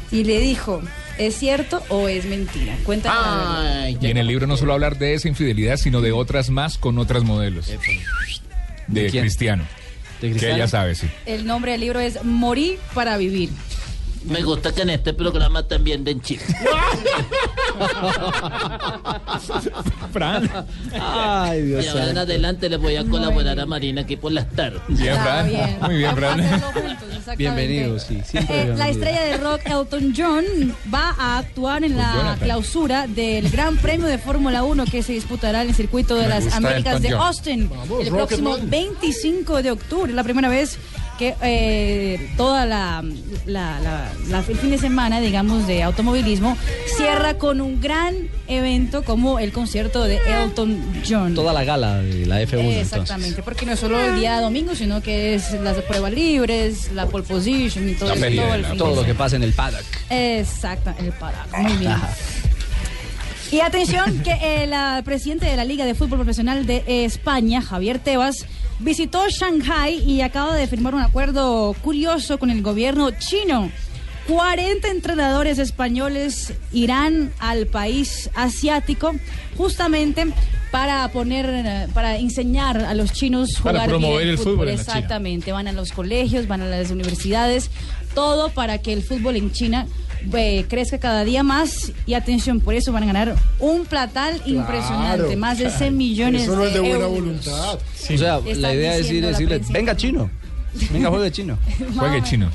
y 0.10 0.24
le 0.24 0.40
dijo, 0.40 0.82
¿es 1.18 1.36
cierto 1.36 1.84
o 1.90 2.08
es 2.08 2.24
mentira? 2.24 2.78
Cuéntanos. 2.86 3.22
la 3.22 3.62
verdad. 3.62 4.02
Y 4.02 4.08
en 4.10 4.16
el 4.16 4.28
libro 4.28 4.48
no 4.48 4.56
solo 4.56 4.72
hablar 4.72 4.98
de 4.98 5.16
esa 5.16 5.28
infidelidad, 5.28 5.76
sino 5.76 6.00
de 6.00 6.14
otras 6.14 6.50
más 6.50 6.78
con 6.78 6.98
otras 6.98 7.26
modelos. 7.26 7.68
De, 7.68 7.78
¿De 8.88 9.10
quién? 9.10 9.24
Cristiano. 9.24 9.66
¿De 10.34 10.40
Que 10.40 10.96
sí. 10.96 11.08
El 11.26 11.46
nombre 11.46 11.74
del 11.74 11.82
libro 11.82 12.00
es 12.00 12.24
Morir 12.24 12.80
para 12.94 13.18
vivir. 13.18 13.50
Me 14.28 14.42
gusta 14.44 14.74
que 14.74 14.82
en 14.82 14.90
este 14.90 15.14
programa 15.14 15.64
también 15.68 16.04
den 16.04 16.22
chistes. 16.22 16.56
Fran. 20.14 20.50
Ay, 21.00 21.60
Y 21.60 21.64
Dios 21.64 21.88
ahora 21.90 22.10
en 22.12 22.18
adelante 22.18 22.70
le 22.70 22.78
voy 22.78 22.96
a 22.96 23.04
colaborar 23.06 23.60
a 23.60 23.66
Marina 23.66 24.02
aquí 24.02 24.16
por 24.16 24.32
las 24.32 24.50
tardes. 24.52 24.82
Bien, 24.88 25.16
Fran. 25.22 25.48
bien. 25.48 25.78
Muy 25.82 25.98
bien, 25.98 26.16
Fran. 26.16 26.62
Juntos. 26.62 26.96
Bienvenido, 27.38 28.00
sí. 28.00 28.22
Eh, 28.34 28.74
la 28.78 28.90
estrella 28.90 29.22
de 29.24 29.38
rock 29.38 29.62
Elton 29.66 30.14
John 30.16 30.44
va 30.94 31.16
a 31.18 31.40
actuar 31.40 31.84
en 31.84 31.98
la 31.98 32.14
Jonathan. 32.14 32.40
clausura 32.40 33.08
del 33.08 33.50
Gran 33.50 33.78
Premio 33.78 34.08
de 34.08 34.18
Fórmula 34.18 34.64
1 34.64 34.86
que 34.86 35.04
se 35.04 35.14
disputará 35.14 35.64
en 35.64 35.70
el 35.70 35.76
circuito 35.76 36.16
de 36.16 36.24
Me 36.24 36.30
las 36.30 36.54
Américas 36.54 36.96
Elton 36.98 37.02
de 37.02 37.12
John. 37.12 37.22
Austin 37.28 37.70
Vamos, 37.70 38.02
el 38.06 38.10
próximo 38.10 38.50
Rocketman. 38.52 38.70
25 38.70 39.64
de 39.64 39.72
octubre. 39.72 40.14
La 40.14 40.24
primera 40.24 40.50
vez 40.50 40.78
que 41.18 41.36
eh, 41.42 42.32
toda 42.38 42.66
la, 42.66 43.04
la- 43.46 43.80
la- 43.80 44.12
la- 44.28 44.40
el 44.40 44.56
fin 44.58 44.70
de 44.72 44.78
semana, 44.78 45.20
digamos, 45.22 45.66
de 45.68 45.84
automovilismo 45.84 46.58
cierra 46.98 47.38
con 47.38 47.62
un 47.62 47.80
gran 47.82 48.16
evento 48.48 49.04
como 49.04 49.40
el 49.40 49.52
concierto 49.52 50.04
de 50.04 50.20
Elton 50.28 51.02
John. 51.08 51.34
Toda 51.36 51.54
la 51.54 51.64
gala 51.64 51.98
de 52.02 52.26
la 52.26 52.42
F1 52.42 52.60
Exactamente, 52.80 53.30
entonces. 53.30 53.44
porque 53.44 53.66
no 53.66 53.72
es 53.74 53.80
solo 53.80 54.00
el 54.00 54.20
día 54.20 54.40
domingo, 54.42 54.76
sino 54.76 55.02
que 55.02 55.36
es 55.36 55.52
las 55.62 55.78
pruebas 55.84 56.12
libres, 56.14 56.92
la 56.94 57.06
pole 57.08 57.24
position 57.24 57.88
y 57.90 57.94
todo, 57.94 58.14
eso, 58.14 58.20
todo 58.20 58.54
el 58.56 58.62
la- 58.62 58.70
fin 58.70 58.78
todo 58.78 58.90
de 58.92 58.96
lo 58.98 59.06
que 59.06 59.16
pasa 59.16 59.36
en 59.36 59.44
el 59.44 59.54
paddock. 59.54 59.84
Exacto, 60.10 60.94
el 61.00 61.12
parado. 61.14 61.50
Muy 61.58 61.74
bien. 61.78 61.94
Y 63.52 63.60
atención 63.62 64.22
que 64.24 64.64
el 64.64 64.74
ah, 64.74 65.02
presidente 65.06 65.46
de 65.46 65.56
la 65.56 65.64
Liga 65.64 65.86
de 65.86 65.94
Fútbol 65.94 66.18
Profesional 66.20 66.66
de 66.66 66.84
España, 67.06 67.62
Javier 67.62 68.00
Tebas, 68.00 68.46
visitó 68.80 69.28
Shanghai 69.30 69.96
y 69.96 70.22
acaba 70.22 70.56
de 70.56 70.68
firmar 70.68 70.96
un 70.96 71.02
acuerdo 71.02 71.74
curioso 71.82 72.38
con 72.38 72.50
el 72.50 72.62
gobierno 72.62 73.12
chino. 73.12 73.72
40 74.28 74.88
entrenadores 74.90 75.60
españoles 75.60 76.54
irán 76.74 77.32
al 77.40 77.68
país 77.68 78.30
asiático 78.34 79.14
justamente 79.56 80.34
para 80.72 81.08
poner, 81.10 81.46
eh, 81.48 81.88
para 81.94 82.18
enseñar 82.18 82.78
a 82.78 82.94
los 82.96 83.14
chinos 83.14 83.60
Para 83.64 83.80
jugar 83.80 83.90
promover 83.90 84.18
bien 84.24 84.30
el 84.30 84.38
fútbol. 84.38 84.68
Exactamente, 84.68 85.52
van 85.52 85.68
a 85.68 85.72
los 85.72 85.92
colegios, 85.92 86.48
van 86.48 86.64
a 86.64 86.66
las 86.66 86.92
universidades, 86.92 87.70
todo 88.16 88.50
para 88.50 88.80
que 88.80 88.94
el 88.94 89.04
fútbol 89.04 89.36
en 89.36 89.52
China 89.52 89.86
eh, 90.34 90.66
crezca 90.68 90.98
cada 90.98 91.24
día 91.24 91.44
más 91.44 91.92
y 92.08 92.16
atención, 92.16 92.60
por 92.60 92.74
eso 92.74 92.92
van 92.92 93.04
a 93.04 93.06
ganar 93.06 93.36
un 93.60 93.86
platal 93.86 94.42
impresionante, 94.46 95.36
más 95.36 95.60
de 95.60 95.70
100 95.70 95.96
millones 95.96 96.44
Eso 96.44 96.56
no 96.56 96.66
es 96.66 96.74
de 96.74 96.80
buena 96.80 96.96
euros. 96.96 97.12
voluntad. 97.12 97.76
O 97.76 98.18
sea, 98.18 98.38
Están 98.40 98.62
la 98.62 98.74
idea 98.74 98.96
es 98.98 99.12
ir 99.12 99.24
decirle, 99.26 99.62
venga 99.70 99.96
chino, 99.96 100.32
venga 100.92 101.10
juegue 101.10 101.32
chino. 101.32 101.58
Juegue 101.96 102.24
chino. 102.24 102.50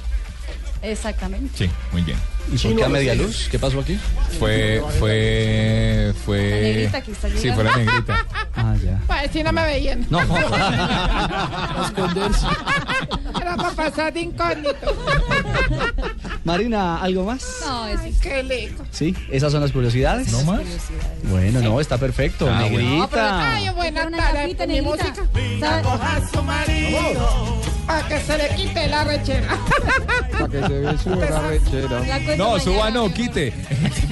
Exactamente. 0.83 1.51
Sí, 1.67 1.71
muy 1.93 2.03
bien. 2.03 2.19
¿Y 2.53 2.59
por 2.59 2.77
qué 2.77 2.85
a 2.85 2.89
media 2.89 3.15
luz? 3.15 3.49
¿Qué 3.51 3.59
pasó 3.59 3.81
aquí? 3.81 3.99
Fue, 4.39 4.83
fue, 4.99 6.13
fue. 6.25 6.39
La 6.51 6.57
negrita 6.61 7.01
que 7.01 7.13
está 7.13 7.29
Sí, 7.29 7.35
llegando. 7.35 7.55
fue 7.55 7.65
la 7.65 7.77
negrita. 7.77 8.27
Ah, 8.57 8.75
ya. 8.83 9.01
Para 9.07 9.23
decir 9.23 9.45
no 9.45 9.53
me 9.53 9.63
veían. 9.65 10.07
No. 10.11 10.21
esconderse. 11.85 12.47
Era 13.41 13.57
para 13.57 13.71
pasar 13.71 14.13
de 14.13 14.21
incógnito. 14.21 14.97
Marina, 16.45 17.01
¿algo 17.01 17.25
más? 17.25 17.47
No, 17.67 17.87
es 17.87 18.01
Qué 18.21 18.43
lindo. 18.43 18.85
Sí, 18.91 19.15
esas 19.31 19.53
son 19.53 19.61
las 19.61 19.73
curiosidades. 19.73 20.33
¿No 20.33 20.43
más? 20.45 20.61
Bueno, 21.25 21.61
no, 21.61 21.81
está 21.81 21.99
perfecto. 21.99 22.49
Ah. 22.51 22.61
Negrita. 22.63 22.97
No, 22.99 23.09
pero 23.09 23.23
ay, 23.23 23.69
buena 23.71 24.11
tarde. 24.11 24.67
Mi 24.67 24.81
música. 24.81 25.15
Coja 25.83 26.17
a 26.17 26.29
su 26.29 26.43
marido. 26.43 27.61
Para 27.87 28.07
que 28.09 28.21
se 28.21 28.39
le 28.39 28.49
quite 28.55 28.87
la 28.89 29.05
rechera. 29.05 29.59
Para 30.33 30.49
que 30.49 30.61
se 30.61 30.69
ve 30.69 30.99
su 30.99 31.15
rechera. 31.15 32.01
No, 32.41 32.53
mañana. 32.53 32.65
suba 32.65 32.91
no, 32.91 33.13
quite. 33.13 33.53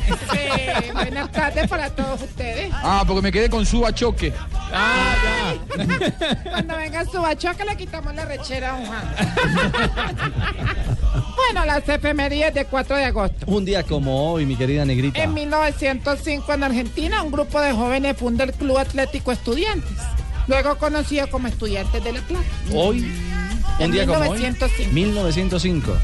Sí, 0.09 0.93
buenas 0.93 1.31
tardes 1.33 1.69
para 1.69 1.91
todos 1.91 2.23
ustedes. 2.23 2.71
Ah, 2.73 3.05
porque 3.07 3.23
me 3.23 3.33
quedé 3.33 3.51
con 3.51 3.65
suba 3.67 3.93
choque. 3.95 4.33
Ah, 4.73 5.55
Cuando 6.45 6.77
venga 6.77 7.05
su 7.05 7.21
bachoque 7.21 7.65
le 7.65 7.77
quitamos 7.77 8.15
la 8.15 8.25
rechera 8.25 8.71
a 8.71 8.75
un 8.75 8.87
Juan. 8.87 9.15
Bueno, 11.37 11.65
las 11.65 11.89
efemérides 11.89 12.53
de 12.53 12.65
4 12.67 12.97
de 12.97 13.05
agosto. 13.07 13.47
Un 13.47 13.65
día 13.65 13.83
como 13.83 14.33
hoy, 14.33 14.45
mi 14.45 14.57
querida 14.57 14.85
Negrita. 14.85 15.23
En 15.23 15.33
1905 15.33 16.53
en 16.53 16.63
Argentina, 16.65 17.23
un 17.23 17.31
grupo 17.31 17.61
de 17.61 17.73
jóvenes 17.73 18.17
funda 18.17 18.45
el 18.45 18.53
Club 18.53 18.77
Atlético 18.77 19.33
Estudiantes, 19.33 19.97
luego 20.47 20.77
conocido 20.77 21.29
como 21.31 21.49
Estudiantes 21.49 22.05
de 22.05 22.13
La 22.13 22.21
Plata. 22.21 22.45
Hoy, 22.75 23.01
un 23.79 23.85
En 23.85 23.93
día 23.93 24.07
como 24.07 24.29
hoy. 24.29 24.41
1905. 24.93 25.97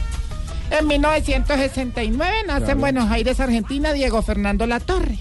1905. 0.71 0.77
En 0.79 0.87
1969 0.89 2.35
nace 2.47 2.59
Claro. 2.61 2.73
en 2.73 2.81
Buenos 2.81 3.11
Aires, 3.11 3.41
Argentina, 3.41 3.93
Diego 3.93 4.23
Fernando 4.23 4.67
Latorre. 4.67 5.19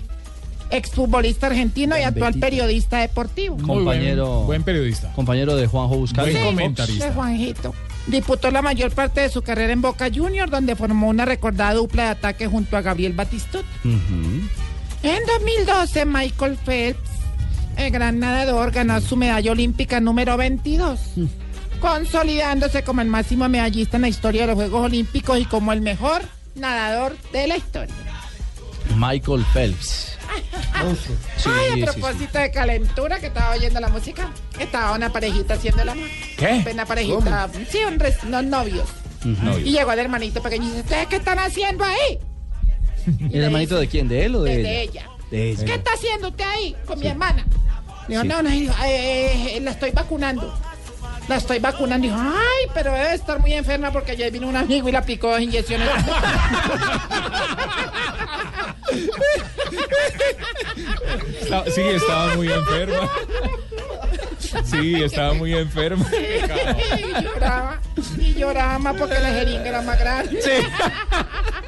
exfutbolista 0.70 1.48
argentino 1.48 1.96
y 2.00 2.02
actual 2.02 2.34
periodista 2.40 2.98
deportivo. 2.98 3.58
Compañero. 3.58 4.42
buen 4.46 4.64
periodista. 4.64 5.12
Compañero 5.14 5.56
de 5.56 5.68
Juanjo 5.68 5.98
Buscalia. 5.98 6.32
Buen 6.34 6.44
Sí, 6.44 6.50
comentarista. 6.56 7.06
de 7.06 7.12
Juanjito. 7.14 7.76
Disputó 8.08 8.50
la 8.50 8.64
mayor 8.64 8.90
parte 8.92 9.22
de 9.22 9.30
su 9.30 9.44
carrera 9.44 9.72
en 9.72 9.82
Boca 9.84 10.10
Juniors, 10.14 10.50
donde 10.50 10.76
formó 10.76 11.10
una 11.10 11.26
recordada 11.26 11.76
dupla 11.76 12.06
de 12.06 12.10
ataque 12.10 12.48
junto 12.48 12.76
a 12.76 12.82
Gabriel 12.82 13.14
Batistuta. 13.14 13.68
En 13.84 15.20
2012, 15.28 16.06
Michael 16.06 16.58
Phelps, 16.66 17.10
el 17.78 17.92
gran 17.92 18.18
nadador, 18.20 18.72
ganó 18.72 19.00
su 19.00 19.16
medalla 19.16 19.52
olímpica 19.52 20.00
número 20.00 20.38
22, 20.38 21.00
consolidándose 21.84 22.82
como 22.84 23.02
el 23.02 23.08
máximo 23.10 23.50
medallista 23.50 23.98
en 23.98 24.04
la 24.04 24.08
historia 24.08 24.42
de 24.42 24.48
los 24.48 24.56
Juegos 24.56 24.86
Olímpicos 24.86 25.38
y 25.38 25.44
como 25.44 25.74
el 25.74 25.82
mejor 25.82 26.22
nadador 26.56 27.18
de 27.34 27.46
la 27.48 27.58
historia. 27.58 27.94
Michael 28.96 29.46
Phelps. 29.54 30.18
Sí, 31.36 31.50
Ay, 31.74 31.82
a 31.82 31.86
propósito 31.92 32.40
de 32.40 32.52
calentura, 32.52 33.20
que 33.20 33.28
estaba 33.28 33.52
oyendo 33.56 33.82
la 33.82 33.90
música, 33.90 34.30
estaba 34.60 34.94
una 34.96 35.12
parejita 35.12 35.56
haciendo 35.56 35.82
el 35.82 35.90
amor. 35.90 36.08
¿Qué? 36.38 36.66
Una 36.72 36.86
parejita, 36.86 37.50
sí, 37.70 37.80
un 37.86 38.00
res- 38.00 38.24
unos 38.24 38.46
novios. 38.46 38.88
Y 39.66 39.72
llegó 39.74 39.92
el 39.92 40.00
hermanito 40.00 40.42
pequeño 40.42 40.64
y 40.66 40.68
dice, 40.70 40.82
¿ustedes 40.82 41.08
qué 41.08 41.16
están 41.18 41.40
haciendo 41.40 41.84
ahí? 41.84 42.18
¿El 43.34 43.44
hermanito 43.44 43.78
de 43.78 43.88
quién? 43.90 44.08
¿De 44.08 44.24
él 44.26 44.36
o 44.36 44.44
de, 44.44 44.52
De, 44.58 44.60
ella? 44.62 44.70
de 44.72 44.82
ella. 44.84 45.10
De 45.32 45.50
ella. 45.52 45.66
¿Qué 45.66 45.74
está 45.74 45.92
haciendo 45.94 46.30
usted 46.30 46.46
ahí 46.46 46.76
con 46.86 46.98
mi 47.00 47.08
hermana? 47.08 47.46
Dijo, 48.08 48.22
Sí. 48.22 48.28
no, 48.30 48.42
no, 48.42 48.50
dijo, 48.50 48.74
"Eh, 48.86 49.58
eh, 49.58 49.60
la 49.62 49.72
estoy 49.72 49.92
vacunando. 49.92 50.54
La 51.28 51.38
estoy 51.38 51.60
vacunando. 51.60 52.08
Dijo, 52.08 52.20
ay, 52.20 52.70
pero 52.74 52.92
debe 52.92 53.14
estar 53.14 53.40
muy 53.40 53.54
enferma 53.54 53.92
porque 53.92 54.12
ayer 54.12 54.32
vino 54.32 54.48
un 54.48 54.56
amigo 54.56 54.90
y 54.90 54.92
le 54.92 54.98
aplicó 54.98 55.30
dos 55.32 55.42
inyecciones. 55.42 55.90
Sí, 61.74 61.82
estaba 61.82 62.36
muy 62.36 62.52
enferma. 62.52 63.10
Sí, 64.66 65.02
estaba 65.02 65.34
muy 65.34 65.54
enferma. 65.54 66.06
y 66.14 67.24
lloraba, 67.24 67.80
y 68.18 68.34
lloraba 68.34 68.80
más 68.80 68.96
porque 68.96 69.20
la 69.20 69.30
jeringa 69.30 69.68
era 69.68 69.82
más 69.82 70.00
grande. 70.00 70.40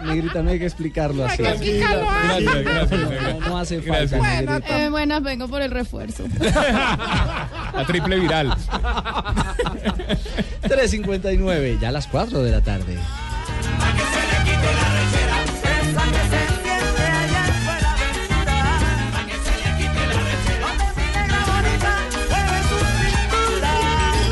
Negrita, 0.03 0.41
no 0.43 0.51
hay 0.51 0.59
que 0.59 0.65
explicarlo 0.65 1.25
así. 1.25 1.43
Hay 1.43 1.59
que 1.59 1.79
explicarlo 1.79 2.09
así. 2.09 2.45
Gracias. 2.63 3.39
No, 3.39 3.39
no 3.49 3.57
hace 3.57 3.81
falta, 3.81 4.17
Bueno. 4.17 4.59
Eh, 4.67 4.89
buenas, 4.89 5.23
vengo 5.23 5.47
por 5.47 5.61
el 5.61 5.71
refuerzo. 5.71 6.23
La 6.39 7.83
triple 7.87 8.19
viral. 8.19 8.55
3.59, 10.63 11.79
ya 11.79 11.89
a 11.89 11.91
las 11.91 12.07
4 12.07 12.41
de 12.41 12.51
la 12.51 12.61
tarde. 12.61 12.97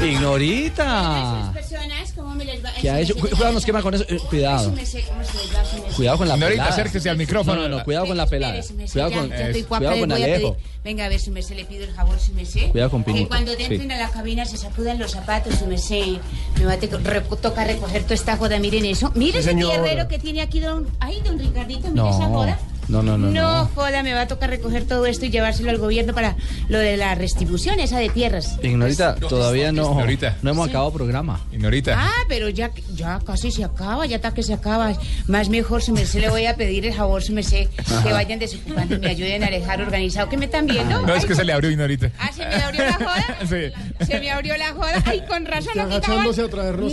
Ignorita. 0.05 1.51
personas, 1.53 2.12
¿cómo 2.33 2.43
me? 2.43 2.81
¿Qué 2.81 2.89
ha 2.89 2.99
hecho? 2.99 3.15
Cu- 3.15 3.29
Cuidado, 3.29 3.53
nos 3.53 3.65
quema 3.65 3.81
con 3.81 3.93
eso. 3.93 4.05
Eh, 4.07 4.17
cuidado. 4.29 4.69
¿Cómo 4.71 4.85
se 4.85 5.01
se 5.01 5.95
Cuidado 5.95 6.17
con 6.17 6.27
la 6.27 6.37
pelada. 6.37 6.69
acérquese 6.69 7.09
al 7.09 7.17
micrófono. 7.17 7.61
No, 7.61 7.69
no, 7.69 7.77
no, 7.77 7.83
cuidado 7.83 8.07
con 8.07 8.17
la 8.17 8.27
pelada. 8.27 8.61
Cuidado 8.91 9.11
con, 9.11 9.29
cuidado 9.29 10.13
Alejo. 10.15 10.57
Venga, 10.83 11.05
a 11.05 11.09
ver, 11.09 11.19
su 11.19 11.31
merced, 11.31 11.55
le 11.55 11.63
pido 11.65 11.85
el 11.85 11.93
favor, 11.93 12.19
su 12.19 12.33
merced. 12.33 12.69
Cuidado 12.71 12.91
con 12.91 13.03
Que 13.03 13.11
Pinito, 13.11 13.29
cuando 13.29 13.55
te 13.55 13.65
entren 13.65 13.91
a 13.93 13.97
la 13.97 14.09
cabina 14.09 14.45
se 14.45 14.57
sacudan 14.57 14.99
los 14.99 15.11
zapatos, 15.11 15.55
su 15.55 15.65
merced. 15.65 16.17
Me 16.57 16.65
va 16.65 16.73
a 16.73 16.77
tocar 16.77 17.67
recoger 17.67 18.03
toda 18.03 18.15
esta 18.15 18.35
joda, 18.35 18.59
miren 18.59 18.85
eso. 18.85 19.11
Mire 19.15 19.39
ese 19.39 19.53
tierrero 19.55 20.07
que 20.07 20.19
tiene 20.19 20.41
aquí 20.41 20.59
don... 20.59 20.87
Ay, 20.99 21.21
don 21.23 21.39
Ricardito, 21.39 21.87
mire 21.87 21.93
No, 21.95 22.09
esa 22.09 22.25
joda. 22.27 22.59
No, 22.87 23.01
no, 23.01 23.17
no, 23.17 23.29
No 23.31 23.65
joda, 23.73 24.03
me 24.03 24.13
va 24.13 24.21
a 24.21 24.27
tocar 24.27 24.49
recoger 24.49 24.85
todo 24.85 25.05
esto 25.05 25.25
y 25.25 25.29
llevárselo 25.29 25.69
al 25.69 25.77
gobierno 25.77 26.13
para 26.13 26.35
lo 26.69 26.77
de 26.79 26.97
la 26.97 27.15
restitución 27.15 27.79
esa 27.79 27.97
de 27.99 28.09
tierras. 28.09 28.57
Ignorita, 28.61 29.15
todavía 29.15 29.71
no, 29.71 29.91
Ignorita. 29.91 30.37
no 30.41 30.51
hemos 30.51 30.65
Sí. 30.65 30.69
acabado 30.71 30.91
programa. 30.93 31.39
Ignorita. 31.51 31.95
Ah, 31.97 32.23
pero 32.27 32.49
ya, 32.49 32.71
ya 32.95 33.19
casi 33.25 33.51
se 33.51 33.63
acaba, 33.63 34.05
ya 34.05 34.17
está 34.17 34.33
que 34.33 34.43
se 34.43 34.53
acaba. 34.53 34.93
Más 35.27 35.49
mejor, 35.49 35.81
su 35.81 35.93
merced, 35.93 36.19
le 36.21 36.29
voy 36.29 36.45
a 36.45 36.55
pedir 36.55 36.85
el 36.85 36.93
favor, 36.93 37.23
su 37.23 37.33
merced, 37.33 37.67
Ajá. 37.77 38.03
que 38.03 38.11
vayan 38.13 38.39
desocupando 38.39 38.95
y 38.95 38.99
me 38.99 39.09
ayuden 39.09 39.43
a 39.43 39.49
dejar 39.49 39.81
organizado. 39.81 40.29
¿Qué 40.29 40.37
me 40.37 40.45
están 40.45 40.65
viendo? 40.67 41.01
No, 41.01 41.13
es 41.13 41.23
Ay, 41.23 41.27
que 41.29 41.35
se 41.35 41.43
le 41.43 41.53
abrió 41.53 41.69
Ignorita. 41.71 42.11
Ah, 42.19 42.31
se 42.35 42.45
me 42.45 42.55
abrió 42.55 42.83
la 42.83 42.93
joda. 42.93 43.37
Sí. 43.43 44.05
Se 44.05 44.19
me 44.19 44.31
abrió 44.31 44.55
la 44.57 44.73
joda. 44.73 45.01
Ay, 45.05 45.23
con 45.27 45.45
razón 45.45 45.73
no 45.75 45.89
quitaban, 45.89 46.25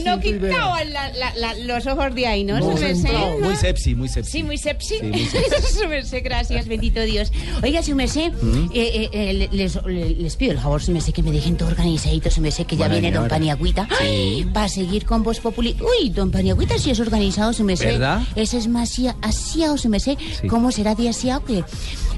no 0.04 0.20
quitaban 0.20 0.92
la- 0.92 1.08
la- 1.12 1.34
la- 1.36 1.54
los 1.54 1.86
ojos 1.86 2.14
de 2.14 2.26
ahí, 2.26 2.44
¿no? 2.44 2.58
No, 2.58 2.62
su 2.62 2.68
merced, 2.72 2.94
centrado. 3.02 3.38
¿no? 3.38 3.46
Muy 3.46 3.56
sepsi, 3.56 3.94
muy 3.94 4.08
sepsi. 4.08 4.30
Sí, 4.30 4.42
muy 4.42 4.58
sepsi. 4.58 4.94
Sí, 4.98 5.02
muy 5.06 5.24
sepsi. 5.26 5.78
su 5.82 5.88
merced, 5.88 6.22
gracias, 6.24 6.66
bendito 6.68 7.00
Dios. 7.02 7.32
Oiga, 7.62 7.82
su 7.82 7.94
merced, 7.94 8.32
¿Mm? 8.40 8.64
eh, 8.66 8.70
eh, 8.74 9.10
eh, 9.12 9.48
les, 9.52 9.78
les- 9.86 10.36
pido 10.36 10.52
el 10.52 10.58
favor, 10.58 10.82
su 10.82 10.92
merced, 10.92 11.12
que 11.12 11.22
me 11.22 11.30
dejen 11.32 11.56
todo 11.56 11.68
organizadito, 11.68 12.30
su 12.30 12.40
merced, 12.40 12.66
que 12.66 12.76
ya 12.76 12.86
Buena 12.86 13.00
viene 13.00 13.16
don. 13.16 13.28
Paniagüita. 13.28 13.88
Sí. 14.00 14.46
Para 14.52 14.68
seguir 14.68 15.04
con 15.04 15.22
Voz 15.22 15.40
Populi. 15.40 15.76
Uy, 16.00 16.10
don 16.10 16.30
Paniagüita 16.30 16.78
sí 16.78 16.90
es 16.90 17.00
organizado, 17.00 17.52
su 17.52 17.64
merced. 17.64 17.92
¿Verdad? 17.92 18.22
Ese 18.36 18.58
es 18.58 18.68
más 18.68 18.90
asia- 18.90 19.16
asiao, 19.22 19.76
su 19.78 19.88
merced. 19.88 20.16
Sí. 20.40 20.46
¿Cómo 20.48 20.70
será 20.72 20.94
de 20.94 21.08
asiao 21.08 21.44
que 21.44 21.64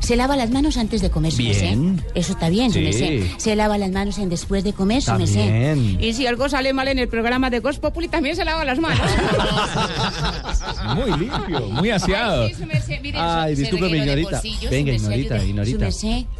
se 0.01 0.17
lava 0.17 0.37
las 0.37 0.51
manos 0.51 0.77
antes 0.77 1.01
de 1.01 1.11
comer, 1.11 1.33
su 1.33 1.39
Bien. 1.39 1.95
merced? 1.95 2.07
Eso 2.15 2.33
está 2.33 2.49
bien, 2.49 2.73
su 2.73 2.79
Sí. 2.79 2.85
merced. 2.85 3.23
Se 3.39 3.55
lava 3.57 3.79
las 3.79 3.91
manos 3.91 4.19
en 4.19 4.29
después 4.29 4.65
de 4.65 4.73
comer, 4.73 5.03
su 5.03 5.13
merced. 5.15 5.77
Y 6.01 6.13
si 6.15 6.27
algo 6.27 6.49
sale 6.49 6.73
mal 6.73 6.89
en 6.89 6.99
el 6.99 7.09
programa 7.09 7.51
de 7.51 7.61
Voz 7.61 7.79
Populi, 7.79 8.09
también 8.09 8.37
se 8.37 8.45
lava 8.45 8.65
las 8.65 8.79
manos. 8.79 9.01
Muy 10.95 11.11
limpio, 11.19 11.61
muy 11.69 11.91
aseado. 11.91 12.43
Ay, 12.45 12.55
sí, 12.55 12.61
su 12.63 12.67
merced, 12.67 13.01
miren, 13.01 13.21
su- 13.21 13.27
Ay, 13.53 13.57
discúlpeme, 13.57 13.99
Ignorita. 13.99 14.41
Venga, 14.71 14.93
Ignorita. 14.93 15.45
Ignorita. 15.45 15.89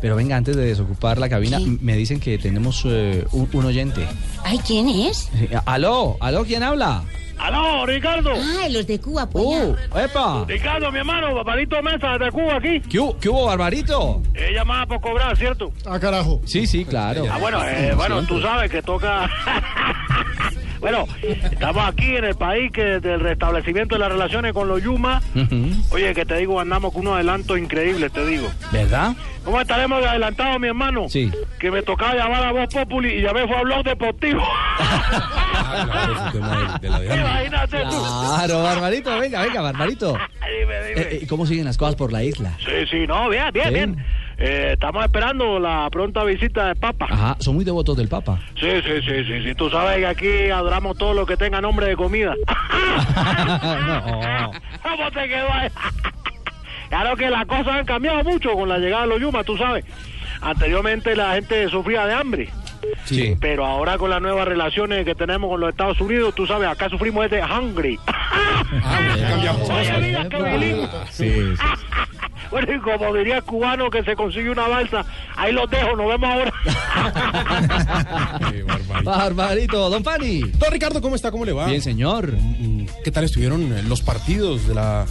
Pero 0.01 0.17
venga, 0.17 0.37
antes 0.37 0.57
de 0.57 0.65
desocupar 0.67 1.19
la 1.19 1.29
cabina, 1.29 1.59
me 1.81 1.97
dicen 1.97 2.21
que 2.21 2.39
tenemos 2.39 2.83
eh, 2.87 3.25
un, 3.33 3.49
un 3.53 3.65
oyente. 3.65 4.07
Ay, 4.45 4.59
¿quién 4.67 4.89
es? 4.89 5.29
Eh, 5.35 5.51
Aló, 5.67 6.17
aló, 6.21 6.45
¿quién 6.45 6.63
habla? 6.63 7.03
¡Aló, 7.39 7.85
Ricardo! 7.87 8.31
Ah, 8.37 8.69
los 8.71 8.87
de 8.87 9.01
Cuba, 9.01 9.29
pues 9.29 9.45
¡Uh, 9.45 9.75
epa! 9.99 10.45
Ricardo, 10.47 10.93
mi 10.93 10.99
hermano, 10.99 11.35
Barbarito 11.35 11.83
Mesa 11.83 12.17
de 12.17 12.31
Cuba 12.31 12.57
aquí. 12.59 12.81
¿Qué, 12.89 13.01
hubo- 13.01 13.19
qué 13.19 13.29
hubo, 13.29 13.47
Barbarito? 13.47 14.23
He 14.33 14.53
llamado 14.53 14.87
por 14.87 15.01
cobrar, 15.01 15.37
¿cierto? 15.37 15.73
Ah, 15.85 15.99
carajo. 15.99 16.41
Sí, 16.45 16.69
sí, 16.69 16.85
claro. 16.85 17.25
Ah, 17.29 17.39
bueno, 17.39 17.65
eh, 17.67 17.95
bueno, 17.97 18.23
tú 18.27 18.41
sabes 18.41 18.71
que 18.71 18.81
toca... 18.83 19.29
bueno, 20.83 21.07
estamos 21.23 21.89
aquí 21.89 22.17
en 22.17 22.25
el 22.25 22.35
país 22.35 22.71
que 22.73 22.83
del 23.01 23.21
restablecimiento 23.21 23.95
de 23.95 24.01
las 24.01 24.11
relaciones 24.13 24.53
con 24.53 24.67
los 24.69 24.83
Yuma. 24.83 25.23
Oye, 25.91 26.13
que 26.13 26.27
te 26.27 26.37
digo, 26.37 26.59
andamos 26.61 26.93
con 26.93 27.03
unos 27.03 27.15
adelantos 27.15 27.57
increíbles, 27.57 28.13
te 28.13 28.27
digo. 28.27 28.51
¿Verdad? 28.73 29.15
¿Cómo 29.45 29.61
estaremos 29.61 30.01
de 30.03 30.09
adelantados, 30.09 30.61
mi 30.61 30.69
hermano? 30.69 31.09
Sí. 31.09 31.31
Que 31.59 31.71
me 31.71 31.83
tocaba 31.83 32.15
llamar 32.15 32.45
a 32.45 32.53
Voz 32.53 32.69
Populi 32.75 33.15
y 33.15 33.23
llamé 33.23 33.47
fue 33.47 33.57
a 33.57 33.63
Blog 33.63 33.85
Deportivo. 33.85 34.43
Imagínate 36.83 37.79
tú. 37.91 38.03
Claro, 38.37 38.63
Barbarito, 38.63 39.19
venga, 39.19 39.43
venga, 39.43 39.61
Barbarito. 39.63 40.13
Dime, 40.61 40.83
dime. 40.89 41.01
Eh, 41.01 41.19
eh, 41.23 41.27
¿Cómo 41.29 41.47
siguen 41.47 41.65
las 41.65 41.79
cosas 41.79 41.95
por 41.95 42.13
la 42.13 42.23
isla? 42.23 42.53
Sí, 42.59 42.87
sí, 42.91 43.07
no, 43.07 43.29
bien, 43.29 43.51
bien, 43.53 43.73
Bien. 43.73 43.93
bien. 43.95 44.07
Eh, 44.45 44.71
estamos 44.73 45.05
esperando 45.05 45.61
la 45.61 45.89
pronta 45.89 46.25
visita 46.25 46.67
del 46.67 46.75
Papa. 46.75 47.07
Ajá, 47.09 47.37
son 47.39 47.55
muy 47.55 47.65
devotos 47.65 47.97
del 47.97 48.09
Papa. 48.09 48.41
Sí, 48.59 48.71
sí, 48.83 49.01
sí, 49.07 49.25
sí, 49.25 49.45
sí. 49.45 49.55
Tú 49.55 49.71
sabes 49.71 49.99
que 49.99 50.07
aquí 50.07 50.51
adoramos 50.51 50.99
todo 50.99 51.15
lo 51.15 51.25
que 51.25 51.37
tenga 51.37 51.61
nombre 51.61 51.87
de 51.87 51.95
comida. 51.95 52.35
no. 53.87 54.51
¿Cómo 54.83 55.11
te 55.13 55.29
quedó 55.29 55.53
ahí? 55.53 55.69
claro 56.89 57.17
que 57.17 57.31
las 57.31 57.47
cosas 57.47 57.69
han 57.69 57.85
cambiado 57.85 58.25
mucho 58.25 58.55
con 58.55 58.69
la 58.69 58.79
llegada 58.79 59.03
de 59.03 59.11
los 59.11 59.21
Yuma, 59.21 59.45
tú 59.45 59.57
sabes. 59.57 59.85
Anteriormente 60.41 61.15
la 61.15 61.35
gente 61.35 61.69
sufría 61.69 62.05
de 62.07 62.15
hambre. 62.15 62.49
Sí. 63.05 63.37
Pero 63.41 63.65
ahora 63.65 63.97
con 63.97 64.11
las 64.11 64.21
nuevas 64.21 64.49
relaciones 64.49 65.05
que 65.05 65.15
tenemos 65.15 65.51
con 65.51 65.61
los 65.61 65.71
Estados 65.71 66.01
Unidos, 66.01 66.35
tú 66.35 66.49
sabes, 66.49 66.69
acá 66.69 66.89
sufrimos 66.89 67.31
de 67.31 67.45
hungry. 67.45 67.97
Oye, 69.71 69.99
mira 70.01 70.29
qué 70.29 70.43
bilingüe. 70.43 70.89
Sí, 71.11 71.55
sí. 71.57 72.12
Bueno, 72.51 72.75
y 72.75 72.81
como 72.81 73.15
diría 73.15 73.37
el 73.39 73.43
cubano 73.45 73.91
que 73.91 74.03
se 74.03 74.15
consigue 74.17 74.51
una 74.51 74.69
balsa, 74.69 75.05
ahí 75.37 75.53
los 75.53 75.69
dejo, 75.71 75.97
nos 75.97 76.09
vemos 76.09 76.31
ahora. 76.31 76.53
Barbarito, 79.05 79.91
don 79.91 80.03
Pani. 80.03 80.41
Don 80.41 80.71
Ricardo, 80.71 81.01
¿cómo 81.01 81.17
está? 81.17 81.31
¿Cómo 81.31 81.45
le 81.45 81.53
va? 81.53 81.67
Bien, 81.67 81.83
señor. 81.83 82.35
¿Qué 83.05 83.11
tal 83.11 83.25
estuvieron 83.25 83.73
eh, 83.77 83.83
los 83.83 84.03
partidos 84.03 84.67
de 84.69 84.75
la, 84.75 85.07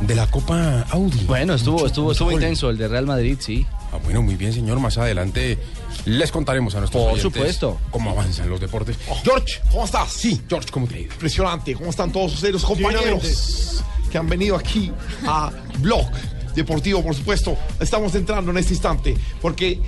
de 0.00 0.14
la 0.14 0.26
Copa 0.28 0.84
Audi? 0.90 1.24
Bueno, 1.24 1.54
estuvo, 1.54 1.86
estuvo, 1.86 2.12
estuvo 2.12 2.28
Fútbol. 2.30 2.42
intenso 2.42 2.70
el 2.70 2.78
de 2.78 2.88
Real 2.88 3.06
Madrid, 3.06 3.36
sí. 3.40 3.66
Ah, 3.92 3.98
bueno, 4.02 4.22
muy 4.22 4.36
bien, 4.36 4.52
señor. 4.52 4.78
Más 4.80 4.98
adelante 4.98 5.58
les 6.04 6.30
contaremos 6.32 6.74
a 6.74 6.80
nuestros 6.80 7.02
Por 7.02 7.12
oyentes 7.12 7.32
supuesto. 7.32 7.80
cómo 7.90 8.10
avanzan 8.10 8.48
los 8.48 8.60
deportes. 8.60 8.96
George, 9.22 9.60
¿cómo 9.70 9.84
estás? 9.84 10.10
Sí, 10.12 10.40
George, 10.48 10.68
¿cómo 10.70 10.86
te 10.86 10.96
ha 10.96 10.98
ido? 11.00 11.12
Impresionante. 11.12 11.74
¿Cómo 11.74 11.90
están 11.90 12.10
todos 12.12 12.34
ustedes, 12.34 12.54
los 12.54 12.64
compañeros 12.64 13.82
que 14.10 14.18
han 14.18 14.28
venido 14.28 14.56
aquí 14.56 14.92
a 15.26 15.50
Blog 15.78 16.08
Deportivo, 16.56 17.02
por 17.04 17.14
supuesto? 17.14 17.56
Estamos 17.78 18.14
entrando 18.16 18.50
en 18.50 18.56
este 18.56 18.72
instante 18.72 19.14
porque 19.40 19.78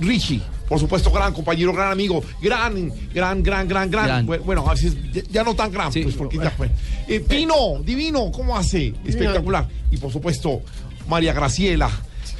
Richie, 0.00 0.40
por 0.68 0.78
supuesto, 0.78 1.10
gran 1.10 1.34
compañero, 1.34 1.72
gran 1.74 1.92
amigo, 1.92 2.22
gran, 2.40 2.90
gran, 3.12 3.42
gran, 3.42 3.68
gran, 3.68 3.90
gran. 3.90 4.06
Gran. 4.06 4.26
Bueno, 4.26 4.44
Bueno, 4.44 4.64
a 4.68 4.72
veces 4.72 4.94
ya, 5.30 5.42
no 5.44 5.54
tan 5.54 5.70
gran, 5.70 5.92
pues 5.92 6.14
porque 6.14 6.38
ya 6.38 6.50
fue. 6.50 6.70
Eh, 7.08 7.20
Pino, 7.20 7.82
divino, 7.84 8.30
¿cómo 8.32 8.56
hace? 8.56 8.94
Espectacular. 9.04 9.68
Y 9.90 9.98
por 9.98 10.10
supuesto, 10.10 10.62
María 11.08 11.32
Graciela. 11.34 11.90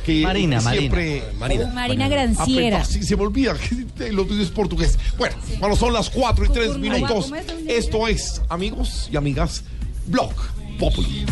que 0.07 0.22
Marina, 0.22 0.61
siempre 0.61 1.22
Marina. 1.39 1.66
Marina 1.74 2.09
Granciera. 2.09 2.78
Ah, 2.80 2.85
sí, 2.85 3.03
se 3.03 3.16
me 3.16 3.22
olvida 3.22 3.55
que 3.99 4.11
lo 4.12 4.24
tuyo 4.24 4.43
es 4.43 4.49
portugués. 4.51 4.99
Bueno, 5.18 5.37
cuando 5.59 5.76
son 5.76 5.93
las 5.93 6.09
4 6.11 6.45
y 6.45 6.49
3 6.49 6.66
Cucurma. 6.68 6.83
minutos, 6.95 7.24
¿Cómo 7.26 7.37
es? 7.37 7.47
esto 7.68 8.09
es, 8.09 8.41
amigos 8.49 9.09
y 9.12 9.16
amigas, 9.16 9.62
Blog 10.07 10.33
Populi. 10.78 11.26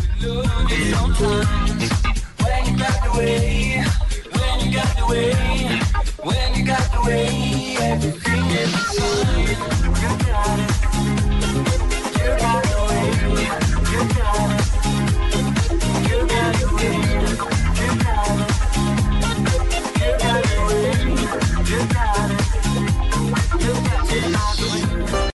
when 2.45 2.67
you 2.67 2.79
got 2.79 3.03
the 3.05 3.19
way, 3.19 3.85
when 4.33 4.61
you 4.61 4.75
got 4.75 4.97
the 4.97 5.07
way, 5.07 5.33
when 6.23 6.55
you 6.55 6.65
got 6.65 6.93
the 6.93 7.01
way, 7.07 7.77
everything 7.81 8.47
is 8.51 8.75
fine. 8.99 9.40